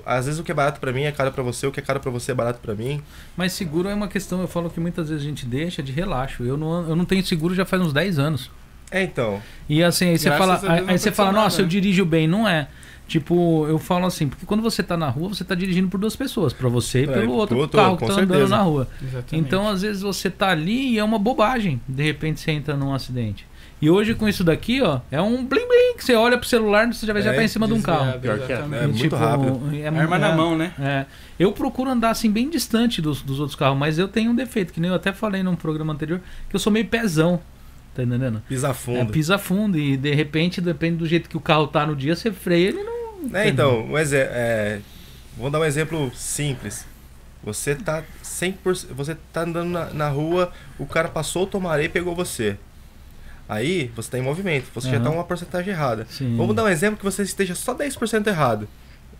[0.05, 1.83] Às vezes o que é barato pra mim é caro pra você, o que é
[1.83, 3.01] caro pra você é barato pra mim.
[3.35, 6.43] Mas seguro é uma questão, eu falo que muitas vezes a gente deixa de relaxo.
[6.43, 8.49] Eu não, eu não tenho seguro já faz uns 10 anos.
[8.89, 9.41] É, então.
[9.67, 11.71] E assim, aí você Graças fala, aí, você fala, nossa, eu nada.
[11.71, 12.27] dirijo bem.
[12.27, 12.67] Não é.
[13.07, 16.15] Tipo, eu falo assim, porque quando você tá na rua, você tá dirigindo por duas
[16.15, 18.55] pessoas, pra você e É, pelo outro outro, carro que tá andando certeza.
[18.57, 18.87] na rua.
[19.01, 19.35] Exatamente.
[19.35, 21.79] Então, às vezes você tá ali e é uma bobagem.
[21.87, 23.45] De repente você entra num acidente.
[23.81, 26.87] E hoje com isso daqui, ó, é um blim blim que você olha pro celular,
[26.91, 28.19] você já vai já É, tá em cima de um carro.
[28.19, 28.55] Pior que é.
[28.55, 29.61] É muito Tipo, rápido.
[29.75, 30.71] é- Arma é- na mão, né?
[30.79, 31.05] É.
[31.37, 34.73] Eu procuro andar assim bem distante dos, dos outros carros, mas eu tenho um defeito,
[34.73, 37.39] que nem eu até falei num programa anterior, que eu sou meio pezão.
[37.93, 38.41] Tá entendendo?
[38.47, 39.11] Pisa É, fundo.
[39.11, 42.31] pisa fundo e de repente, depende do jeito que o carro tá no dia, você
[42.31, 42.94] freia ele não.
[43.33, 44.79] É, então, um exe- é,
[45.37, 46.85] vamos dar um exemplo simples.
[47.43, 51.89] Você tá 100%, você tá andando na, na rua, o cara passou o tomaré e
[51.89, 52.57] pegou você.
[53.47, 55.03] Aí, você tá em movimento, você já Aham.
[55.03, 56.07] tá uma porcentagem errada.
[56.09, 56.35] Sim.
[56.35, 58.67] Vamos dar um exemplo que você esteja só 10% errado.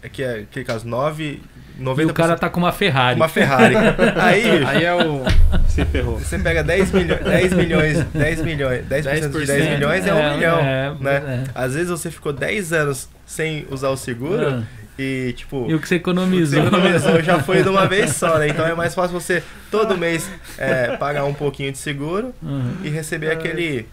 [0.02, 1.42] É que é aquele caso 9,
[1.82, 3.16] 90% E o cara tá com uma Ferrari.
[3.20, 3.76] uma Ferrari.
[4.20, 5.24] Aí, Aí é o.
[5.68, 6.18] Se ferrou.
[6.20, 10.60] você pega 10, milho 10 milhões, 10 milhões, 10% de 10 milhões é 1 milhão,
[10.60, 11.16] é, né?
[11.28, 11.44] é.
[11.54, 14.64] Às vezes você ficou 10 anos sem usar o seguro Ah.
[14.98, 16.66] e, tipo, E o que você você economizou.
[16.66, 18.48] economizou já foi de uma vez só, né?
[18.48, 22.72] Então é mais fácil você todo mês é, pagar um pouquinho de seguro Uhum.
[22.84, 23.86] e receber aquele.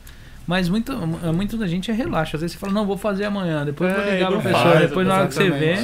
[0.46, 0.92] Mas muito,
[1.32, 2.36] muito da gente é relaxa.
[2.36, 4.62] Às vezes você fala, não, vou fazer amanhã, depois vou É, ligar e pro pessoal,
[4.72, 5.74] faz, depois na hora que você vê.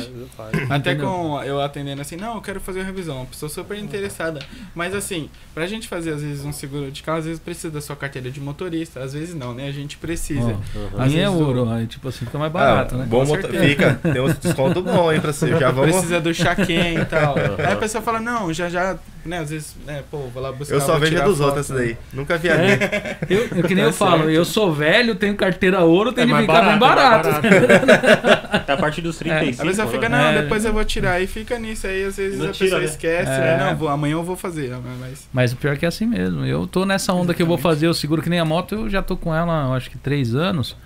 [0.69, 3.23] Até com eu atendendo assim, não, eu quero fazer uma revisão.
[3.23, 4.41] A pessoa super interessada.
[4.75, 7.81] Mas assim, pra gente fazer às vezes um seguro de carro, às vezes precisa da
[7.81, 9.69] sua carteira de motorista, às vezes não, né?
[9.69, 10.57] A gente precisa.
[10.97, 13.07] A Às minha é o- ouro, aí tipo assim, fica mais barato, Ah, né?
[13.09, 13.65] Bom Com moto- certeza.
[13.65, 15.57] fica, tem um desconto bom aí pra você.
[15.59, 15.91] Já vamos.
[15.93, 17.39] Precisa do chaquém e tal.
[17.39, 17.55] Aham.
[17.59, 18.97] Aí a pessoa fala, não, já já,
[19.29, 20.75] né, às vezes, né, pô, vou lá buscar.
[20.75, 21.81] Eu só vejo dos outros essa né?
[21.87, 21.97] daí.
[22.13, 22.73] Nunca vi a minha.
[22.75, 24.31] É, eu, eu que nem eu Tá falo, certo.
[24.31, 27.47] eu sou velho, tenho carteira ouro, tem É que mais ficar bem barato, barato.
[27.47, 28.67] é mais barato.
[28.69, 29.63] É a partir dos 35.
[29.63, 29.93] A pessoa né?
[29.93, 30.43] fica, não, É.
[30.43, 31.21] depois eu vou tirar.
[31.21, 32.87] E fica nisso aí, às vezes Não a tira, pessoa né?
[32.87, 33.39] esquece, É.
[33.39, 33.65] né?
[33.71, 34.73] Não, vou, amanhã eu vou fazer.
[35.01, 36.45] Mas Mas o pior é que é assim mesmo.
[36.45, 37.77] Eu tô nessa onda que eu vou Exatamente.
[37.77, 39.99] fazer o seguro que nem a moto, eu já tô com ela, eu acho que
[39.99, 40.77] três anos.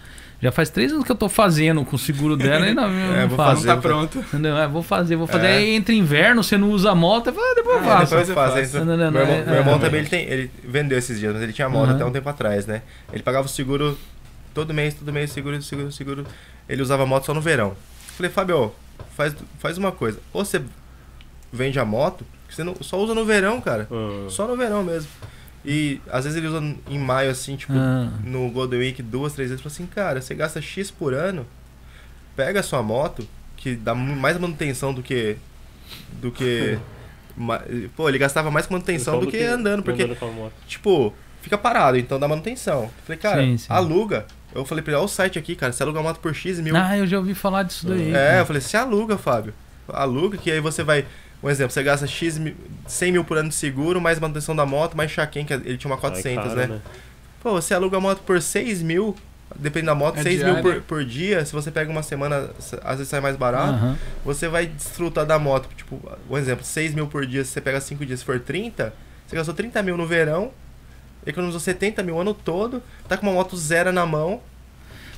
[0.43, 3.21] Já faz três anos que eu tô fazendo com o seguro dela e não, É,
[3.23, 3.49] não vou faço.
[3.51, 4.19] não fazer, tá vou- pronto.
[4.19, 4.57] Entendeu?
[4.59, 5.47] É, vou fazer, vou fazer.
[5.47, 5.57] É.
[5.59, 8.11] Aí entre inverno, você não usa a moto, eu falo, ah, depois eu Ah, faço.
[8.11, 8.85] depois eu faço.
[8.85, 9.79] Não, não, meu irmão, é- meu irmão é.
[9.79, 11.95] também ele, tem, ele vendeu esses dias, mas ele tinha moto Aham.
[11.95, 12.83] até um tempo atrás, né?
[13.13, 13.97] Ele pagava o seguro
[14.53, 16.27] todo mês, todo mês, seguro, seguro, seguro.
[16.69, 17.77] Ele usava moto só no verão.
[18.17, 18.73] Falei, Fábio,
[19.17, 20.19] faz, faz uma coisa.
[20.33, 20.61] Ou você
[21.53, 23.87] vende a moto, que você não, só usa no verão, cara.
[23.91, 24.27] Ah.
[24.29, 25.09] Só no verão mesmo.
[25.65, 26.61] E às vezes ele usa
[26.91, 28.11] em maio, assim, tipo, Ah.
[28.25, 29.63] no Golden Week duas, três vezes.
[29.63, 31.47] Fala assim, cara, você gasta X por ano,
[32.35, 35.37] pega a sua moto, que dá mais manutenção do que.
[36.21, 36.79] Do que.
[37.97, 40.53] Pô, ele gastava mais manutenção do que andando, porque, andando com a moto.
[40.67, 42.91] tipo, fica parado, então dá manutenção.
[43.07, 43.67] Falei, cara, Sim, sim.
[43.71, 44.27] aluga.
[44.55, 46.61] Eu falei pra ele, olha o site aqui, cara, você aluga a moto por X
[46.61, 46.77] mil.
[46.77, 48.11] Ah, eu já ouvi falar disso daí.
[48.11, 48.39] É, cara.
[48.41, 49.55] eu falei, você aluga, Fábio.
[49.89, 51.07] Aluga, que aí você vai.
[51.43, 52.55] Um exemplo, você gasta X mil,
[52.87, 55.91] 100 mil por ano de seguro, mais manutenção da moto, mais chaquém, que ele tinha
[55.91, 56.81] uma 400, Ah, é caro, né?
[57.43, 59.17] Pô, você aluga a moto por 6 mil,
[59.57, 60.63] dependendo da moto, É 6 mil diária.
[60.63, 61.45] por, por dia.
[61.45, 62.51] Se você pega uma semana,
[62.85, 63.73] às vezes sai mais barato.
[63.73, 63.99] Aham.
[64.25, 65.69] Você vai desfrutar da moto.
[65.77, 68.95] Tipo, um exemplo, 6 mil por dia, se você pega 5 dias, se for 30,
[69.27, 70.53] você gastou 30 mil no verão,
[71.27, 74.41] economizou 70 mil o ano todo, tá com uma moto zero na mão.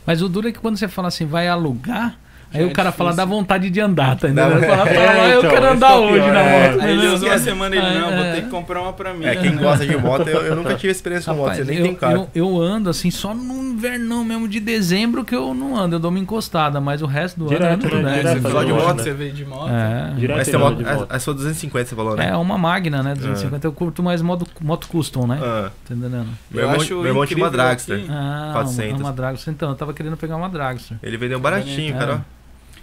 [0.06, 2.18] Mas o duro é que quando você fala assim, vai alugar,
[2.54, 4.60] aí o é cara fala, dá vontade de andar, tá entendendo?
[4.60, 6.70] Fala, É, "Ah, eu então, quero andar é hoje pior, na é.
[6.72, 6.80] moto.
[6.82, 8.32] Aí ele usou uma semana e ele, não, É, vou é.
[8.34, 9.24] ter que comprar uma pra mim.
[9.24, 11.76] É, quem gosta de moto, eu, eu nunca tive experiência com moto, Rapaz, eu nem
[11.78, 12.28] eu, tenho carro.
[12.34, 16.00] eu, eu ando assim só no invernão mesmo de dezembro que eu não ando, eu
[16.00, 18.02] dou uma encostada, mas o resto do Direto, ano é tudo, né?
[18.02, 18.16] né?
[18.18, 19.02] Direto Você falou de moto, moto, né?
[19.02, 19.70] você veio de moto.
[19.70, 20.14] É.
[20.16, 21.06] Direto Mas tem moto, de a, moto.
[21.12, 22.28] a sua 250, você falou, né?
[22.30, 23.14] É uma Magna, né?
[23.14, 23.66] 250.
[23.66, 25.38] Eu curto mais modo, moto custom, né?
[25.42, 26.26] Ah, Tá entendendo?
[26.50, 27.98] meu Eu irmão, acho meu irmão tinha uma Dragster.
[27.98, 29.00] aqui- Ah, 400.
[29.00, 29.52] uma Dragster.
[29.52, 30.96] Então, eu tava querendo pegar uma Dragster.
[31.02, 31.98] Ele vendeu baratinho, É.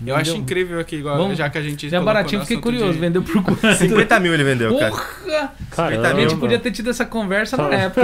[0.06, 0.12] cara.
[0.12, 1.86] Eu acho Vendeu- incrível aqui, igual, Vamos- já que a gente.
[1.88, 2.94] É colocou baratinho, fiquei curioso.
[2.94, 3.74] de- Vendeu por quanto?
[3.76, 4.92] 50 mil ele vendeu, cara.
[4.92, 5.54] Porra!
[5.72, 6.08] Caramba.
[6.08, 8.02] A gente podia ter tido essa conversa Só- na época.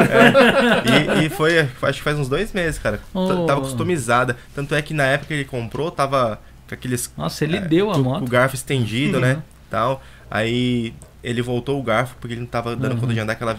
[1.22, 3.00] E, e foi, acho que faz uns dois meses, cara.
[3.14, 3.46] Oh.
[3.46, 4.38] Tava customizada.
[4.56, 7.12] Tanto é que na época que ele comprou, tava com aqueles.
[7.18, 8.20] Nossa, ele é, deu a moto.
[8.20, 9.22] Com o garfo estendido, Uhum.
[9.22, 9.38] né?
[9.70, 10.02] Tal.
[10.30, 10.94] Aí
[11.24, 13.00] ele voltou o garfo porque ele não tava dando Uhum.
[13.00, 13.58] conta de andar aquela.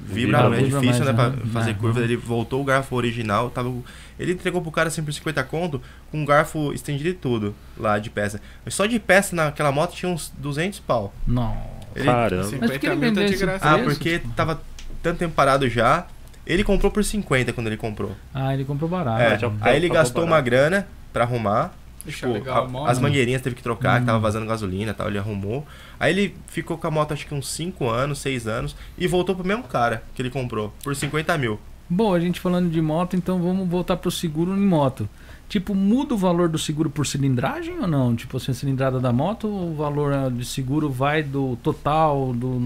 [0.00, 1.04] Vibra, Vibra, é difícil, mais, né?
[1.06, 1.12] né?
[1.12, 1.76] Pra fazer Uhum.
[1.76, 2.00] curva.
[2.00, 3.50] Ele voltou o garfo original.
[3.50, 3.72] Tava,
[4.18, 5.80] ele entregou pro cara assim por 50 conto
[6.10, 8.40] com um garfo estendido e tudo lá de peça.
[8.64, 11.12] Mas só de peça naquela moto tinha uns 200 pau.
[11.26, 11.56] Não.
[11.94, 12.44] Ele- Caramba.
[12.44, 13.68] 50 Mas por que ele mil tá vendeu de graça.
[13.74, 14.32] Ah, porque tipo?
[14.34, 14.60] tava
[15.02, 16.06] tanto tempo parado já.
[16.46, 18.12] Ele comprou por 50 quando ele comprou.
[18.34, 19.20] Ah, ele comprou barato.
[19.22, 21.72] É, aí ele gastou comprou uma grana pra arrumar.
[22.04, 25.08] Deixa Tipo, legal a- as mangueirinhas teve que trocar, que tava vazando gasolina e tal,
[25.08, 25.66] ele arrumou.
[25.98, 29.34] Aí ele ficou com a moto acho que uns 5 anos, 6 anos, e voltou
[29.34, 31.58] pro mesmo cara que ele comprou, por 50 mil.
[31.88, 35.08] Bom, a gente falando de moto, então vamos voltar pro seguro em moto.
[35.48, 38.14] Tipo, muda o valor do seguro por cilindragem ou não?
[38.14, 42.32] Tipo assim, a cilindrada da moto ou o valor ah, de seguro vai do total,
[42.32, 42.58] do,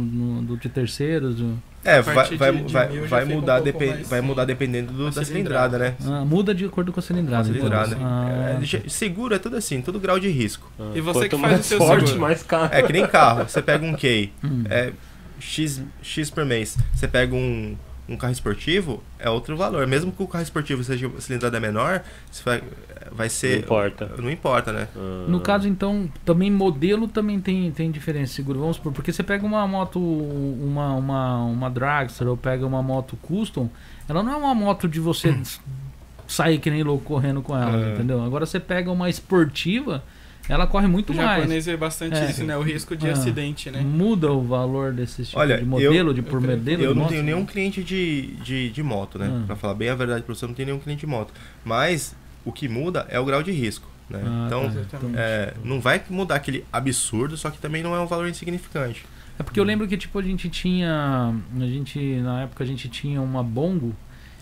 [0.43, 1.37] do de terceiros?
[1.37, 4.09] do- É, A vai, partir vai, de- de vai, vai um mudar, pouco depen- mais,
[4.09, 5.76] vai mudar dependendo do- A da cilindrada.
[5.76, 5.95] cilindrada, né?
[6.20, 7.49] Ah, muda de acordo com a cilindrada.
[7.49, 7.55] então.
[7.61, 7.97] cilindrada.
[8.01, 10.70] Ah, É, ge- seguro é tudo assim, tudo grau de risco.
[10.95, 12.20] E você Quanto que faz mais o seu forte, seguro.
[12.20, 12.68] mais caro.
[12.74, 14.64] É que nem carro, você pega um K, hum.
[14.70, 14.93] é
[15.39, 16.76] X, X por mês.
[16.95, 17.76] Você pega um,
[18.09, 19.86] um carro esportivo, é outro valor.
[19.86, 22.62] Mesmo que o carro esportivo seja cilindrada menor, você vai,
[23.11, 23.59] vai Não ser.
[23.61, 24.11] importa.
[24.18, 24.88] Não importa, né?
[24.94, 25.24] Ah.
[25.26, 28.61] No caso, então, também modelo também tem, tem diferença seguro.
[28.61, 33.16] Vamos supor, porque você pega uma moto, uma, uma, uma Dragster ou pega uma moto
[33.22, 33.70] custom,
[34.09, 35.34] ela não é uma moto de você
[36.28, 37.92] sair que nem louco correndo com ela, É.
[37.94, 38.22] entendeu?
[38.22, 40.02] Agora você pega uma esportiva,
[40.49, 41.38] ela corre muito O mais.
[41.40, 42.30] japonês vê bastante É.
[42.30, 42.57] isso, né?
[42.57, 43.12] O risco de Ah.
[43.12, 43.80] acidente, né?
[43.80, 46.95] Muda o valor desse tipo Olha, de eu- modelo, de por eu modelo Eu de
[46.95, 47.11] não moto?
[47.11, 49.26] tenho nenhum cliente de, de, de moto, né?
[49.28, 49.45] Hum.
[49.47, 51.32] Pra falar bem a verdade pra você, eu não tenho nenhum cliente de moto.
[51.64, 52.14] Mas
[52.45, 54.20] o que muda é o grau de risco, né?
[54.24, 54.80] Ah, então, tá.
[54.80, 55.14] Exatamente.
[55.16, 59.05] é, não vai mudar aquele absurdo, só que também não é um valor insignificante.
[59.38, 62.88] É porque eu lembro que tipo a gente tinha, a gente na época a gente
[62.88, 63.92] tinha uma Bongo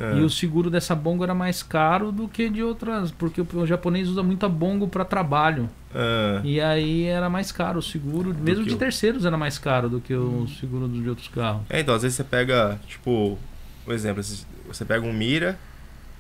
[0.03, 0.19] É.
[0.19, 4.09] e o seguro dessa Bongo era mais caro do que de outras, porque o, japonês
[4.09, 5.69] usa muita Bongo para trabalho.
[5.95, 6.41] É.
[6.43, 9.89] E aí era mais caro o seguro, mesmo que de o- terceiros era mais caro
[9.89, 11.63] do que o seguro de outros carros.
[11.71, 13.39] É, então, às vezes você pega, tipo,
[13.87, 14.23] um exemplo,
[14.67, 15.59] você pega um Mira,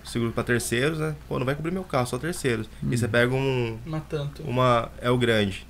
[0.04, 1.14] seguro pra terceiros, né?
[1.28, 2.68] Pô, não vai cobrir meu carro, só terceiros.
[2.82, 2.88] Hum.
[2.92, 4.42] E você pega um, Mas tanto.
[4.42, 5.66] uma é o grande,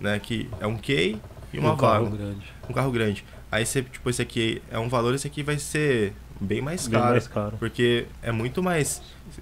[0.00, 0.18] né?
[0.18, 1.16] Que é um K
[1.52, 2.46] e uma um carro vaga, grande.
[2.68, 3.24] um carro grande.
[3.50, 6.98] Aí você, tipo, esse aqui é um valor, esse aqui vai ser bem mais Bem
[7.00, 7.12] caro.
[7.12, 7.56] mais caro.
[7.58, 9.00] Porque é muito mais.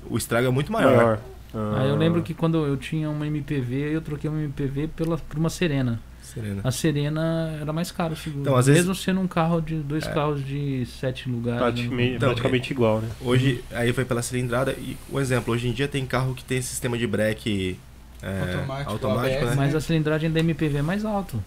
[0.08, 1.18] O estrago é muito maior.
[1.54, 1.80] Ah.
[1.80, 5.38] Aí eu lembro que quando eu tinha uma MPV, eu troquei uma MPV pela, por
[5.38, 6.00] uma Serena.
[6.22, 6.60] Serena.
[6.64, 8.42] A Serena era mais caro o seguro.
[8.42, 10.12] Então, às vezes- Mesmo sendo um carro de dois É.
[10.12, 11.60] carros de sete lugares.
[11.62, 12.16] Praticamente, né?
[12.16, 13.08] Então, praticamente igual, né?
[13.20, 14.72] Hoje, aí foi pela cilindrada.
[14.72, 17.78] E um exemplo, hoje em dia tem carro que tem sistema de break
[18.22, 19.54] é, Automático, automático ABS, né?
[19.56, 21.38] Mas a cilindragem da MPV é mais alta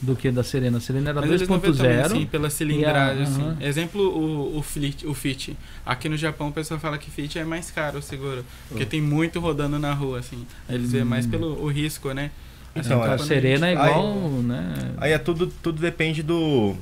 [0.00, 0.78] do que da Serena.
[0.78, 2.04] A Serena era Mas eles não vê também 2.0.
[2.04, 3.42] assim, pela cilindrada, a- assim.
[3.42, 3.56] aham.
[3.60, 5.56] Exemplo, o, o, Fit, o Fit.
[5.84, 8.44] Aqui no Japão o pessoal fala que Fit é mais caro o seguro.
[8.68, 10.46] Porque tem muito rodando na rua, assim.
[10.68, 11.30] Eles vê mais Hum.
[11.30, 12.30] pelo o risco, né?
[12.74, 13.18] Assim, Então, a é.
[13.18, 14.74] Serena é gente- igual, né?
[14.98, 16.74] Aí é tudo, tudo depende do,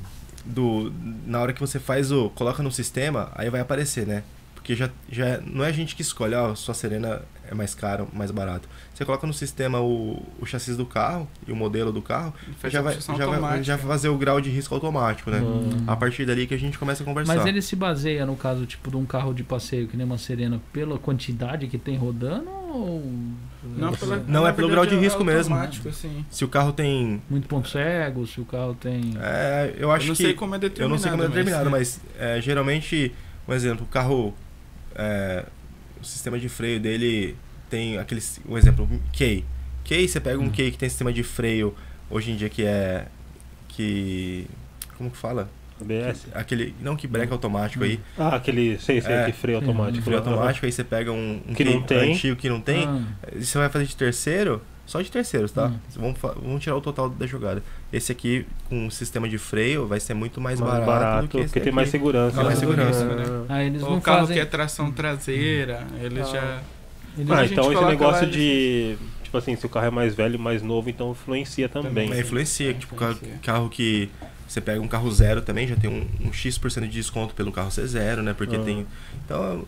[0.45, 0.91] do.
[1.25, 2.29] Na hora que você faz o.
[2.31, 4.23] coloca no sistema, aí vai aparecer, né?
[4.67, 8.05] Porque já, já não é a gente que escolhe, ó, sua Serena é mais caro,
[8.11, 8.67] mais barato.
[8.93, 12.33] Você coloca no sistema o, o chassi do carro e o modelo do carro,
[12.65, 15.39] já a vai, já, vai, já vai fazer o grau de risco automático, né?
[15.39, 15.85] Hum.
[15.87, 17.33] A partir dali que a gente começa a conversar.
[17.33, 20.17] Mas ele se baseia, no caso, tipo, de um carro de passeio que nem uma
[20.17, 23.09] Serena, pela quantidade que tem rodando ou...
[23.63, 25.55] Não, pela, Não, é pelo grau de é risco mesmo.
[25.55, 26.25] automático, assim.
[26.29, 27.21] Se o carro tem.
[27.29, 29.13] Muito ponto cego, se o carro tem...
[29.21, 30.23] É, eu acho eu não que.
[30.23, 30.89] sei como é Eu determinado.
[30.89, 32.01] não sei como é determinado, mas...
[32.03, 33.13] mas, é, geralmente,
[33.47, 34.33] um exemplo, o carro,
[34.97, 35.45] é,
[36.01, 37.35] o sistema de freio dele
[37.69, 39.43] tem aquele, um exemplo, K.
[39.83, 40.49] K, você pega um Hum.
[40.51, 41.73] K que tem sistema de freio,
[42.09, 43.05] hoje em dia que é,
[43.69, 44.47] que,
[44.97, 45.49] como que fala?
[45.79, 46.25] ABS.
[46.33, 49.25] Aquele, não que breca automático aí, Ah, aquele, sei, sei, É.
[49.25, 50.03] que freio automático.
[50.03, 52.13] freio automático, aí você pega um, um Que não tem.
[52.13, 53.03] antigo que não tem, Ah,
[53.35, 55.67] e você vai fazer de terceiro, só de terceiros, tá?
[55.67, 55.77] Hum.
[55.95, 57.61] Vamos, vamos tirar o total da jogada.
[57.93, 61.27] Esse aqui, com um sistema de freio, vai ser muito mais, mais barato, barato, do
[61.29, 61.75] que esse porque tem aqui.
[61.75, 62.37] mais segurança.
[62.43, 62.55] Mais né?
[62.59, 63.53] segurança, Ah.
[63.55, 64.35] aí eles O não carro fazem...
[64.37, 66.31] que é tração traseira, eles Ah.
[66.31, 66.59] já...
[67.17, 68.97] eles- Ah, então esse negócio lá, de.
[69.23, 72.05] Tipo assim, se o carro é mais velho, mais novo, então influencia também.
[72.07, 72.13] Também.
[72.13, 72.73] É, influencia.
[72.73, 73.39] Tipo, carro, Influencia.
[73.43, 74.09] carro que
[74.47, 77.69] você pega um carro zero também, já tem um, um X% de desconto pelo carro
[77.69, 78.33] ser zero, né?
[78.33, 78.59] Porque Ah.
[78.63, 78.87] tem.
[79.25, 79.65] Então,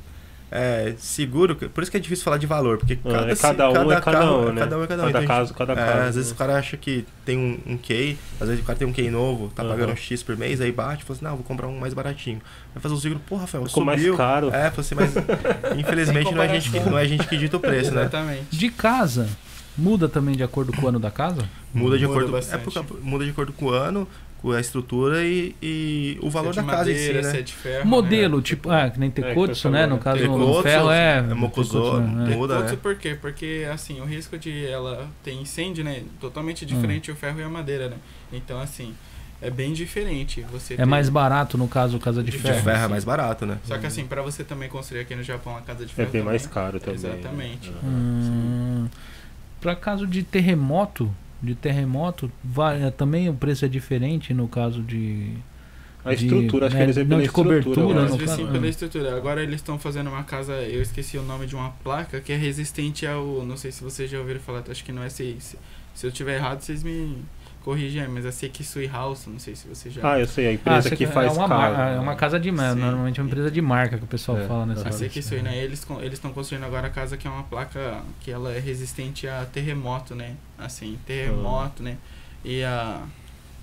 [0.51, 3.69] é, seguro, por isso que é difícil falar de valor, porque Ah, cada, é cada
[3.69, 4.61] um é cada carro, um, né?
[4.61, 5.05] cada um é cada um.
[5.05, 6.07] Cada Então, gente- caso, cada é, caso.
[6.09, 8.87] Às vezes o cara acha que tem um, um K, às vezes o cara tem
[8.87, 9.71] um K novo, tá Aham.
[9.71, 11.93] pagando um X por mês, aí bate e fala assim, não, vou comprar um mais
[11.93, 12.41] baratinho.
[12.73, 14.17] Vai fazer o seguro, pô, Rafael, Ficou mais subiu.
[14.17, 14.49] caro.
[14.53, 15.13] É, assim, mas
[15.77, 18.01] infelizmente não é, gente que, não é gente que dita o preço, né?
[18.01, 18.45] Exatamente.
[18.49, 19.29] De casa,
[19.77, 21.47] muda também de acordo com o ano da casa?
[21.73, 24.07] Muda de Muda acordo, é porque muda de acordo com o ano,
[24.55, 27.35] a estrutura e, e o valor Se é da de casa madeira, em si, se
[27.35, 27.41] é né?
[27.43, 27.85] de ferro, né?
[27.85, 29.85] Modelo, tipo, ah, que nem Tekotsu, É, né?
[29.85, 31.17] No caso, Tekotsu, ferro é...
[31.17, 32.35] é Mokuzo, Tekotsu, né?
[32.35, 32.79] muda, Tekotsu né?
[32.81, 33.17] por quê?
[33.19, 36.03] Porque, assim, o risco de ela ter incêndio, né?
[36.21, 37.97] Totalmente diferente o ferro e a madeira, né?
[38.31, 38.93] Então, assim,
[39.41, 40.45] é bem diferente.
[40.51, 42.63] Você É ter- mais barato, no caso, casa de De De ferro.
[42.63, 43.57] ferro é mais barato, né?
[43.65, 46.11] Só que, assim, pra você também construir aqui no Japão a casa de É ferro
[46.11, 46.95] bem também, mais caro também.
[46.95, 47.69] Exatamente.
[47.69, 47.77] né?
[47.83, 48.87] Hum,
[49.61, 54.81] para caso de terremoto, de terremoto, vai, é, também o preço é diferente no caso
[54.81, 55.33] de
[56.03, 57.61] A de- estrutura, acho né, que eles é não pela de estrutura.
[57.63, 58.17] cobertura, não, acho.
[58.17, 59.15] no assim, caso- pela estrutura.
[59.17, 62.37] Agora eles estão fazendo uma casa, eu esqueci o nome de uma placa que é
[62.37, 63.45] resistente ao.
[63.45, 65.37] Não sei se vocês já ouviram falar, acho que não é se.
[65.95, 67.17] Se eu tiver errado, vocês me,
[67.61, 70.13] corrigir, mas a Sekisui House, não sei se você já...
[70.13, 71.73] Ah, eu sei, a empresa Ah, que faz é uma, carro.
[71.77, 72.79] mar- é uma casa de marca, Sim.
[72.79, 74.87] normalmente é uma empresa de marca que o pessoal É, fala nessa.
[74.87, 74.91] A.
[74.93, 75.57] Sekisui, né?
[75.61, 79.45] Eles estão construindo agora a casa que é uma placa que ela é resistente a
[79.45, 80.35] terremoto, né?
[80.59, 81.97] Assim, terremoto, né?
[82.43, 83.01] E a...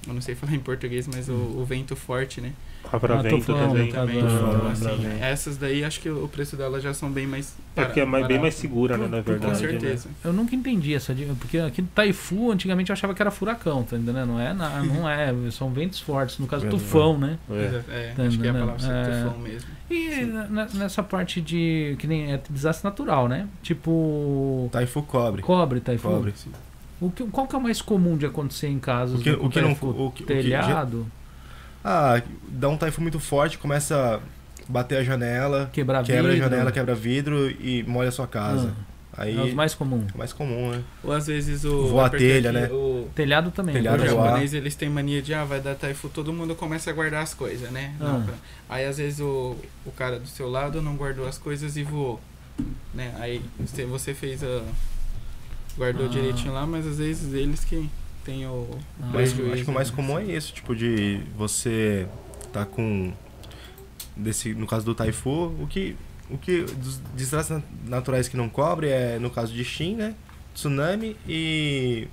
[0.06, 2.52] Eu não sei falar em português, mas o, o vento forte, né?
[2.92, 3.90] Ah, pra Ah, vento tufão, também.
[3.90, 4.20] Também.
[4.22, 5.20] Ah, Então, assim, vento.
[5.24, 8.24] essas daí acho que o preço delas já são bem mais É porque é mais,
[8.28, 9.56] bem mais segura, né, na Com verdade.
[9.58, 9.70] Com né?
[9.72, 10.08] certeza.
[10.22, 13.82] Eu nunca entendi essa dica, porque aqui no Taifu, antigamente eu achava que era furacão,
[13.82, 14.28] tá entendendo?
[14.28, 17.36] Não é, não é, são ventos fortes, no caso tufão, né?
[17.50, 17.82] É.
[17.88, 19.24] É, Tá acho que é a palavra É.
[19.24, 19.68] tufão mesmo.
[19.90, 20.24] E Sim.
[20.26, 23.48] na- nessa parte de, que nem é desastre natural, né?
[23.64, 25.42] Tipo, Taifu cobre.
[25.42, 26.08] cobre, Taifu.
[26.08, 26.32] Cobre.
[27.00, 29.44] O que, qual que é o mais comum de acontecer em casas O que- do
[29.44, 31.06] o que não- o que- o que- Telhado,
[31.84, 34.20] Ah, dá um taifu muito forte, começa a
[34.68, 36.32] bater a janela, quebra vidro.
[36.32, 38.74] a janela, quebra vidro e molha a sua casa.
[39.18, 40.12] Ah, Aí é os mais comuns.
[40.14, 40.82] é mais comum, né?
[41.04, 41.86] Ou às vezes o.
[41.86, 42.68] Voa porque telha, aqui né?
[42.70, 43.74] O, Telhado também.
[43.74, 46.92] Telhado os japoneses eles têm mania de, ah, vai dar taifu, todo mundo começa a
[46.92, 47.94] guardar as coisas, né?
[48.00, 48.20] Ah.
[48.68, 49.56] Aí às vezes o,
[49.86, 52.20] o cara do seu lado não guardou as coisas e voou.
[52.92, 53.14] Né?
[53.18, 54.62] Aí você, você fez a.
[55.76, 56.08] Guardou Ah.
[56.08, 57.88] direitinho lá, mas às vezes eles que
[58.24, 58.68] tem o.
[59.02, 59.10] Ah.
[59.12, 59.96] Prejuízo, acho que o mais né?
[59.96, 62.06] comum é isso, tipo, de você
[62.52, 63.12] tá com.
[64.16, 65.94] Desse, no caso do Taifu, o que.
[66.30, 66.62] O que.
[66.62, 70.14] Dos desastres naturais que não cobre é no caso de Shin, né?
[70.54, 72.08] Tsunami e.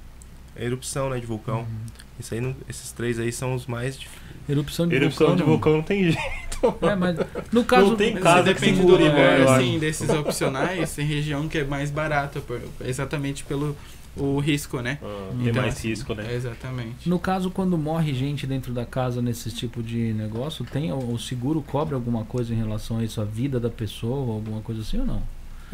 [0.57, 1.19] erupção, né?
[1.19, 1.59] De vulcão.
[1.61, 1.67] Uhum.
[2.19, 3.97] Isso aí não- esses três aí são os mais.
[4.47, 5.35] Erupção de Erupção vulcão.
[5.37, 6.19] de não- vulcão não tem jeito.
[6.81, 7.17] É, mas
[7.51, 7.95] no caso.
[7.95, 11.57] tem Mas casa que depende segura do lugar, eu assim, desses opcionais, tem região que
[11.59, 13.75] é mais barata, por- exatamente pelo
[14.15, 14.99] o risco, né?
[15.01, 16.33] Ah, Então, tem mais assim, risco, né?
[16.33, 17.09] Exatamente.
[17.09, 21.17] No caso, quando morre gente dentro da casa nesse tipo de negócio, tem o, o
[21.19, 24.99] seguro cobre alguma coisa em relação a isso, a vida da pessoa, alguma coisa assim
[24.99, 25.23] ou não?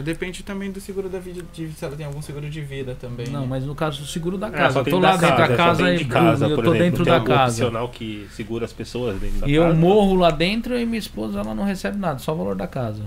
[0.04, 3.28] Depende também do seguro da vida, de, se ela tem algum seguro de vida também.
[3.28, 3.48] Não, né?
[3.50, 5.38] mas no caso do seguro da É, casa, só eu tem tô da lá dentro
[5.38, 7.64] da casa e de casa, eu tô exemplo, dentro tem da casa.
[7.66, 9.76] opcional que segura as pessoas dentro da E eu casa.
[9.76, 13.04] morro lá dentro e minha esposa ela não recebe nada, só o valor da casa.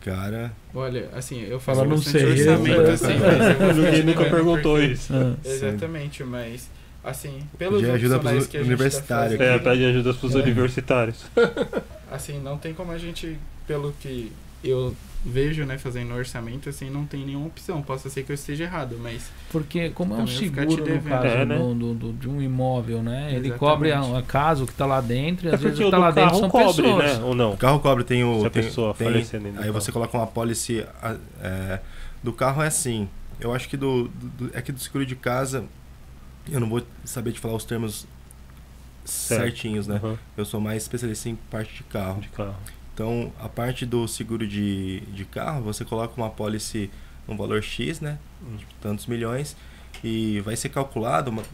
[0.00, 0.52] Cara.
[0.74, 4.24] Olha, assim, eu faço Fala, não bastante sei, orçamento, eu- assim, mas eu Ninguém nunca
[4.24, 5.12] perguntou porque- isso.
[5.12, 6.70] Ah, Exatamente, mas
[7.02, 9.36] assim, pelos Pedir ajuda pros que a gente tá universitários.
[9.38, 10.38] fazendo, É, pede ajuda pros É.
[10.38, 11.26] universitários.
[12.10, 13.36] assim, não tem como a gente,
[13.66, 14.32] pelo que
[14.62, 17.82] eu vejo, né, fazendo orçamento, assim, não tem nenhuma opção.
[17.82, 21.44] Possa ser que eu esteja errado, mas Porque como é um seguro no caso É,
[21.44, 21.58] né?
[21.58, 23.26] do- do- do- de um imóvel, né?
[23.34, 23.58] Ele Exatamente.
[23.58, 25.90] cobre a, a casa, o que tá lá dentro, e É às vezes porque o
[25.90, 27.18] que do tá lá dentro são cobre, pessoas.
[27.18, 27.24] né?
[27.24, 27.52] Ou não?
[27.54, 28.40] O carro cobre tem o.
[28.40, 29.72] Se a tem- pessoa tem- falecer do Aí carro.
[29.72, 30.86] você coloca uma policy.
[31.42, 31.80] é,
[32.22, 33.08] do carro é assim.
[33.40, 35.64] Eu acho que do, do, é que do seguro de casa.
[36.50, 38.06] Eu não vou saber te falar os termos
[39.04, 39.40] Certo.
[39.42, 39.96] certinhos, né?
[40.02, 42.20] Aham, Eu sou mais especialista em parte de carro.
[42.20, 42.54] de carro.
[42.98, 46.90] Então, a parte do seguro de, de carro, você coloca uma policy
[47.28, 48.18] um valor X, né?
[48.42, 48.56] Hum.
[48.56, 49.54] De tantos milhões.
[50.02, 51.44] E vai ser calculado uma-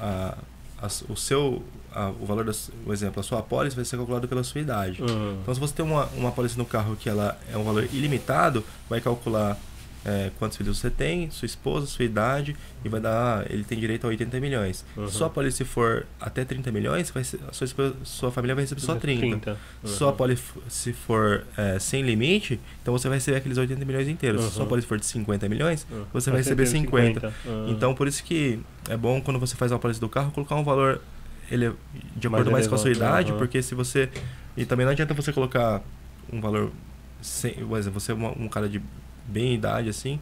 [0.00, 0.38] a,
[0.80, 1.62] a- o seu.
[1.94, 5.02] a- o valor, das, o exemplo, a sua apólice vai ser calculado pela sua idade.
[5.02, 7.84] Ah, Então, se você tem uma, uma apólice no carro que ela é um valor
[7.92, 9.58] ilimitado, vai calcular
[10.04, 12.54] é, quantos filhos você tem, sua esposa, sua idade,
[12.84, 13.50] e vai dar.
[13.50, 14.84] Ele tem direito a 80 milhões.
[14.96, 15.08] Uhum.
[15.08, 18.64] Se sua apólice for até 30 milhões, vai ser- a sua, esposa- sua família vai
[18.64, 19.20] receber só 30.
[19.20, 19.58] 30.
[19.84, 20.12] Se sua Uhum.
[20.14, 24.42] apólice for é, sem limite, então você vai receber aqueles 80 milhões inteiros.
[24.44, 24.66] Se sua Uhum.
[24.66, 27.32] apólice for de 50 milhões, Ah, você vai receber 50.
[27.46, 27.66] Ah.
[27.68, 30.64] então por isso que é bom quando você faz uma apólice do carro colocar um
[30.64, 31.00] valor
[31.50, 31.72] ele
[32.16, 34.08] de Mais acordo mais com a sua idade, porque se você
[34.56, 35.82] e também não adianta você colocar
[36.32, 36.70] um valor
[37.20, 38.80] sem, por exemplo, você é um cara de
[39.26, 40.18] bem idade assim,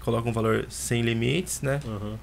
[0.00, 1.80] coloca um valor sem limites, né?
[1.86, 2.18] Aham.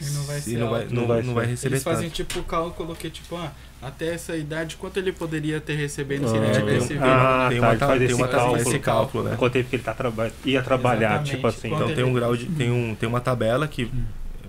[0.00, 2.14] E não vai ser não vai, não, Não vai não vai receber eles fazem tanto.
[2.24, 3.52] tipo o cálculo que, tipo, ah,
[3.82, 7.04] até essa idade, quanto ele poderia ter recebendo se Ah, ele tem tivesse vivo?
[7.04, 8.56] Ah, tem tá, uma, tem esse uma cálculo.
[8.60, 9.36] esse cálculo, né?
[9.36, 11.30] Quanto tempo que ele tá traba ia trabalhar, Exatamente.
[11.34, 11.74] tipo assim.
[11.74, 13.90] Então tem um grau de tem um tem uma tabela que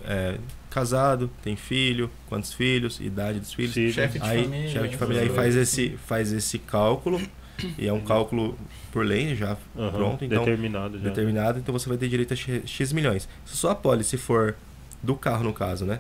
[0.05, 0.37] é,
[0.69, 3.73] casado, tem filho, quantos filhos, idade dos filhos.
[3.73, 5.85] Chefe de aí família, chefe de família aí faz assim.
[5.85, 7.19] esse faz esse cálculo
[7.77, 8.57] e é um cálculo
[8.91, 11.03] por lei já Aham, pronto, então determinado já.
[11.03, 13.27] determinado, então você vai ter direito a x, X milhões.
[13.45, 14.55] Se sua apólice for
[15.01, 15.99] do carro no caso, né?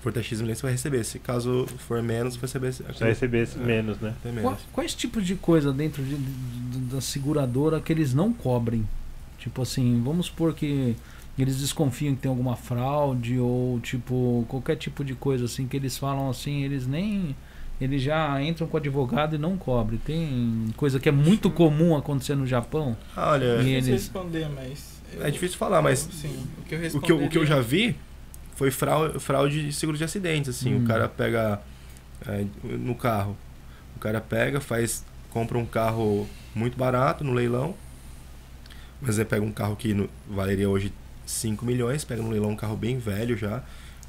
[0.00, 1.04] For até X milhões você vai receber.
[1.04, 3.58] Se caso for menos, você vai receber Você vai receber É.
[3.64, 4.14] menos, né?
[4.24, 4.58] menos.
[4.72, 8.86] Quais tipos de coisa dentro de- de- da seguradora que eles não cobrem?
[9.38, 10.96] Tipo assim, vamos supor que
[11.38, 15.96] eles desconfiam que tem alguma fraude ou tipo qualquer tipo de coisa assim que eles
[15.96, 17.34] falam assim, eles nem
[17.80, 19.98] eles já entram com o advogado e não cobrem.
[19.98, 22.96] Tem coisa que é muito comum acontecer no Japão.
[23.16, 25.00] Olha, E Não sei eles- responder, mas...
[25.20, 27.60] é difícil falar, mas Sim, o que eu o que, eu, o que eu já
[27.60, 27.96] vi
[28.54, 30.74] foi fraude, fraude de seguro de acidentes, assim.
[30.74, 30.84] Hum.
[30.84, 31.60] O cara pega
[32.26, 33.36] é, no carro.
[33.96, 35.04] O cara pega, faz.
[35.30, 37.74] compra um carro muito barato no leilão.
[39.00, 40.92] Mas ele pega um carro que no- valeria hoje
[41.26, 43.62] 5 milhões, pega no leilão um carro bem velho já.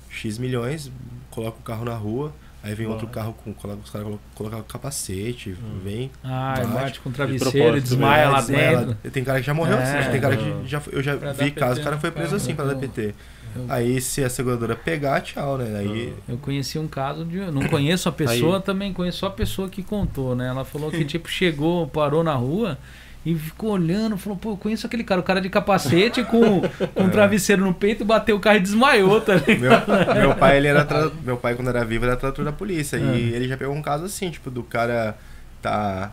[0.10, 0.91] X milhões,
[1.31, 2.31] coloca o carro na rua,
[2.64, 2.90] aí vem Ah.
[2.90, 3.53] outro carro com.
[3.53, 5.80] Coloca, os caras colocam capacete, Hum.
[5.84, 6.10] vem.
[6.23, 6.68] Ah, Bate.
[6.73, 9.11] bate com De travesseiro, propósito, desmaia é, lá desmaia lá- dentro.
[9.11, 9.99] Tem cara que já morreu, É.
[9.99, 10.61] assim, tem cara que Ah.
[10.65, 12.38] já, eu já Pra vi caso, PT o cara foi preso carro.
[12.41, 13.14] assim pra dar Eu- PT.
[13.56, 15.77] eu- Aí se a seguradora pegar, tchau, né?
[15.80, 16.14] Aí.
[16.27, 17.38] Eu conheci um caso de.
[17.52, 20.48] Não conheço a pessoa, Aí- também conheço só a pessoa que contou, né?
[20.48, 22.77] Ela falou que, tipo, chegou, parou na rua
[23.26, 26.60] e ficou olhando, falou, pô, eu conheço aquele cara, o cara de capacete com,
[26.94, 29.88] com um travesseiro no peito, bateu o carro e desmaiou, tá ligado?
[29.88, 30.84] Meu, meu pai, ele era.
[30.84, 32.98] tra- Meu pai, quando era vivo, era trator da polícia.
[33.00, 33.16] Ah.
[33.16, 35.18] E ele já pegou um caso assim, tipo, do cara
[35.62, 36.12] tá.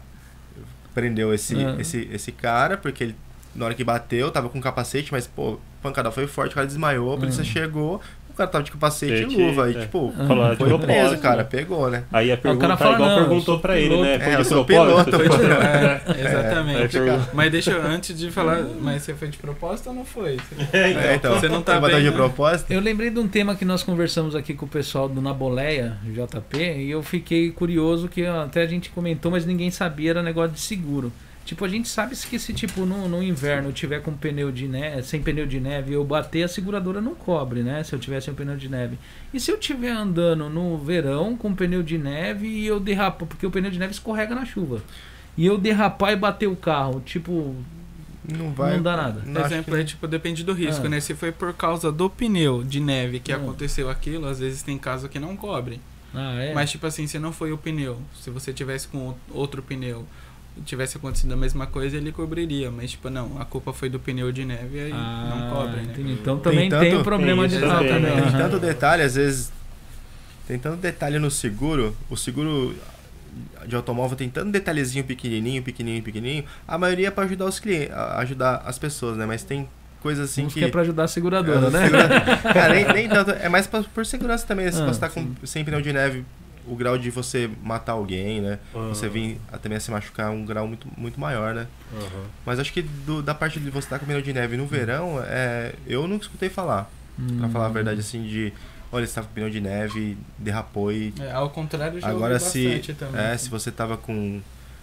[0.94, 1.76] Prendeu esse, Ah.
[1.78, 3.16] esse, esse cara, porque ele,
[3.54, 7.14] na hora que bateu, tava com capacete, mas, pô, pancada foi forte, o cara desmaiou,
[7.14, 7.44] a polícia Ah.
[7.44, 8.00] chegou,
[8.40, 9.64] cara tava de capacete e luva.
[9.66, 9.80] Aí, é.
[9.80, 12.04] tipo, Falou, de foi preso, propósito, cara, pegou, né?
[12.12, 14.14] Aí a pergunta cara fala, igual não, eu perguntou pra ele, né?
[14.14, 15.10] É, Foi eu de propósito?
[15.10, 15.10] piloto.
[15.10, 16.98] Foi de- É, exatamente.
[17.34, 20.38] Mas deixa eu, antes de falar, mas você foi de propósito ou não foi?
[20.72, 22.10] É, então, Você não tá bem, de né?
[22.10, 22.70] propósito?
[22.72, 26.58] Eu lembrei de um tema que nós conversamos aqui com o pessoal do Naboleia, JP,
[26.58, 30.60] e eu fiquei curioso que até a gente comentou, mas ninguém sabia, era negócio de
[30.60, 31.12] seguro.
[31.50, 34.68] Tipo, a gente sabe que se tipo no, no inverno eu tiver com pneu de
[34.68, 37.82] neve, sem pneu de neve, eu bater, a seguradora não cobre, né?
[37.82, 38.96] Se eu tiver sem pneu de neve.
[39.34, 43.44] E se eu estiver andando no verão com pneu de neve e eu derrapo, porque
[43.44, 44.80] o pneu de neve escorrega na chuva.
[45.36, 47.56] E eu derrapar e bater o carro, tipo,
[48.32, 48.76] Não vai.
[48.76, 49.22] não dá nada.
[49.26, 50.88] Não, exemplo, que- é tipo, depende do risco, Ah.
[50.88, 51.00] né?
[51.00, 53.36] Se foi por causa do pneu de neve que Ah.
[53.38, 55.80] aconteceu aquilo, às vezes tem caso que não cobre.
[56.14, 56.54] Ah, é?
[56.54, 60.06] Mas, tipo assim, se não foi o pneu, se você tivesse com outro pneu
[60.64, 62.70] tivesse acontecido a mesma coisa, ele cobriria.
[62.70, 65.76] Mas, tipo, não, a culpa foi do pneu de neve e aí ah, não cobre,
[65.76, 65.88] né?
[65.92, 66.12] entendi.
[66.12, 68.22] Então Tem também tem, tanto- o problema tem de tal também, né?
[68.22, 69.52] Tem tanto detalhe, às vezes.
[70.46, 71.96] Tem tanto detalhe no seguro.
[72.08, 72.74] O seguro
[73.66, 76.44] de automóvel tem tanto detalhezinho pequenininho, pequenininho, pequenininho.
[76.66, 79.24] A maioria é pra ajudar os clientes, ajudar as pessoas, né?
[79.26, 79.68] Mas tem
[80.02, 80.60] coisas assim Uns que.
[80.60, 81.84] que é pra ajudar a seguradora, É, né?
[81.84, 83.30] segura- Cara, nem, nem tanto.
[83.30, 84.70] É mais pra- por segurança também.
[84.72, 86.24] Se Ah, você tá com, sem pneu de neve,
[86.66, 88.58] o grau de você matar alguém, né?
[88.74, 88.88] Ah.
[88.88, 91.66] Você vir também a se machucar é um grau muito, muito maior, né?
[91.94, 92.24] Aham.
[92.46, 95.22] Mas acho que do- da parte de você estar com pneu de neve no verão,
[95.26, 96.90] é, eu nunca escutei falar.
[97.38, 97.50] Pra Hum.
[97.50, 98.52] falar a verdade, assim, de.
[98.92, 101.12] Olha, você tá com pneu de neve, derrapou e.
[101.20, 102.64] É, ao contrário, já Agora, ouvi se.
[102.64, 103.20] bastante também.
[103.20, 103.44] É, assim.
[103.44, 104.40] se você tava com.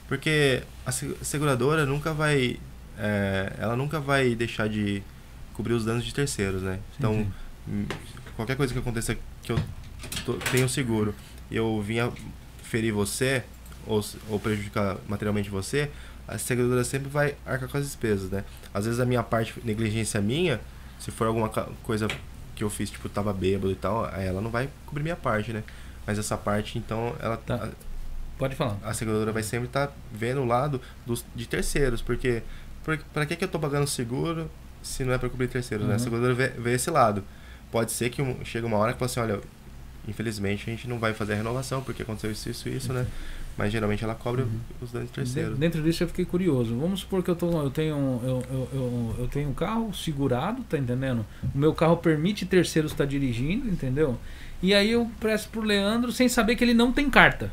[0.07, 2.57] Porque a se- seguradora nunca vai.
[2.99, 5.03] é, ela nunca vai deixar de
[5.53, 6.79] cobrir os danos de terceiros, né?
[6.97, 7.29] Então, Entendi.
[7.67, 7.85] hum,
[8.35, 9.59] qualquer coisa que aconteça que eu
[10.25, 11.13] tô- tenho seguro
[11.51, 12.11] eu vinha
[12.63, 13.43] ferir você
[13.85, 15.89] ou, ou prejudicar materialmente você,
[16.27, 18.43] a seguradora sempre vai arcar com as despesas, né?
[18.73, 20.59] Às vezes a minha parte, negligência minha,
[20.99, 21.47] se for alguma
[21.83, 22.07] coisa
[22.55, 25.63] que eu fiz, tipo, tava bêbado e tal, ela não vai cobrir minha parte, né?
[26.05, 27.69] Mas essa parte, então, ela Tá.
[28.37, 28.77] Pode falar.
[28.83, 32.43] a seguradora vai sempre estar vendo o lado dos, de terceiros, porque
[32.83, 34.49] por, pra que, que eu tô pagando seguro
[34.83, 35.93] se não é para cobrir terceiros, né?
[35.93, 36.03] A Uhum.
[36.03, 37.23] seguradora vê, vê esse lado.
[37.71, 39.41] Pode ser que um, chega uma hora que fala assim, olha,
[40.07, 43.05] infelizmente a gente não vai fazer a renovação porque aconteceu isso, isso, isso, né?
[43.57, 44.49] Mas geralmente ela cobre Uhum.
[44.81, 45.57] os danos terceiros.
[45.57, 46.77] Dentro disso eu fiquei curioso.
[46.77, 49.91] Vamos supor que eu, tô, eu, tenho, um- eu, eu, eu, eu tenho um carro
[49.95, 51.25] segurado, tá entendendo?
[51.53, 54.17] O meu carro permite terceiros estar dirigindo, entendeu?
[54.61, 57.51] E aí eu presto pro Leandro sem saber que ele não tem carta.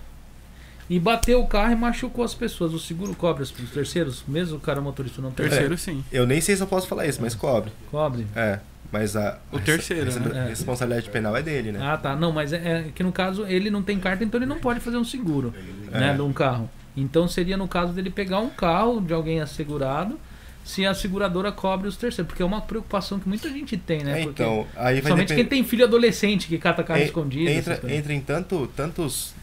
[0.89, 2.75] E bateu o carro e machucou as pessoas.
[2.75, 6.05] O seguro cobre os os terceiros, mesmo o cara motorista não tem Terceiro, sim.
[6.13, 7.73] Eu nem sei se eu posso falar isso, mas cobre.
[7.91, 8.27] Cobre.
[8.37, 8.59] É,
[8.93, 10.41] mas a, O a terceiro, res- né?
[10.43, 11.81] a responsabilidade penal é dele, né?
[11.83, 12.15] Ah, tá.
[12.15, 14.81] Não, mas é, é que no caso ele não tem carta, então ele não pode
[14.81, 15.55] fazer um seguro,
[15.91, 16.15] né, É.
[16.15, 16.69] de um carro.
[16.97, 20.21] Então seria no caso dele pegar um carro de alguém assegurado,
[20.65, 24.21] se a seguradora cobre os terceiros, porque é uma preocupação que muita gente tem, né?
[24.21, 25.49] É, Porque, então, aí vai Principalmente depender.
[25.49, 27.51] quem tem filho adolescente que cata carro En- escondido.
[27.51, 29.35] entra, entra em tanto, tantos.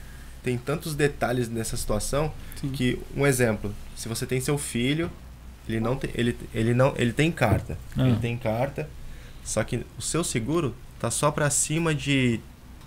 [0.43, 2.69] Tem tantos detalhes nessa situação Sim.
[2.69, 5.09] que, um exemplo, se você tem seu filho,
[5.67, 6.09] ele não tem.
[6.15, 6.93] Ele, ele não.
[6.97, 7.77] Ele tem carta.
[7.97, 8.07] Ah.
[8.07, 8.89] Ele tem carta.
[9.43, 12.39] Só que o seu seguro tá só pra cima de.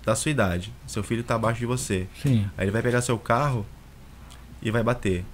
[0.05, 0.73] da sua idade.
[0.87, 2.07] Seu filho tá abaixo de você.
[2.23, 2.49] Sim.
[2.59, 3.65] Aí ele vai pegar seu carro
[4.61, 5.25] e vai bater.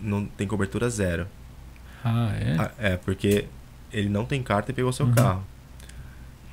[0.00, 1.26] Não tem cobertura zero.
[2.04, 2.56] Ah, é?
[2.58, 3.46] Ah, É, porque
[3.92, 5.14] ele não tem carta e pegou seu Uhum.
[5.14, 5.44] carro.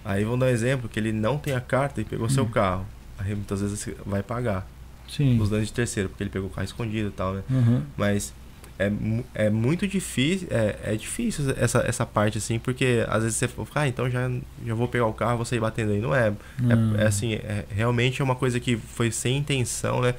[0.06, 2.50] Aí vamos dar um exemplo que ele não tem a carta e pegou seu Uhum.
[2.52, 2.86] carro.
[3.20, 4.68] Aí muitas vezes você vai pagar
[5.08, 5.40] Sim.
[5.40, 7.44] os danos de terceiro, porque ele pegou o carro escondido e tal, né?
[7.50, 7.82] Uhum.
[7.98, 8.34] Mas
[8.78, 8.92] é,
[9.34, 13.68] é muito difícil, é, é difícil essa, essa parte assim, porque às vezes você fala,
[13.76, 14.30] ah, então já,
[14.66, 16.00] já vou pegar o carro, vou sair batendo aí.
[16.00, 16.30] Não é.
[16.62, 16.96] Hum.
[16.98, 20.16] É, é assim, é, realmente é uma coisa que foi sem intenção, né?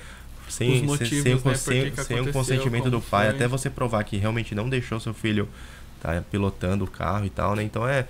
[0.49, 3.27] Sem, Os sem- motivos, sem, o né, sem- que sem o aconteceu, consentimento do pai,
[3.29, 3.37] foi.
[3.37, 5.49] até você provar que realmente não deixou seu filho
[6.03, 7.63] tá pilotando o carro e tal, né?
[7.63, 8.07] Então é.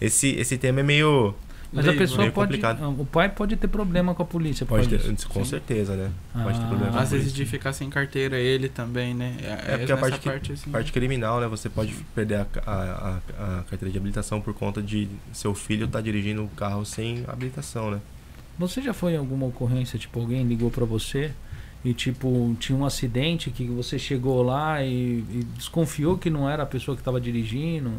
[0.00, 1.32] Esse, esse tema é meio.
[1.72, 2.48] Mas a Meio- pessoa meio pode.
[2.52, 2.84] complicado.
[2.84, 4.66] ah, O pai pode ter problema com a polícia.
[4.66, 5.26] Pode ter, disso.
[5.28, 5.50] com Sim.
[5.50, 6.10] certeza, né?
[6.34, 6.68] Pode ter Ah.
[6.68, 6.92] problema.
[6.92, 9.36] com Às vezes de ficar sem carteira, ele também, né?
[9.66, 11.46] É porque a parte, que- assim, parte criminal, né?
[11.48, 15.86] Você pode perder a, a, a- a carteira de habilitação por conta de seu filho
[15.86, 18.00] estar dirigindo o carro sem habilitação, né?
[18.58, 21.32] Você já foi em alguma ocorrência, tipo, alguém ligou pra você
[21.82, 26.64] e, tipo, tinha um acidente que você chegou lá e, e desconfiou que não era
[26.64, 27.92] a pessoa que tava dirigindo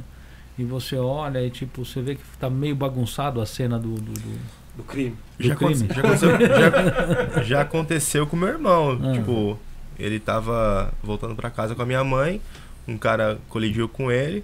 [0.58, 3.96] e você olha e, tipo, você vê que tá meio bagunçado a cena do...
[3.96, 5.16] do- do- Do crime.
[5.38, 5.74] Do já, crime.
[5.74, 9.00] aconte- já aconteceu, já, já aconteceu com meu irmão.
[9.04, 9.14] Ah.
[9.14, 9.60] Tipo,
[10.00, 12.42] ele tava voltando pra casa com a minha mãe,
[12.88, 14.44] um cara colidiu com ele,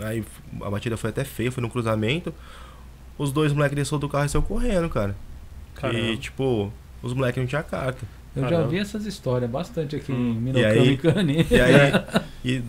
[0.00, 0.24] aí
[0.62, 2.32] a batida foi até feia, foi no cruzamento.
[3.18, 5.14] Os dois moleques desceu do carro e saiu correndo, cara.
[5.74, 5.98] Caramba.
[5.98, 6.72] E, tipo,
[7.02, 8.06] os moleques não tinham carta.
[8.34, 8.64] Eu já Caramba.
[8.66, 10.32] ouvi essas histórias bastante aqui Hum.
[10.32, 11.46] em E Minocano aí- e Cane.
[11.50, 11.92] E aí,
[12.44, 12.62] e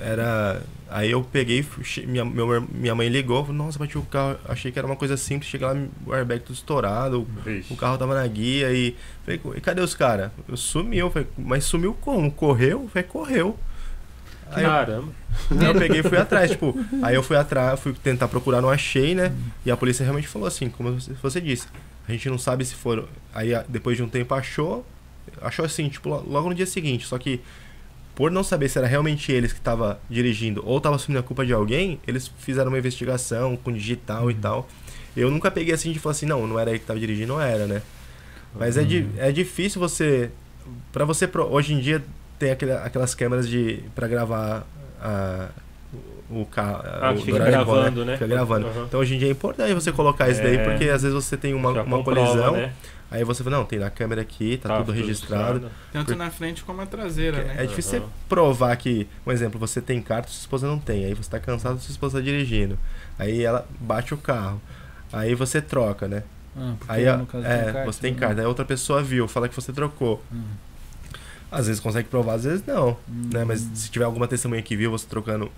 [0.00, 0.62] era.
[0.92, 1.64] Aí eu peguei,
[2.08, 5.16] minha, meu- minha mãe ligou, falou, nossa, bati o carro, achei que era uma coisa
[5.16, 7.72] simples, cheguei lá, o airbag tudo estourado, Vixe.
[7.72, 8.96] o carro tava na guia e.
[9.24, 10.32] Falei, e cadê os caras?
[10.56, 12.30] Sumiu, falei, mas sumiu como?
[12.32, 12.88] Correu?
[12.92, 13.56] Falei, correu.
[14.52, 15.12] Aí eu, Caramba.
[15.60, 18.68] aí eu peguei e fui atrás, tipo, aí eu fui atrás, fui tentar procurar, não
[18.68, 19.32] achei, né?
[19.64, 21.68] E a polícia realmente falou assim, como você, você disse,
[22.08, 23.04] a gente não sabe se foram.
[23.32, 24.84] Aí depois de um tempo achou,
[25.40, 27.40] achou assim, tipo, lo- logo no dia seguinte, só que
[28.20, 31.46] por não saber se era realmente eles que estavam dirigindo ou tava assumindo a culpa
[31.46, 34.68] de alguém, eles fizeram uma investigação com digital e tal.
[35.16, 37.40] Eu nunca peguei assim de falar assim, não, não era ele que tava dirigindo, não
[37.40, 37.80] era, né?
[38.54, 40.30] Mas é, di é difícil você.
[40.92, 41.26] Pra você.
[41.50, 42.02] Hoje em dia
[42.38, 43.82] tem aquele, aquelas câmeras de.
[43.94, 44.66] pra gravar
[45.00, 45.48] a,
[46.28, 46.82] o carro.
[46.84, 48.12] Ah, o fica gravando, né?
[48.18, 48.66] Fica gravando.
[48.66, 48.84] Aham.
[48.86, 50.64] Então hoje em dia é importante você colocar isso daí, É.
[50.64, 52.72] porque às vezes você tem uma, Já uma comprova, colisão, né?
[53.10, 55.70] Aí você fala, não, tem na câmera aqui, tá, tudo registrado.
[55.92, 57.56] Tanto Por- na frente como na traseira, né?
[57.58, 58.06] É difícil Aham.
[58.06, 61.04] você provar que, um exemplo, você tem carta, sua esposa não tem.
[61.04, 62.78] Aí você tá cansado, sua esposa tá dirigindo.
[63.18, 64.60] Aí ela bate o carro.
[65.12, 66.22] Aí você troca, né?
[66.56, 68.18] Ah, porque Aí, caso é, tem carta, você tem né?
[68.18, 68.40] carta.
[68.42, 70.22] Aí outra pessoa viu, fala que você trocou.
[70.32, 70.42] Hum.
[71.50, 72.96] Às vezes consegue provar, às vezes não.
[73.08, 73.30] Hum.
[73.32, 73.44] Né?
[73.44, 75.50] Mas se tiver alguma testemunha que viu você trocando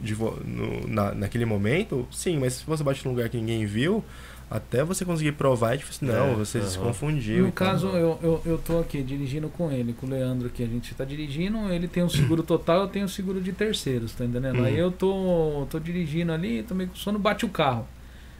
[0.00, 2.38] de vo- no- na, naquele momento, sim.
[2.38, 4.02] Mas se você bate num lugar que ninguém viu,
[4.50, 6.06] até você conseguir provar é difícil.
[6.08, 6.86] Não, É, você se aham.
[6.88, 7.38] confundiu.
[7.46, 7.66] No tal.
[7.68, 10.62] caso, eu, eu, eu tô aqui dirigindo com ele, com o Leandro aqui.
[10.62, 14.12] A gente tá dirigindo, ele tem um seguro total, eu tenho um seguro de terceiros,
[14.12, 14.60] tá entendendo?
[14.60, 14.64] Hum.
[14.64, 17.86] Aí eu tô, tô dirigindo ali, tô meio com sono, bate o carro.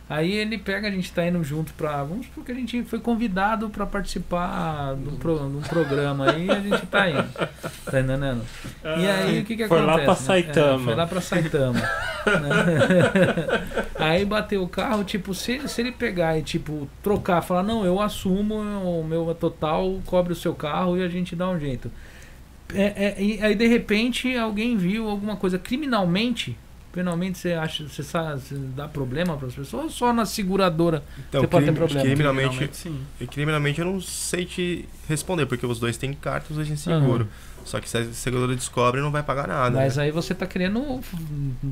[0.09, 2.05] Aí ele pega, a gente tá indo junto pra.
[2.05, 6.49] Vamos porque a gente foi convidado pra participar de um, pro, de um programa aí
[6.49, 7.27] a gente tá indo.
[7.91, 8.43] Tá entendendo?
[8.83, 9.99] E aí o que que Foi acontece?
[9.99, 10.20] lá pra né?
[10.20, 10.81] Saitama.
[10.81, 11.83] É, foi lá pra Saitama.
[13.95, 18.01] aí bateu o carro, tipo, se, se ele pegar e tipo, trocar, falar, não, eu
[18.01, 21.91] assumo, o meu é total, cobre o seu carro e a gente dá um jeito.
[22.74, 26.57] É, é, e aí de repente alguém viu alguma coisa criminalmente.
[26.97, 31.02] Penalmente você acha, você sabe, você dá problema para as pessoas ou só na seguradora?
[31.28, 32.06] Então, você pode ter crime- problema.
[32.06, 32.98] criminalmente, sim.
[33.20, 36.68] E criminalmente eu não sei te responder, porque os dois têm carta e os dois
[36.68, 37.28] têm seguro.
[37.66, 39.77] Só que se a seguradora descobre, não vai pagar nada.
[39.77, 40.05] Mas né?
[40.05, 41.01] aí você tá querendo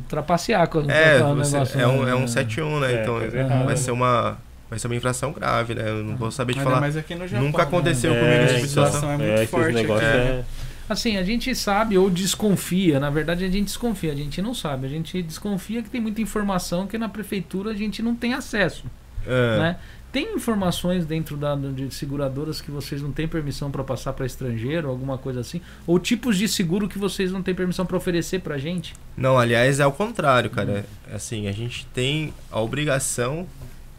[0.09, 1.81] trapacear com É, o você- negócio.
[1.81, 2.11] é, um, né?
[2.11, 2.93] é um 71, né?
[2.95, 3.77] É, então vai né?
[3.77, 4.37] ser uma.
[4.69, 5.89] Vai ser uma infração grave, né?
[5.89, 6.81] Eu não vou saber te Ainda falar.
[6.81, 7.47] mais aqui no Japão.
[7.47, 7.65] Nunca né?
[7.65, 9.11] aconteceu É, comigo esse tipo de então, situação.
[9.13, 10.45] é muito esses forte aqui, é- né?
[10.89, 14.87] Assim, a gente sabe ou desconfia, na verdade a gente desconfia, a gente não sabe,
[14.87, 18.85] a gente desconfia que tem muita informação que na prefeitura a gente não tem acesso,
[19.27, 19.59] É.
[19.59, 19.77] né?
[20.13, 24.89] Tem informações dentro da, de seguradoras que vocês não têm permissão para passar para estrangeiro,
[24.89, 25.61] alguma coisa assim?
[25.89, 28.95] Ou tipos de seguro que vocês não têm permissão para oferecer pra gente?
[29.17, 30.85] Não, aliás, é o contrário, cara.
[31.11, 33.45] É Assim, a gente tem a obrigação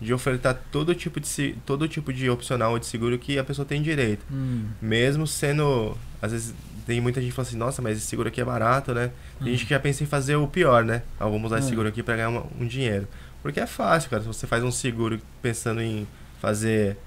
[0.01, 3.81] de ofertar todo tipo de, todo tipo de opcional de seguro que a pessoa tem
[3.81, 4.25] direito.
[4.31, 5.97] Hum, Mesmo sendo.
[6.21, 6.53] Às vezes
[6.85, 9.11] tem muita gente que fala assim, nossa, mas esse seguro aqui é barato, né?
[9.39, 11.01] Tem gente que já pensa em fazer o pior, né?
[11.19, 11.69] Ah, vamos usar esse Hum.
[11.69, 13.07] seguro aqui pra ganhar uma- um dinheiro.
[13.41, 14.21] Porque é fácil, cara.
[14.21, 16.07] Se você faz um seguro pensando em
[16.41, 16.97] fazer.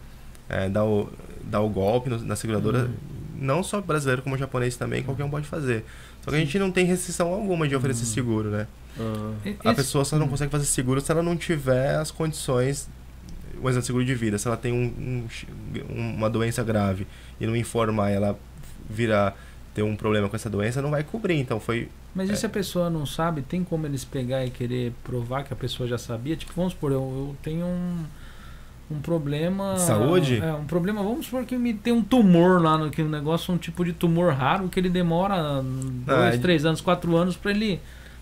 [0.51, 1.11] é, dar, o,
[1.43, 2.95] dar o golpe no- na seguradora, Hum.
[3.39, 5.85] não só brasileiro como japonês também, qualquer um pode fazer.
[6.25, 8.07] Só que a gente não tem restrição alguma de oferecer Hum.
[8.07, 8.67] seguro, né?
[8.99, 12.89] Ah, e- A pessoa só não consegue fazer seguro se ela não tiver as condições,
[13.63, 15.27] um exemplo, seguro de vida, se ela tem um,
[15.91, 17.07] um- uma doença grave
[17.41, 18.39] e não informar, ela
[18.89, 19.37] virar
[19.75, 21.39] ter um problema com essa doença, não vai cobrir.
[21.39, 21.89] Então foi.
[22.15, 22.37] Mas e É.
[22.37, 25.89] se a pessoa não sabe, tem como eles pegar e querer provar que a pessoa
[25.89, 26.35] já sabia?
[26.37, 28.05] Tipo, vamos supor, eu, eu tenho um,
[28.91, 29.77] um problema.
[29.79, 30.41] Saúde?
[30.43, 33.53] É, um problema, vamos supor que me tem um tumor lá no que um negócio,
[33.55, 37.51] um tipo de tumor raro que ele demora dois, é- três anos, quatro anos pra
[37.53, 37.79] ele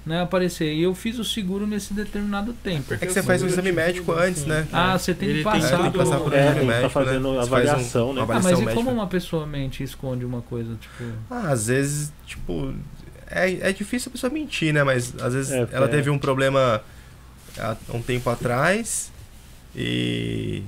[0.06, 0.72] né, aparecer.
[0.72, 2.94] E eu fiz o seguro nesse determinado tempo.
[2.94, 4.66] É que você faz um exame médico antes, né?
[4.72, 5.80] Ah, você tem Ele que passar.
[5.80, 7.40] É, tem que passar por um É, exame que tá médico, fazendo né?
[7.40, 8.20] Avaliação, né?
[8.20, 8.74] Ah, avaliação mas e médica.
[8.84, 11.04] como uma pessoa mente e esconde uma coisa, tipo.
[11.28, 12.72] Ah, às vezes, tipo,
[13.28, 14.84] é, é difícil a pessoa mentir, né?
[14.84, 15.88] Mas às vezes É, ela é.
[15.88, 16.80] teve um problema
[17.58, 19.10] há um tempo atrás
[19.74, 20.62] E.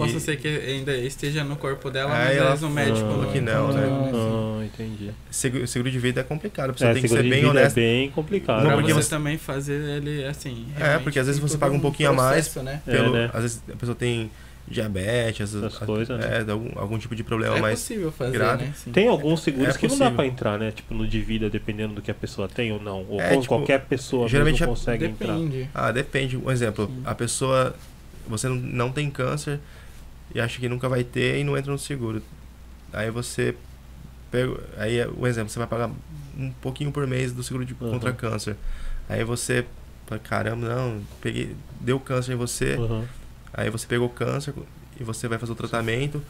[0.00, 3.22] Possa e- ser que ainda esteja no corpo dela, Aí mas ela o médico falou
[3.24, 3.82] não que não, né?
[4.12, 5.10] Ah, entendi.
[5.30, 7.78] Seguro, seguro de vida é complicado, você É, tem que ser bem vida honesto.
[7.78, 8.64] é bem complicado.
[8.64, 10.66] Não, porque você, você- também fazer ele assim.
[10.78, 12.48] É, porque às vezes você paga um pouquinho a mais.
[12.48, 12.80] processo, Né?
[12.86, 13.30] É, Pelo, né?
[13.32, 14.30] Às vezes a pessoa tem
[14.68, 16.44] diabetes, Essas coisas, né?
[16.46, 17.80] é, algum, algum tipo de problema É mais.
[17.80, 18.64] possível fazer, grave.
[18.64, 18.72] né?
[18.76, 18.92] Sim.
[18.92, 20.70] Tem alguns seguros É que não dá pra entrar, né?
[20.70, 23.04] Tipo, no de vida, dependendo do que a pessoa tem ou não.
[23.08, 25.34] Ou É, tipo, qualquer pessoa geralmente mesmo é- consegue entrar.
[25.34, 25.68] Depende.
[25.74, 26.36] Ah, depende.
[26.36, 27.74] Um exemplo, a pessoa.
[28.28, 29.58] Você não, não tem câncer
[30.34, 32.22] e acha que nunca vai ter e não entra no seguro.
[32.92, 33.54] Aí você.
[34.30, 35.90] Pega, aí, o exemplo, você vai pagar
[36.38, 37.90] um pouquinho por mês do seguro de, Uhum.
[37.92, 38.56] contra câncer.
[39.08, 39.64] Aí você.
[40.24, 42.74] Caramba, não, peguei, deu câncer em você.
[42.74, 43.04] Uhum.
[43.54, 44.52] Aí você pegou câncer
[45.00, 46.20] e você vai fazer o tratamento,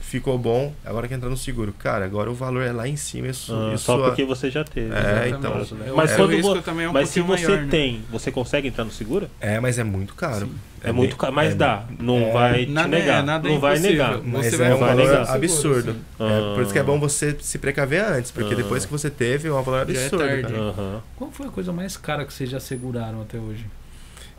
[0.00, 1.72] ficou bom, agora quer entrar no seguro.
[1.72, 3.26] Cara, agora o valor é lá em cima.
[3.26, 4.94] Isso, Ah, isso só sua- porque você já teve.
[4.94, 5.28] É, né?
[5.30, 5.52] então.
[5.58, 5.92] Né?
[5.96, 7.68] Mas, quando também é um mas se você maior, né?
[7.70, 9.28] tem, você consegue entrar no seguro?
[9.40, 10.46] É, mas é muito caro.
[10.46, 10.54] Sim.
[10.82, 11.84] É, muito caro, mas é- dá.
[11.98, 13.22] Não é- vai te Nada é- negar.
[13.22, 14.18] nada é não vai negar.
[14.22, 15.34] Mas Você é vai um vai valor negar.
[15.34, 15.92] absurdo.
[15.92, 16.00] Sim.
[16.20, 16.84] É, por isso que é Ah.
[16.84, 18.56] bom você se precaver antes, porque Ah.
[18.56, 20.54] depois que você teve, é um valor é absurdo.
[20.54, 21.02] Aham.
[21.16, 23.66] Qual foi a coisa mais cara que vocês já seguraram até hoje?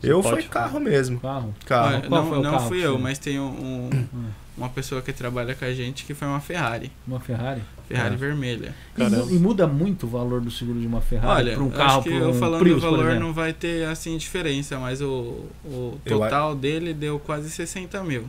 [0.02, 1.20] Eu Você fui pode carro mesmo.
[1.20, 1.53] Carro?
[1.66, 2.02] Carro.
[2.07, 4.06] Qual não foi não carro fui eu, mas tem um, um-
[4.57, 6.90] uma pessoa que trabalha com a gente que foi uma Ferrari.
[7.06, 7.61] Uma Ferrari?
[7.90, 8.18] Ferrari É.
[8.18, 8.76] vermelha.
[8.95, 9.32] E, Caramba.
[9.32, 12.03] e muda muito o valor do seguro de uma Ferrari para um eu carro, acho
[12.03, 15.02] que para eu um falando Prius, do por valor não vai ter assim diferença, mas
[15.02, 18.24] o, o Eu total dele deu quase 60 mil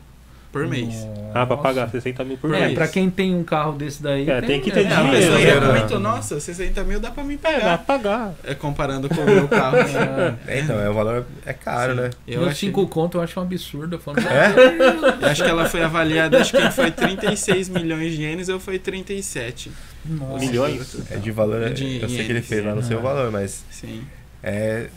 [0.53, 1.07] por mês.
[1.33, 2.75] Ah, pra pagar 60 mil por É, É, mês.
[2.75, 4.29] pra quem tem um carro desse daí.
[4.29, 5.79] É, tem que ter É, dinheiro, ia né?
[5.79, 7.79] muito, nossa, 60 mil dá pra mim É, dá pagar.
[7.79, 8.35] pra pagar.
[8.43, 9.77] É, comparando com o meu carro.
[9.77, 10.37] né?
[10.47, 12.11] É, É, então, é, o valor é caro, né?
[12.27, 13.95] Eu, achei, 5 conto eu acho um absurdo.
[13.97, 15.23] Eu falo, É?
[15.23, 18.79] eu acho que ela foi avaliada, acho que foi 36 milhões de ienes ou foi
[18.79, 19.71] 37.
[20.05, 20.45] Nossa.
[20.45, 20.97] Milhões?
[21.11, 21.63] É de valor.
[21.63, 22.85] É de eu sei que ele fez lá no é.
[22.85, 24.03] seu valor, mas Sim.
[24.43, 24.89] É,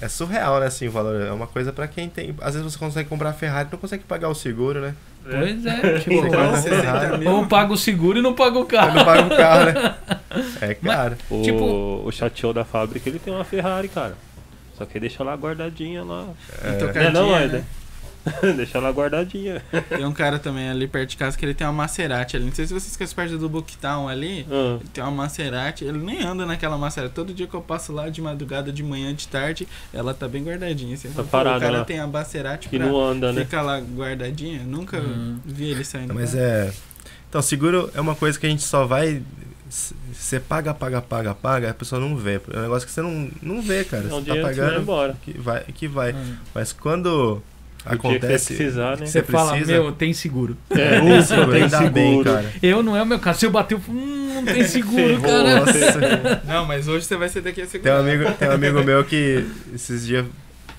[0.00, 0.66] é surreal, né?
[0.66, 1.20] Assim, o valor.
[1.22, 2.34] É uma coisa pra quem tem.
[2.40, 4.94] Às vezes você consegue comprar a Ferrari não consegue pagar o seguro, né?
[5.24, 7.30] Pois é, tipo, Você paga Quase 60 Ferrari, mil.
[7.30, 8.94] ou paga o seguro e não paga o carro.
[8.94, 9.94] não paga o carro, né?
[10.62, 11.16] É caro.
[11.30, 14.16] O, Tipo- o chateau da fábrica, ele tem uma Ferrari, cara.
[14.76, 16.26] Só que deixa lá guardadinha lá.
[16.64, 17.64] E Não é não, né?
[18.56, 19.62] Deixa lá guardadinha.
[19.88, 22.44] Tem um cara também ali perto de casa que ele tem uma Maserati ali.
[22.46, 24.46] Não sei se vocês conhecem perto do Booktown ali.
[24.50, 27.14] Ah, Ele tem uma Maserati, ele nem anda naquela Maserati.
[27.14, 30.44] Todo dia que eu passo lá de madrugada, de manhã, de tarde, ela tá bem
[30.44, 30.96] guardadinha.
[30.96, 31.84] Fala, pô, parada o cara lá.
[31.84, 33.44] tem a Maserati que pra não anda, né?
[33.44, 34.62] ficar lá guardadinha.
[34.64, 35.38] Nunca Hum.
[35.44, 36.14] vi ele saindo.
[36.14, 36.40] Mas lá.
[36.40, 36.72] é.
[37.28, 39.22] Então, seguro é uma coisa que a gente só vai.
[40.12, 42.40] Você paga, paga, paga, paga, a pessoa não vê.
[42.52, 44.04] É um negócio que você não, não vê, cara.
[44.04, 45.16] É um Você tá pagando embora.
[45.24, 46.12] que vai, que vai.
[46.12, 46.36] Hum.
[46.54, 47.42] Mas quando
[47.84, 48.54] Acontece.
[48.54, 49.06] precisar, né?
[49.06, 49.72] Você Você fala, precisa?
[49.72, 50.56] meu, tem seguro.
[50.70, 52.30] É, tem seguro, tem ainda bem, seguro.
[52.32, 52.52] cara.
[52.62, 53.40] Eu não é o meu caso.
[53.40, 55.22] Se eu bater, eu falo, hum, não tem seguro, Ferrou.
[55.22, 55.60] cara.
[55.60, 56.42] Nossa.
[56.46, 59.04] Não, mas hoje você vai ser daqui a Tem um amigo, tem um amigo meu
[59.04, 59.44] que
[59.74, 60.24] esses dias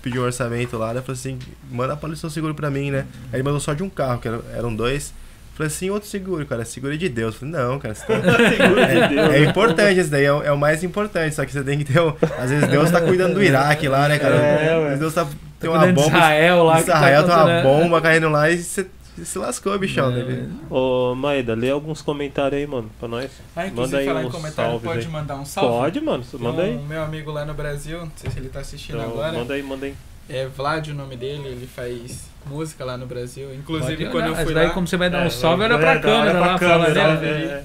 [0.02, 1.02] pediu um orçamento lá, né?
[1.02, 1.38] Falou assim,
[1.72, 3.06] manda a polícia seguro pra mim, né?
[3.32, 5.14] Aí ele mandou só de um carro, que eram, dois.
[5.56, 7.36] Falei assim, outro seguro, cara, seguro é de Deus.
[7.36, 8.14] Falei, não, cara, você tá...
[8.50, 11.52] Seguro de Deus, É importante esse daí, é o, é o mais importante, só que
[11.52, 12.14] você tem que ter um...
[12.40, 14.36] Às vezes Deus tá cuidando do Iraque lá, né, cara?
[14.36, 14.84] É, Às ué.
[14.86, 15.28] vezes Deus tá...
[15.64, 16.07] Tem Tá uma bomba...
[16.07, 16.73] Israel lá.
[16.76, 17.64] tá Israel tem uma né?
[17.64, 18.88] bomba caindo lá e você
[19.23, 20.11] se lascou, bichão.
[20.11, 20.23] É.
[20.23, 20.49] né?
[20.69, 23.30] Ô, Maeda, lê alguns comentários aí, mano, pra nós.
[23.56, 25.07] Ah, Manda inclusive, aí falar em uns comentário, pode aí.
[25.07, 25.69] mandar um salve?
[25.69, 26.76] Pode, mano, Tem manda aí.
[26.76, 29.31] um meu amigo lá no Brasil, não sei se ele tá assistindo Então, agora.
[29.34, 29.94] manda aí, manda aí.
[30.30, 33.53] É Vlad o nome dele, ele faz música lá no Brasil.
[33.53, 34.73] Inclusive, Pode quando olhar, eu mas fui daí lá...
[34.73, 36.85] como você vai dar um É, salve, olha é, pra dá, câmera pra lá, fala,
[36.85, 37.64] câmera, né?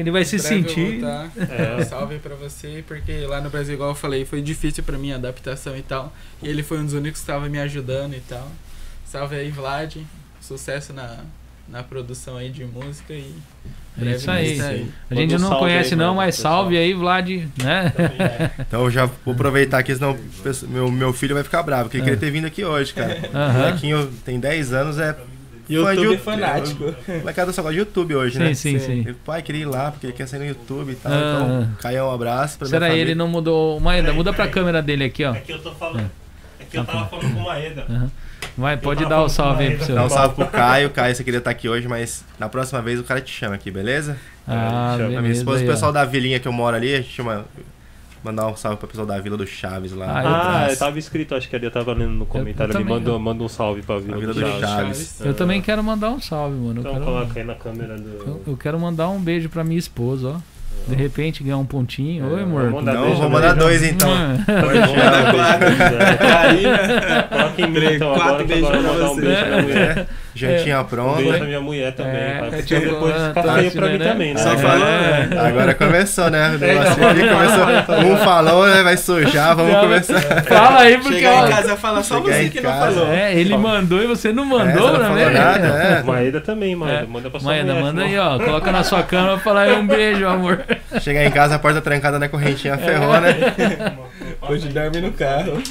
[0.00, 1.00] É, Que ele vai se sentir.
[1.04, 1.76] É.
[1.80, 5.12] Um salve pra você, porque lá no Brasil, igual eu falei, foi difícil pra mim
[5.12, 6.12] a adaptação e tal.
[6.42, 8.46] E ele foi um dos únicos que estava me ajudando e tal.
[9.06, 9.96] Salve aí, Vlad.
[10.40, 11.18] Sucesso na,
[11.68, 13.34] na produção aí de música e.
[13.98, 14.58] É isso aí.
[14.58, 16.54] brevemente tá A gente não salve conhece aí, não, mas pessoal.
[16.62, 17.92] salve aí, Vlad, né?
[18.58, 21.96] Então eu já vou aproveitar aqui, senão o meu, meu filho vai ficar bravo, porque
[21.96, 22.04] ele Ah.
[22.04, 23.18] queria ter vindo aqui hoje, cara.
[23.32, 23.52] O Aham.
[23.58, 25.16] molequinho tem 10 anos, é
[25.68, 26.18] YouTube YouTube.
[26.18, 26.84] fanático.
[27.08, 28.54] O molecada só gosta de YouTube hoje, Sim, né?
[28.54, 29.00] sim, sim.
[29.00, 31.12] Ele, pai, queria ir lá, porque ele quer sair no YouTube e tal.
[31.12, 31.16] Ah.
[31.18, 33.78] Então, Caio, um abraço pra Será ele não mudou?
[33.80, 35.34] Maeda, muda pra câmera dele aqui, ó.
[35.34, 36.10] É que eu tô falando.
[36.60, 37.86] É que eu tava falando com o Maeda.
[38.56, 39.94] Vai, pode dar o salve aí pro seu.
[39.94, 40.88] Dá um salve pro Caio.
[40.90, 43.70] Caio, você queria estar aqui hoje, mas na próxima vez o cara te chama aqui,
[43.70, 44.16] beleza?
[44.48, 45.04] Ah, Chama.
[45.04, 45.40] A minha beleza.
[45.40, 45.72] esposa, aí, o ó.
[45.72, 47.44] pessoal da vilinha que eu moro ali, a gente chama...
[48.26, 50.06] Mandar um salve pro pessoal da Vila do Chaves lá.
[50.08, 52.76] Ah, eu- Ah, eu tava escrito, acho que ali eu tava lendo no comentário eu
[52.76, 52.84] ali.
[52.84, 53.18] também, Manda, ó.
[53.20, 54.60] manda um salve pra Vila, A Vila do do Chaves.
[54.68, 55.20] Chaves.
[55.20, 56.78] Eu também quero mandar um salve, mano.
[56.78, 58.00] Eu Então quero, coloca aí na câmera eu,
[58.44, 58.50] do.
[58.50, 60.55] eu quero mandar um beijo pra minha esposa, ó.
[60.86, 62.24] De repente ganhar um pontinho.
[62.30, 62.60] É, Oi, amor.
[62.70, 63.60] vamos mandar Não, beijo, vou mandar beijo.
[63.66, 64.08] dois então.
[64.12, 66.18] Ah, Vamos mandar beijo.
[66.18, 67.22] Karina.
[67.28, 69.20] Coloca em mim então quatro beijos vou pra mandar um você.
[69.20, 69.98] beijo pra minha mulher.
[69.98, 70.06] É,
[70.38, 71.16] jantinha Um pronta.
[71.22, 73.66] beijo pra minha mulher também, É, pai, é porque tipo, depois ah, fica tá feio
[73.68, 74.04] assim, pra mim né?
[74.12, 74.40] também, né?
[74.40, 74.56] Só É.
[74.58, 75.44] falou.
[75.46, 76.50] Agora começou, né?
[76.60, 78.12] O É, aqui não, começou.
[78.12, 78.82] Um falou, né?
[78.82, 80.20] Vai sujar, vamos Não, começar.
[80.44, 81.14] Fala aí, porque.
[81.16, 83.12] Chegar ó, em casa e falar só você que não falou.
[83.12, 85.24] É, ele mandou e você não mandou, É, você não né?
[85.24, 86.02] falou nada, é.
[86.02, 87.02] Maeda também, Maeda.
[87.02, 87.06] É.
[87.06, 88.38] Manda pra sua Maeda, mulher, manda aí, ó.
[88.38, 90.60] Coloca na sua cama e fala aí um beijo, amor.
[91.00, 93.34] Chegar em casa, a porta trancada na correntinha ferrou, né?
[94.42, 95.62] Hoje dorme no carro.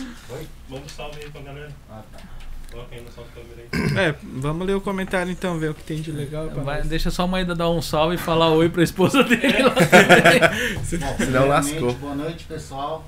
[0.70, 1.70] Manda um salve aí pra galera.
[1.90, 2.20] Ah, tá.
[2.72, 4.10] Coloca aí no salve câmera aí.
[4.10, 7.12] É, vamos ler o comentário então, ver o que tem de legal pra Vai, deixa
[7.12, 9.74] só a Maeda dar um salve e falar oi pra esposa dele lá.
[10.76, 11.94] Bom, Senão lascou.
[11.94, 13.06] Boa noite, pessoal.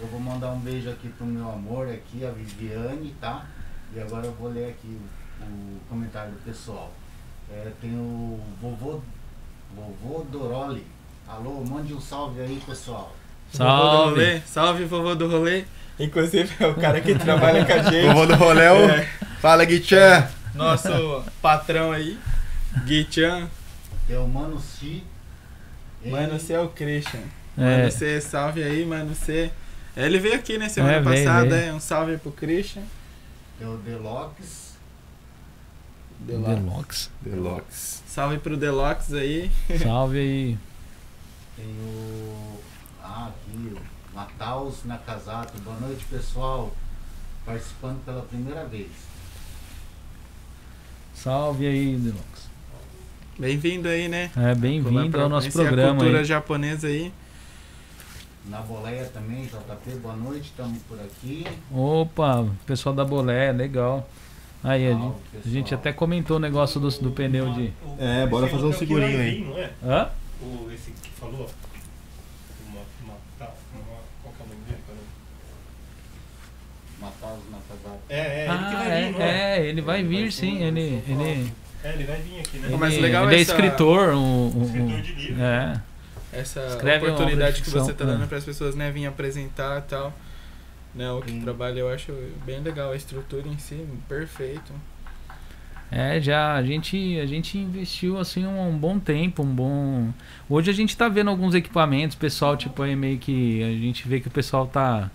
[0.00, 3.46] Eu vou mandar um beijo aqui pro meu amor aqui, a Viviane, tá?
[3.94, 4.98] E agora eu vou ler aqui
[5.40, 6.92] o, o comentário do pessoal.
[7.50, 9.00] É, tem o vovô,
[9.76, 10.84] vovô Doroli.
[11.28, 13.14] Alô, mande um salve aí, pessoal.
[13.52, 14.10] Vovô do Salve.
[14.10, 14.40] rolê.
[14.40, 15.64] Salve, vovô do rolê.
[15.98, 18.06] Inclusive é o cara que trabalha com a gente.
[18.08, 19.04] Vovô do rolê, o- É,
[19.40, 20.28] fala Guichan.
[20.54, 22.18] nosso patrão aí.
[22.84, 23.48] Gui-chan.
[24.06, 25.02] Tem o Mano Si.
[26.04, 27.20] Mano, você é o Christian.
[27.56, 29.50] É, Mano, você, salve aí, mano, você.
[29.96, 31.70] Ele veio aqui, né, semana É, veio, passada, veio.
[31.70, 32.82] é, um salve pro Christian.
[33.58, 34.74] Tem o Delox.
[36.18, 37.08] Deluxe.
[37.20, 38.00] Deluxe.
[38.06, 39.50] Salve pro Deluxe aí.
[39.82, 40.58] Salve aí.
[41.56, 42.58] Tem o.
[43.02, 45.52] Ah, aqui, o Mataus Nakazato.
[45.62, 46.72] Boa noite, pessoal.
[47.44, 48.90] Participando pela primeira vez.
[51.14, 52.48] Salve aí, Deluxe.
[53.38, 54.30] Bem-vindo aí, né?
[54.36, 56.24] É, bem-vindo Pra ao nosso programa a cultura aí.
[56.24, 57.12] japonesa aí.
[58.46, 61.46] Na boleia também, JP, boa noite, estamos por aqui.
[61.72, 64.08] Opa, pessoal da Bolé, legal.
[64.62, 67.72] Aí, a gente, Salve, a gente até comentou o negócio do, do pneu de.
[67.98, 69.40] É, bora fazer um segurinho aí.
[69.44, 69.70] Não é?
[69.82, 70.08] Hã?
[70.44, 71.48] O, esse que falou.
[72.68, 74.78] Uma, uma, tá, uma, qual que é o nome dele?
[74.86, 74.98] cara?
[77.00, 78.00] Mataus Nakazato.
[78.08, 79.28] É, é, ele que Ah, vai vir, não é?
[79.28, 80.58] é, é, ele vai Ele vir vai sim.
[80.58, 81.52] vir, Ele, ele,
[81.82, 82.68] É, ele vai vir aqui, né?
[82.68, 84.08] ele, Mas legal ele é essa- escritor.
[84.14, 85.42] Um, um- Escritor de livro.
[85.42, 85.82] é.
[86.32, 88.06] Essa Escreve oportunidade que você tá é.
[88.08, 90.12] dando para as pessoas, né, vir apresentar e tal.
[90.94, 92.12] Né, o que trabalha eu acho
[92.44, 94.72] bem legal, a estrutura em si, perfeito.
[95.96, 100.08] É, já a gente, a gente investiu assim um, um bom tempo, um bom.
[100.50, 104.18] Hoje a gente tá vendo alguns equipamentos, pessoal, tipo aí meio que a gente vê
[104.18, 105.08] que o pessoal tá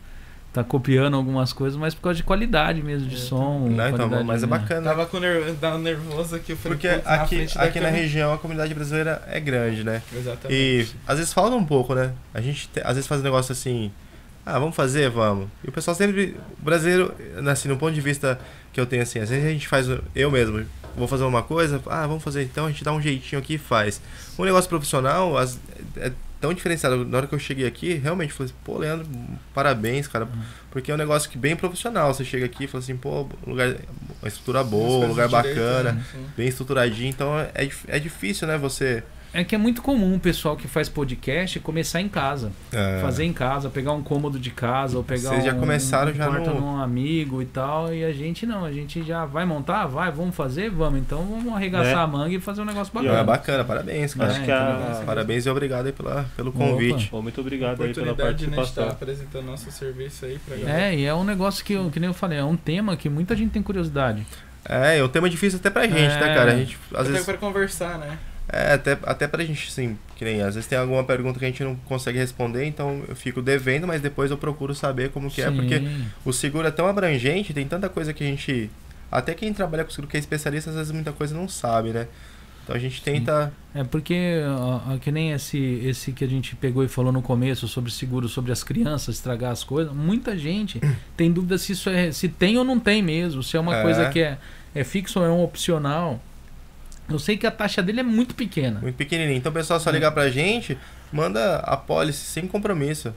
[0.53, 3.67] tá copiando algumas coisas, mas por causa de qualidade mesmo de É, som.
[3.69, 4.57] Não, então, qualidade, mas é né?
[4.57, 4.81] bacana.
[4.89, 8.33] Tava com ner dava nervoso aqui, eu falei, Porque putz, na aqui, aqui na região
[8.33, 10.01] a comunidade brasileira é grande, né?
[10.15, 10.47] Exatamente.
[10.57, 12.13] E às vezes falta um pouco, né?
[12.33, 13.91] A gente te- às vezes faz um negócio assim,
[14.45, 15.49] ah, vamos fazer, vamos.
[15.63, 17.13] E o pessoal sempre, o brasileiro,
[17.51, 18.39] assim, no ponto de vista
[18.73, 20.65] que eu tenho assim, às vezes a gente faz, eu mesmo,
[20.95, 23.57] vou fazer uma coisa, ah, vamos fazer então, a gente dá um jeitinho aqui e
[23.57, 24.01] faz.
[24.37, 25.59] Um negócio profissional as-
[25.97, 27.03] é tão diferenciado.
[27.05, 29.05] Na hora que eu cheguei aqui, realmente, falei assim, pô, Leandro,
[29.53, 30.27] parabéns, cara.
[30.71, 32.13] Porque é um negócio que bem profissional.
[32.13, 33.75] Você chega aqui e fala assim, pô, lugar,
[34.21, 36.03] uma estrutura boa, um lugar direito, bacana, né?
[36.37, 37.09] Bem estruturadinho.
[37.09, 39.03] Então é, dif- é difícil, né, você...
[39.31, 42.51] É que é muito comum o pessoal que faz podcast começar em casa.
[42.73, 46.11] é, Fazer em casa, pegar um cômodo de casa ou pegar Vocês já um, começaram
[46.11, 47.93] um já quarto no- num amigo e tal.
[47.93, 49.85] E a gente não, a gente já vai montar?
[49.85, 50.71] Vai, vamos fazer?
[50.71, 50.99] Vamos.
[50.99, 52.03] Então vamos arregaçar É.
[52.03, 53.19] a manga e fazer um negócio Não, bacana.
[53.19, 54.31] é bacana, parabéns, cara.
[54.31, 55.03] Acho É, que então, a.
[55.05, 57.07] Parabéns e obrigado aí pela, pelo convite.
[57.09, 58.89] Pô, muito obrigado aí pela Oportunidade né, de estar participação.
[58.89, 60.81] apresentando nosso serviço aí pra galera.
[60.85, 63.07] É, e é um negócio que, eu- que nem eu falei, é um tema que
[63.07, 64.25] muita gente tem curiosidade.
[64.65, 66.19] É, é um tema difícil até pra gente, É.
[66.19, 66.51] né, cara?
[66.53, 68.17] A gente, às Até vezes, pra conversar, né?
[68.51, 71.47] É, até, até pra gente, assim, que nem, às vezes tem alguma pergunta que a
[71.47, 75.41] gente não consegue responder, então eu fico devendo, mas depois eu procuro saber como que
[75.41, 76.05] é, porque Sim.
[76.25, 78.69] o seguro é tão abrangente, tem tanta coisa que a gente,
[79.11, 82.07] até quem trabalha com seguro que é especialista, às vezes muita coisa não sabe, né?
[82.63, 86.83] Então a gente tenta, É porque, ó, que nem esse, esse que a gente pegou
[86.83, 90.79] e falou no começo sobre seguro, sobre as crianças estragar as coisas, muita gente
[91.17, 93.81] tem dúvida se isso é, se tem ou não tem mesmo, se é uma É.
[93.81, 94.37] coisa que é,
[94.75, 96.19] é fixo ou é um opcional.
[97.09, 98.79] Eu sei que a taxa dele é muito pequena.
[98.79, 99.37] muito pequenininho.
[99.37, 100.77] Então o pessoal só ligar pra gente,
[101.11, 103.13] manda a pólice sem compromisso.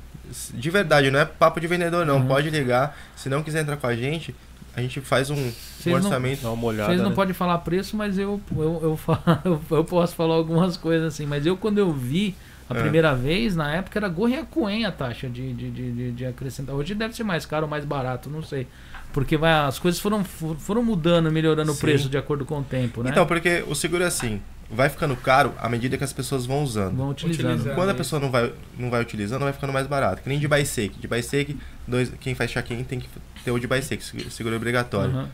[0.55, 2.27] De verdade, não é papo de vendedor não, Uhum.
[2.27, 2.97] pode ligar.
[3.17, 4.35] Se não quiser entrar com a gente,
[4.75, 5.53] a gente faz um, um
[5.87, 6.43] não- orçamento.
[6.43, 6.89] Dá uma olhada.
[6.91, 7.15] Vocês não né?
[7.17, 8.99] podem falar preço, mas eu, eu,
[9.45, 11.27] eu, eu posso falar algumas coisas assim.
[11.27, 12.35] Mas eu, quando eu vi
[12.71, 12.81] a É.
[12.81, 16.75] primeira vez, na época era Gorriacuém a taxa de, de, de, de- de acrescentar.
[16.75, 18.67] Hoje deve ser mais caro ou mais barato, não sei.
[19.13, 21.81] Porque vai, as coisas foram, for- foram mudando, melhorando o Sim.
[21.81, 23.11] preço de acordo com o tempo, né?
[23.11, 24.41] Então, porque o seguro é assim,
[24.71, 26.97] vai ficando caro à medida que as pessoas vão usando.
[26.97, 27.51] Vão utilizando.
[27.51, 27.75] Utilizando.
[27.75, 27.99] Quando a isso.
[27.99, 30.23] pessoa não vai, não vai utilizando, vai ficando mais barato.
[30.23, 33.09] Que nem de bike De bike dois, quem faz check-in tem que
[33.45, 33.99] ter o de bike
[34.31, 35.15] seguro obrigatório.
[35.15, 35.27] Uhum.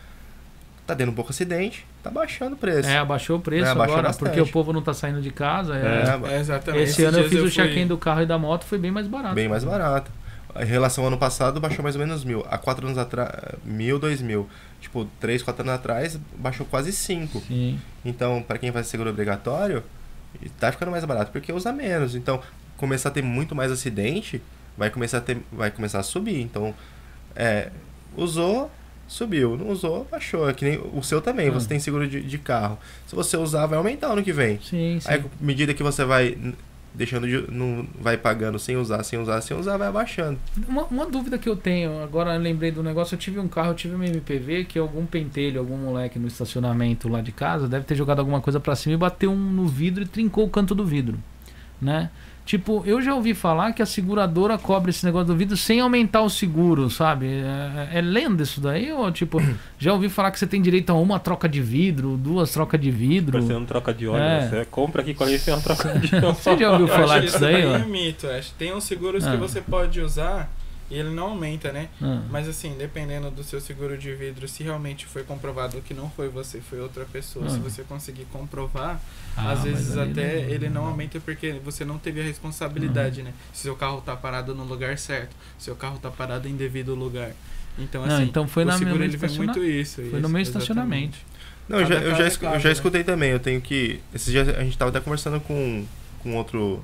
[0.86, 2.88] Tá dando um pouco acidente, tá baixando o preço.
[2.88, 4.28] É, abaixou o preço É, abaixou agora, bastante.
[4.30, 5.76] porque o povo não tá saindo de casa.
[5.76, 5.80] é.
[6.30, 6.82] É, É, exatamente.
[6.84, 8.90] Esse Esses ano eu fiz o fui- check-in do carro e da moto, foi bem
[8.90, 9.34] mais barato.
[9.34, 10.10] bem mais barato.
[10.56, 12.44] Em relação ao ano passado, baixou mais ou menos mil.
[12.50, 13.30] Há quatro anos atrás,
[13.64, 14.48] mil, dois mil.
[14.80, 17.40] Tipo, três, quatro anos atrás, baixou quase cinco.
[17.46, 17.78] Sim.
[18.04, 19.82] Então, para quem faz seguro obrigatório,
[20.58, 22.14] tá ficando mais barato porque usa menos.
[22.14, 22.40] Então,
[22.76, 24.40] começar a ter muito mais acidente,
[24.76, 26.40] vai começar a ter, vai começar a subir.
[26.40, 26.74] Então,
[27.36, 27.70] é,
[28.16, 28.70] usou,
[29.06, 30.48] subiu, não usou, baixou.
[30.48, 31.52] É que nem o seu também, Ah.
[31.52, 32.78] você tem seguro de, de carro.
[33.06, 34.58] Se você usar, vai aumentar ano que vem.
[34.62, 35.08] Sim, sim.
[35.08, 36.36] Aí, à medida que você vai
[36.94, 40.39] deixando de, não vai pagando sem usar, sem usar, sem usar, vai abaixando.
[40.69, 43.70] Uma, uma dúvida que eu tenho, agora eu lembrei do negócio, eu tive um carro,
[43.70, 47.85] eu tive uma MPV que algum pentelho, algum moleque no estacionamento lá de casa deve
[47.85, 50.74] ter jogado alguma coisa pra cima e bateu um no vidro e trincou o canto
[50.74, 51.19] do vidro,
[51.81, 52.10] né?
[52.48, 56.22] Tipo, eu já ouvi falar que a seguradora cobre esse negócio do vidro sem aumentar
[56.22, 57.26] o seguro, sabe?
[57.26, 58.90] É, é lenda isso daí?
[58.90, 59.38] Ou tipo,
[59.78, 62.90] já ouvi falar que você tem direito a uma troca de vidro, duas trocas de
[62.90, 63.42] vidro?
[63.42, 64.48] Você não troca de óleo, É.
[64.48, 66.32] você compra aqui com a gente uma troca de óleo.
[66.34, 67.60] Você já ouviu falar disso isso daí?
[67.62, 67.78] é ó?
[67.86, 68.54] mito, acho.
[68.54, 69.32] Tem uns seguros Ah.
[69.32, 70.50] que você pode usar
[70.90, 71.88] e ele não aumenta, né?
[72.00, 76.08] Ah, Mas assim, dependendo do seu seguro de vidro, se realmente foi comprovado que não
[76.08, 77.50] foi você, foi outra pessoa, Ah.
[77.50, 78.98] se você conseguir comprovar,
[79.39, 83.32] ah, às vezes até não- ele não aumenta porque você não teve a responsabilidade, né?
[83.52, 87.32] Se seu carro tá parado no lugar certo, seu carro tá parado em devido lugar.
[87.78, 89.97] Então Não, assim, então foi o na seguro ele vê muito isso.
[89.97, 91.16] Foi isso, no meu estacionamento.
[91.69, 92.73] Não, eu já, eu já, é eu já né?
[92.73, 93.31] escutei também.
[93.31, 94.01] Eu tenho que.
[94.12, 95.85] Esses dias a gente tava até conversando com,
[96.23, 96.82] com outro.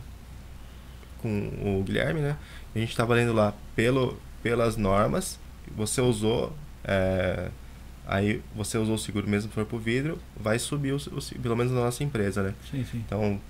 [1.21, 2.37] Com o Guilherme, né?
[2.75, 5.39] A gente tava lendo lá pelo, pelas normas.
[5.75, 6.55] Você usou.
[6.85, 7.49] é,
[8.07, 11.35] aí você usou o seguro mesmo que for pro vidro, vai subir o, o se-
[11.39, 12.55] pelo menos na nossa empresa, né?
[12.71, 12.99] Sim, sim.
[13.07, 13.41] Então,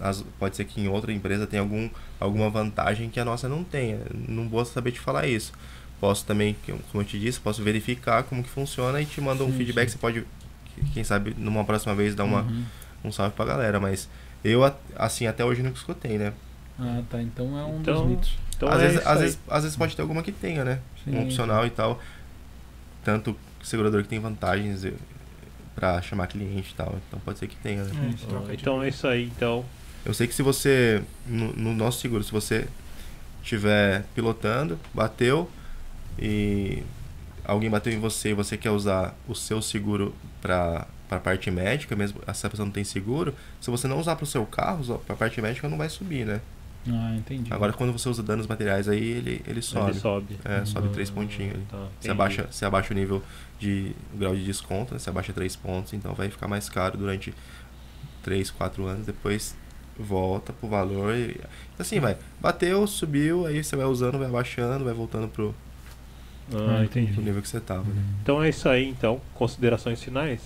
[0.00, 1.88] as- pode ser que em outra empresa tenha algum,
[2.20, 3.98] alguma vantagem que a nossa não tenha.
[4.28, 5.52] Não vou saber te falar isso.
[6.00, 6.56] Posso também,
[6.90, 9.88] como eu te disse, posso verificar como que funciona e te mando um Sim, feedback.
[9.88, 9.92] sim.
[9.92, 10.24] Você pode,
[10.92, 12.64] quem sabe, numa próxima vez dar uma, Uhum.
[13.04, 13.78] um salve pra galera.
[13.78, 14.08] Mas
[14.42, 14.62] eu,
[14.96, 16.32] assim, até hoje nunca escutei, né?
[16.78, 17.22] Ah, tá.
[17.22, 18.38] Então é um Então, dos mitos.
[18.56, 20.80] Então às, é vezes, às, vezes, às vezes pode ter alguma que tenha, né?
[21.04, 21.14] Sim.
[21.16, 22.00] Um opcional e tal.
[23.04, 24.92] Tanto segurador que tem vantagens eh,
[25.74, 26.98] pra chamar cliente e tal.
[27.08, 27.90] Então pode ser que tenha, né?
[28.08, 29.64] É, de Então é isso aí, então.
[30.04, 32.66] Eu sei que se você, no, no nosso seguro, se você
[33.42, 35.48] estiver pilotando, bateu
[36.18, 36.82] e
[37.44, 41.94] alguém bateu em você e você quer usar o seu seguro para a parte médica,
[41.94, 44.98] mesmo se a pessoa não tem seguro, se você não usar para o seu carro,
[45.00, 46.40] para a parte médica não vai subir, né?
[46.88, 47.52] Ah, entendi.
[47.52, 49.90] Agora quando você usa danos materiais aí, ele, ele sobe.
[49.92, 50.38] Ele sobe.
[50.44, 51.64] É, sobe Ah, três pontinhos ali.
[51.70, 53.22] tá, Você abaixa, você abaixa o nível
[53.58, 54.98] de o grau de desconto, né?
[54.98, 57.32] você abaixa 3 pontos, então vai ficar mais caro durante
[58.22, 59.54] 3, 4 anos, depois
[59.98, 61.38] volta pro valor e
[61.78, 62.16] assim vai.
[62.40, 65.54] Bateu, subiu, aí você vai usando, vai abaixando, vai voltando pro,
[66.52, 67.12] Ah, entendi.
[67.12, 67.84] pro nível que você tava.
[67.84, 68.02] né?
[68.22, 69.20] Então é isso aí, então.
[69.34, 70.40] Considerações finais?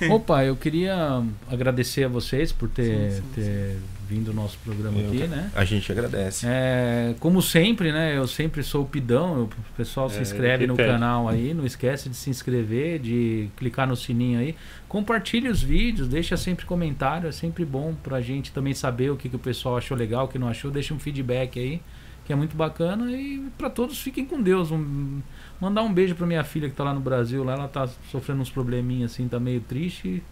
[0.10, 3.76] Opa, eu queria agradecer a vocês por ter, Sim, sim, ter
[4.08, 5.50] vindo ao nosso programa Eu aqui, né?
[5.54, 6.44] A gente agradece.
[6.48, 8.16] É, como sempre, né?
[8.16, 9.44] Eu sempre sou o pidão.
[9.44, 10.88] o pessoal se É, inscreve no pede.
[10.88, 11.54] canal aí.
[11.54, 14.56] Não esquece de se inscrever, de clicar no sininho aí.
[14.88, 17.28] Compartilhe os vídeos, deixa sempre comentário.
[17.28, 20.28] É sempre bom pra gente também saber o que, que o pessoal achou legal, o
[20.28, 20.70] que não achou.
[20.72, 21.80] Deixa um feedback aí,
[22.24, 23.12] que é muito bacana.
[23.12, 24.72] E pra todos, fiquem com Deus.
[24.72, 25.20] Um-
[25.60, 27.44] mandar um beijo pra minha filha que tá lá no Brasil.
[27.44, 30.22] Lá ela tá sofrendo uns probleminhas assim, tá meio triste.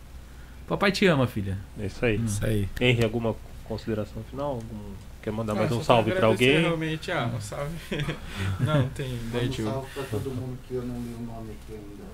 [0.67, 1.57] Papai te ama, filha.
[1.79, 2.19] É isso aí.
[2.19, 2.25] Hum.
[2.25, 2.69] Isso aí.
[2.81, 3.35] Henry, alguma
[3.65, 4.53] consideração final?
[4.53, 4.93] Algum-
[5.23, 6.61] Quer mandar mais Ah, um salve pra alguém?
[6.61, 7.75] Realmente, ah, um salve.
[8.61, 11.73] não, tem Manda um salve pra todo mundo que eu não li o nome aqui
[11.75, 12.05] ainda.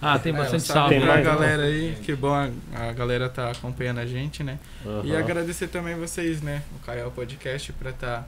[0.00, 0.94] Ah, tem É, bastante um salve salve.
[0.94, 4.58] Tem pra mais, galera aí, que bom a, a galera tá acompanhando a gente, né?
[5.04, 6.62] E agradecer também vocês, né?
[6.76, 8.24] O Caio Podcast pra tá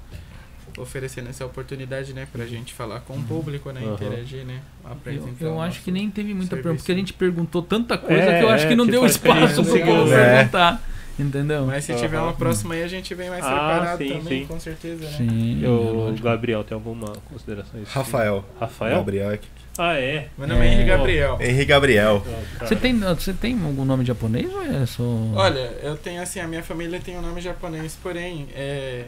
[0.78, 2.27] oferecendo essa oportunidade, né?
[2.32, 3.81] Pra gente falar com o público, né?
[3.81, 3.94] Uhum.
[3.94, 4.61] Interagir, né?
[4.85, 6.62] Eu, Apresentar eu o acho que nem teve muita serviço.
[6.62, 8.93] pergunta, porque a gente perguntou tanta coisa É, que eu acho é, que não tipo,
[8.98, 10.35] deu acho que a espaço pro povo né?
[10.36, 10.82] perguntar.
[11.19, 11.65] Entendeu?
[11.65, 12.27] Mas se tiver Aham.
[12.27, 14.47] uma próxima aí, a gente vem mais Ah, preparado sim, também, sim.
[14.47, 15.16] com certeza, né?
[15.16, 15.65] Sim.
[15.66, 16.15] O.
[16.23, 17.81] Gabriel, tem alguma consideração?
[17.86, 18.44] Rafael.
[18.61, 18.97] Rafael?
[18.98, 19.31] Gabriel.
[19.31, 19.48] aqui.
[19.78, 20.28] Ah, é.
[20.36, 20.73] Meu nome é, É.
[20.74, 21.39] Henrique Gabriel.
[21.40, 22.23] Henrique Gabriel.
[22.61, 25.03] Você tem, você tem algum nome japonês ou é só.
[25.35, 29.05] Olha, eu tenho assim, a minha família tem um nome japonês, porém, é.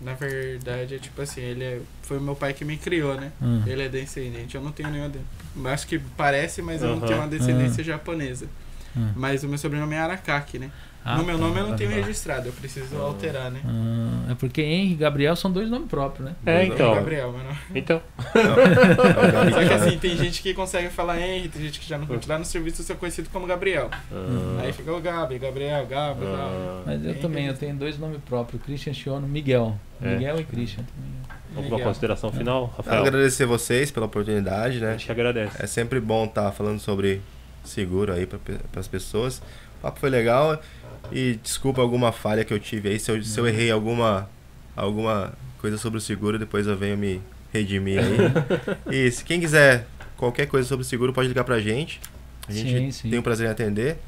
[0.00, 3.32] Na verdade, é tipo assim, ele é, foi o meu pai que me criou, né?
[3.42, 5.10] Ah, Ele é descendente, eu não tenho nenhuma.
[5.72, 8.46] Acho que parece, mas eu não tenho uma descendência japonesa.
[8.96, 9.12] ah.
[9.16, 10.70] Mas o meu sobrenome é Arakaki, né?
[11.04, 11.44] Ah, no meu tá.
[11.46, 12.00] nome eu não tenho Aham.
[12.00, 13.04] registrado, eu preciso Ah.
[13.04, 13.60] alterar, né?
[13.64, 16.34] Ah, é porque Henry e Gabriel são dois nomes próprios, né?
[16.44, 16.94] É, então.
[16.94, 17.56] Gabriel, meu nome.
[17.74, 18.02] Então.
[19.52, 22.28] Só que assim, tem gente que consegue falar Henry, tem gente que já não curte.
[22.28, 23.88] Lá no serviço eu sou conhecido como Gabriel.
[24.12, 26.34] ah, Aí fica o Gabi, Gabriel, Gabi e tal.
[26.36, 27.20] ah, Mas eu Henry.
[27.20, 29.78] também, eu tenho dois nomes próprios, Christian Shiono, Miguel.
[30.02, 30.14] É.
[30.14, 30.84] Miguel e Christian.
[31.56, 31.88] alguma Miguel.
[31.88, 33.02] consideração final, Rafael?
[33.02, 34.98] Agradecer vocês pela oportunidade, A né?
[34.98, 35.56] gente agradece.
[35.62, 37.20] É sempre bom estar falando sobre
[37.64, 38.38] seguro aí para
[38.76, 39.38] as pessoas.
[39.78, 40.60] O papo foi legal
[41.12, 44.28] e desculpa alguma falha que eu tive aí, se eu, se eu errei alguma,
[44.76, 47.20] alguma coisa sobre o seguro, depois eu venho me
[47.52, 48.16] redimir aí.
[49.06, 49.86] e se quem quiser
[50.16, 52.00] qualquer coisa sobre o seguro, pode ligar pra gente.
[52.48, 53.10] A gente Sim, sim.
[53.10, 53.98] tem o prazer em atender.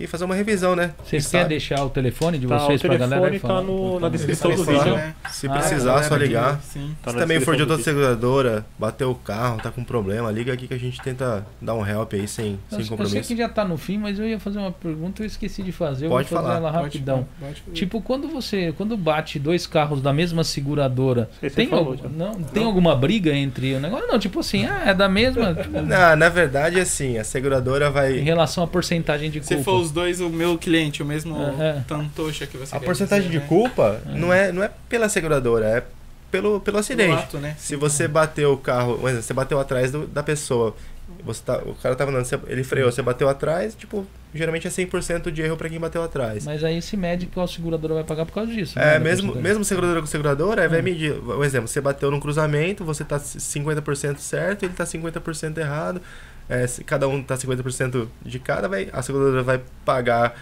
[0.00, 0.92] E fazer uma revisão, né?
[1.04, 3.22] Vocês querem deixar o telefone de Tá, vocês o pra galera?
[3.26, 3.62] telefone tá falar?
[3.62, 4.94] no- na Tá descrição do Telefone, vídeo.
[4.96, 5.14] né?
[5.30, 6.60] Se Ah, precisar, galera só ligar.
[6.62, 6.94] Sim.
[7.02, 10.68] Tá Se também for de outra seguradora, bateu o carro, tá com problema, liga aqui
[10.68, 13.28] que a gente tenta dar um help aí sem, Eu, sem eu sei compromisso.
[13.28, 15.72] que já tá no fim, mas eu ia fazer uma pergunta e eu esqueci de
[15.72, 16.06] fazer.
[16.06, 16.58] Eu Pode vou fazer falar.
[16.60, 17.26] ela Pode- rapidão.
[17.40, 17.62] pode.
[17.74, 18.72] Tipo, quando você.
[18.76, 22.08] Quando bate dois carros da mesma seguradora, tem, falou algum- já.
[22.08, 24.06] não, tem alguma briga entre o negócio?
[24.06, 25.54] Não, tipo assim, ah, é da mesma.
[25.54, 28.12] tipo, Na, na verdade, assim, a seguradora em vai.
[28.18, 29.56] relação à porcentagem de culpa.
[29.56, 31.84] Se for os dois, o meu cliente, o mesmo É, é.
[31.86, 33.48] tantocha que você A quer porcentagem dizer, de né?
[33.48, 35.82] culpa não, é, não é pela seguradora, é
[36.30, 37.12] pelo, pelo acidente.
[37.22, 37.56] ato, né?
[37.58, 40.76] Se você bateu o carro, por exemplo, você bateu atrás do- da pessoa,
[41.24, 44.70] você tá, o cara tava andando, você- ele freou, você bateu atrás, tipo, geralmente é
[44.70, 46.44] 100% de erro pra quem bateu atrás.
[46.44, 48.78] Mas aí se mede qual a seguradora vai pagar por causa disso.
[48.78, 50.82] né, É, mesmo, mesmo seguradora com seguradora, vai Hum.
[50.84, 51.14] medir.
[51.14, 56.02] Um exemplo, você bateu num cruzamento, você tá 50% certo, ele tá 50% errado.
[56.48, 60.34] É, se cada um tá 50% de cada, vai, a seguradora vai pagar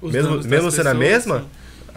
[0.00, 1.46] Os mesmo- mesmo sendo a mesma, sim.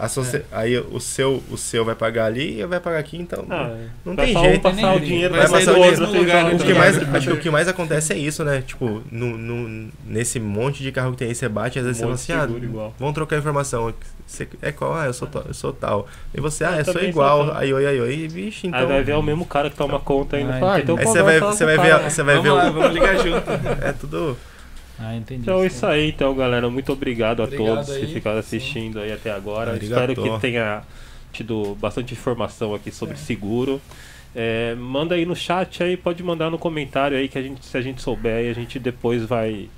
[0.08, 3.76] socie- aí o seu, o seu vai pagar ali e vai pagar aqui, então Ah,
[4.04, 4.62] não vai tem só um jeito.
[4.62, 6.96] passar o nem- dinheiro vai do mesmo outro, lugar, vocês O vão- que, Então, mais,
[6.96, 7.16] é.
[7.18, 8.62] acho que o que mais acontece é isso, né?
[8.66, 12.16] Tipo, no, no- nesse monte de carro que tem aí, você bate, às vezes Um
[12.16, 13.92] você fala de assim, ah, vamos trocar informação.
[14.30, 14.94] Você é qual?
[14.94, 16.06] Ah, eu sou, tal- eu sou tal.
[16.32, 17.46] E você, ah, Eu eu sou igual.
[17.46, 17.54] sou.
[17.56, 18.28] Aí, oi, aí, oi.
[18.28, 18.78] Vixe, então.
[18.80, 20.54] Aí vai ver é o mesmo cara que toma conta ainda.
[20.56, 20.96] Ah, Fala, ah, então.
[20.96, 22.10] Aí você vai, você vai o ver, cara.
[22.10, 23.50] você vai ver Vamos o- lá, vamos ligar junto.
[23.84, 24.36] É tudo.
[24.98, 25.40] Ah, entendi.
[25.42, 26.70] Então é isso aí, então, galera.
[26.70, 28.12] Muito obrigado a Obrigado todos que aí.
[28.12, 29.76] ficaram assistindo aí até agora.
[29.76, 30.82] Espero que tenha
[31.32, 33.80] tido bastante informação aqui sobre seguro.
[34.36, 37.76] É, manda aí no chat aí, pode mandar no comentário aí que a gente, se
[37.76, 39.68] a gente souber, aí a gente depois vai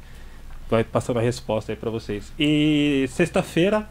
[0.69, 2.33] vai passando a resposta aí pra vocês.
[2.39, 3.87] E sexta-feira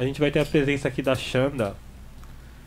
[0.00, 1.74] a gente vai ter a presença aqui da Xanda,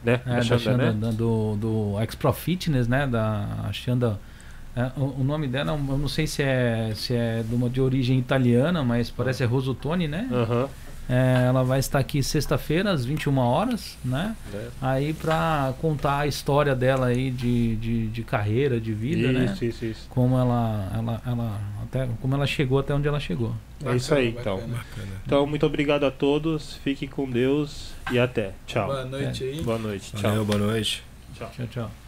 [0.03, 0.22] né?
[0.26, 3.07] É, da Xanda, da- do, do X-Pro Fitness, né?
[3.07, 4.19] Da Xanda.
[4.76, 7.81] é, o, o nome dela, eu não sei se é, se é de, uma, de
[7.81, 10.27] origem italiana, mas parece é Rosotone, né?
[10.31, 10.69] Aham.
[11.09, 14.35] É, ela vai estar aqui sexta-feira, às 21 horas, né?
[14.51, 14.69] né?
[14.81, 19.45] Aí pra contar a história dela aí de, de, de carreira, de vida, né?
[19.45, 20.07] Isso, isso, isso.
[20.09, 23.53] Como ela, ela, ela, até, como ela chegou até onde ela chegou.
[23.85, 24.69] É isso aí, Bacana, então.
[24.69, 25.21] bacana.
[25.25, 26.75] Então, muito obrigado a todos.
[26.84, 28.53] Fique com Deus e até.
[28.65, 28.88] Tchau.
[28.88, 29.61] Boa noite aí.
[29.61, 30.11] Boa noite.
[30.13, 30.21] Tchau.
[30.21, 31.03] Valeu, boa noite.
[31.38, 31.51] Tchau.
[31.53, 32.02] Tchau, tchau.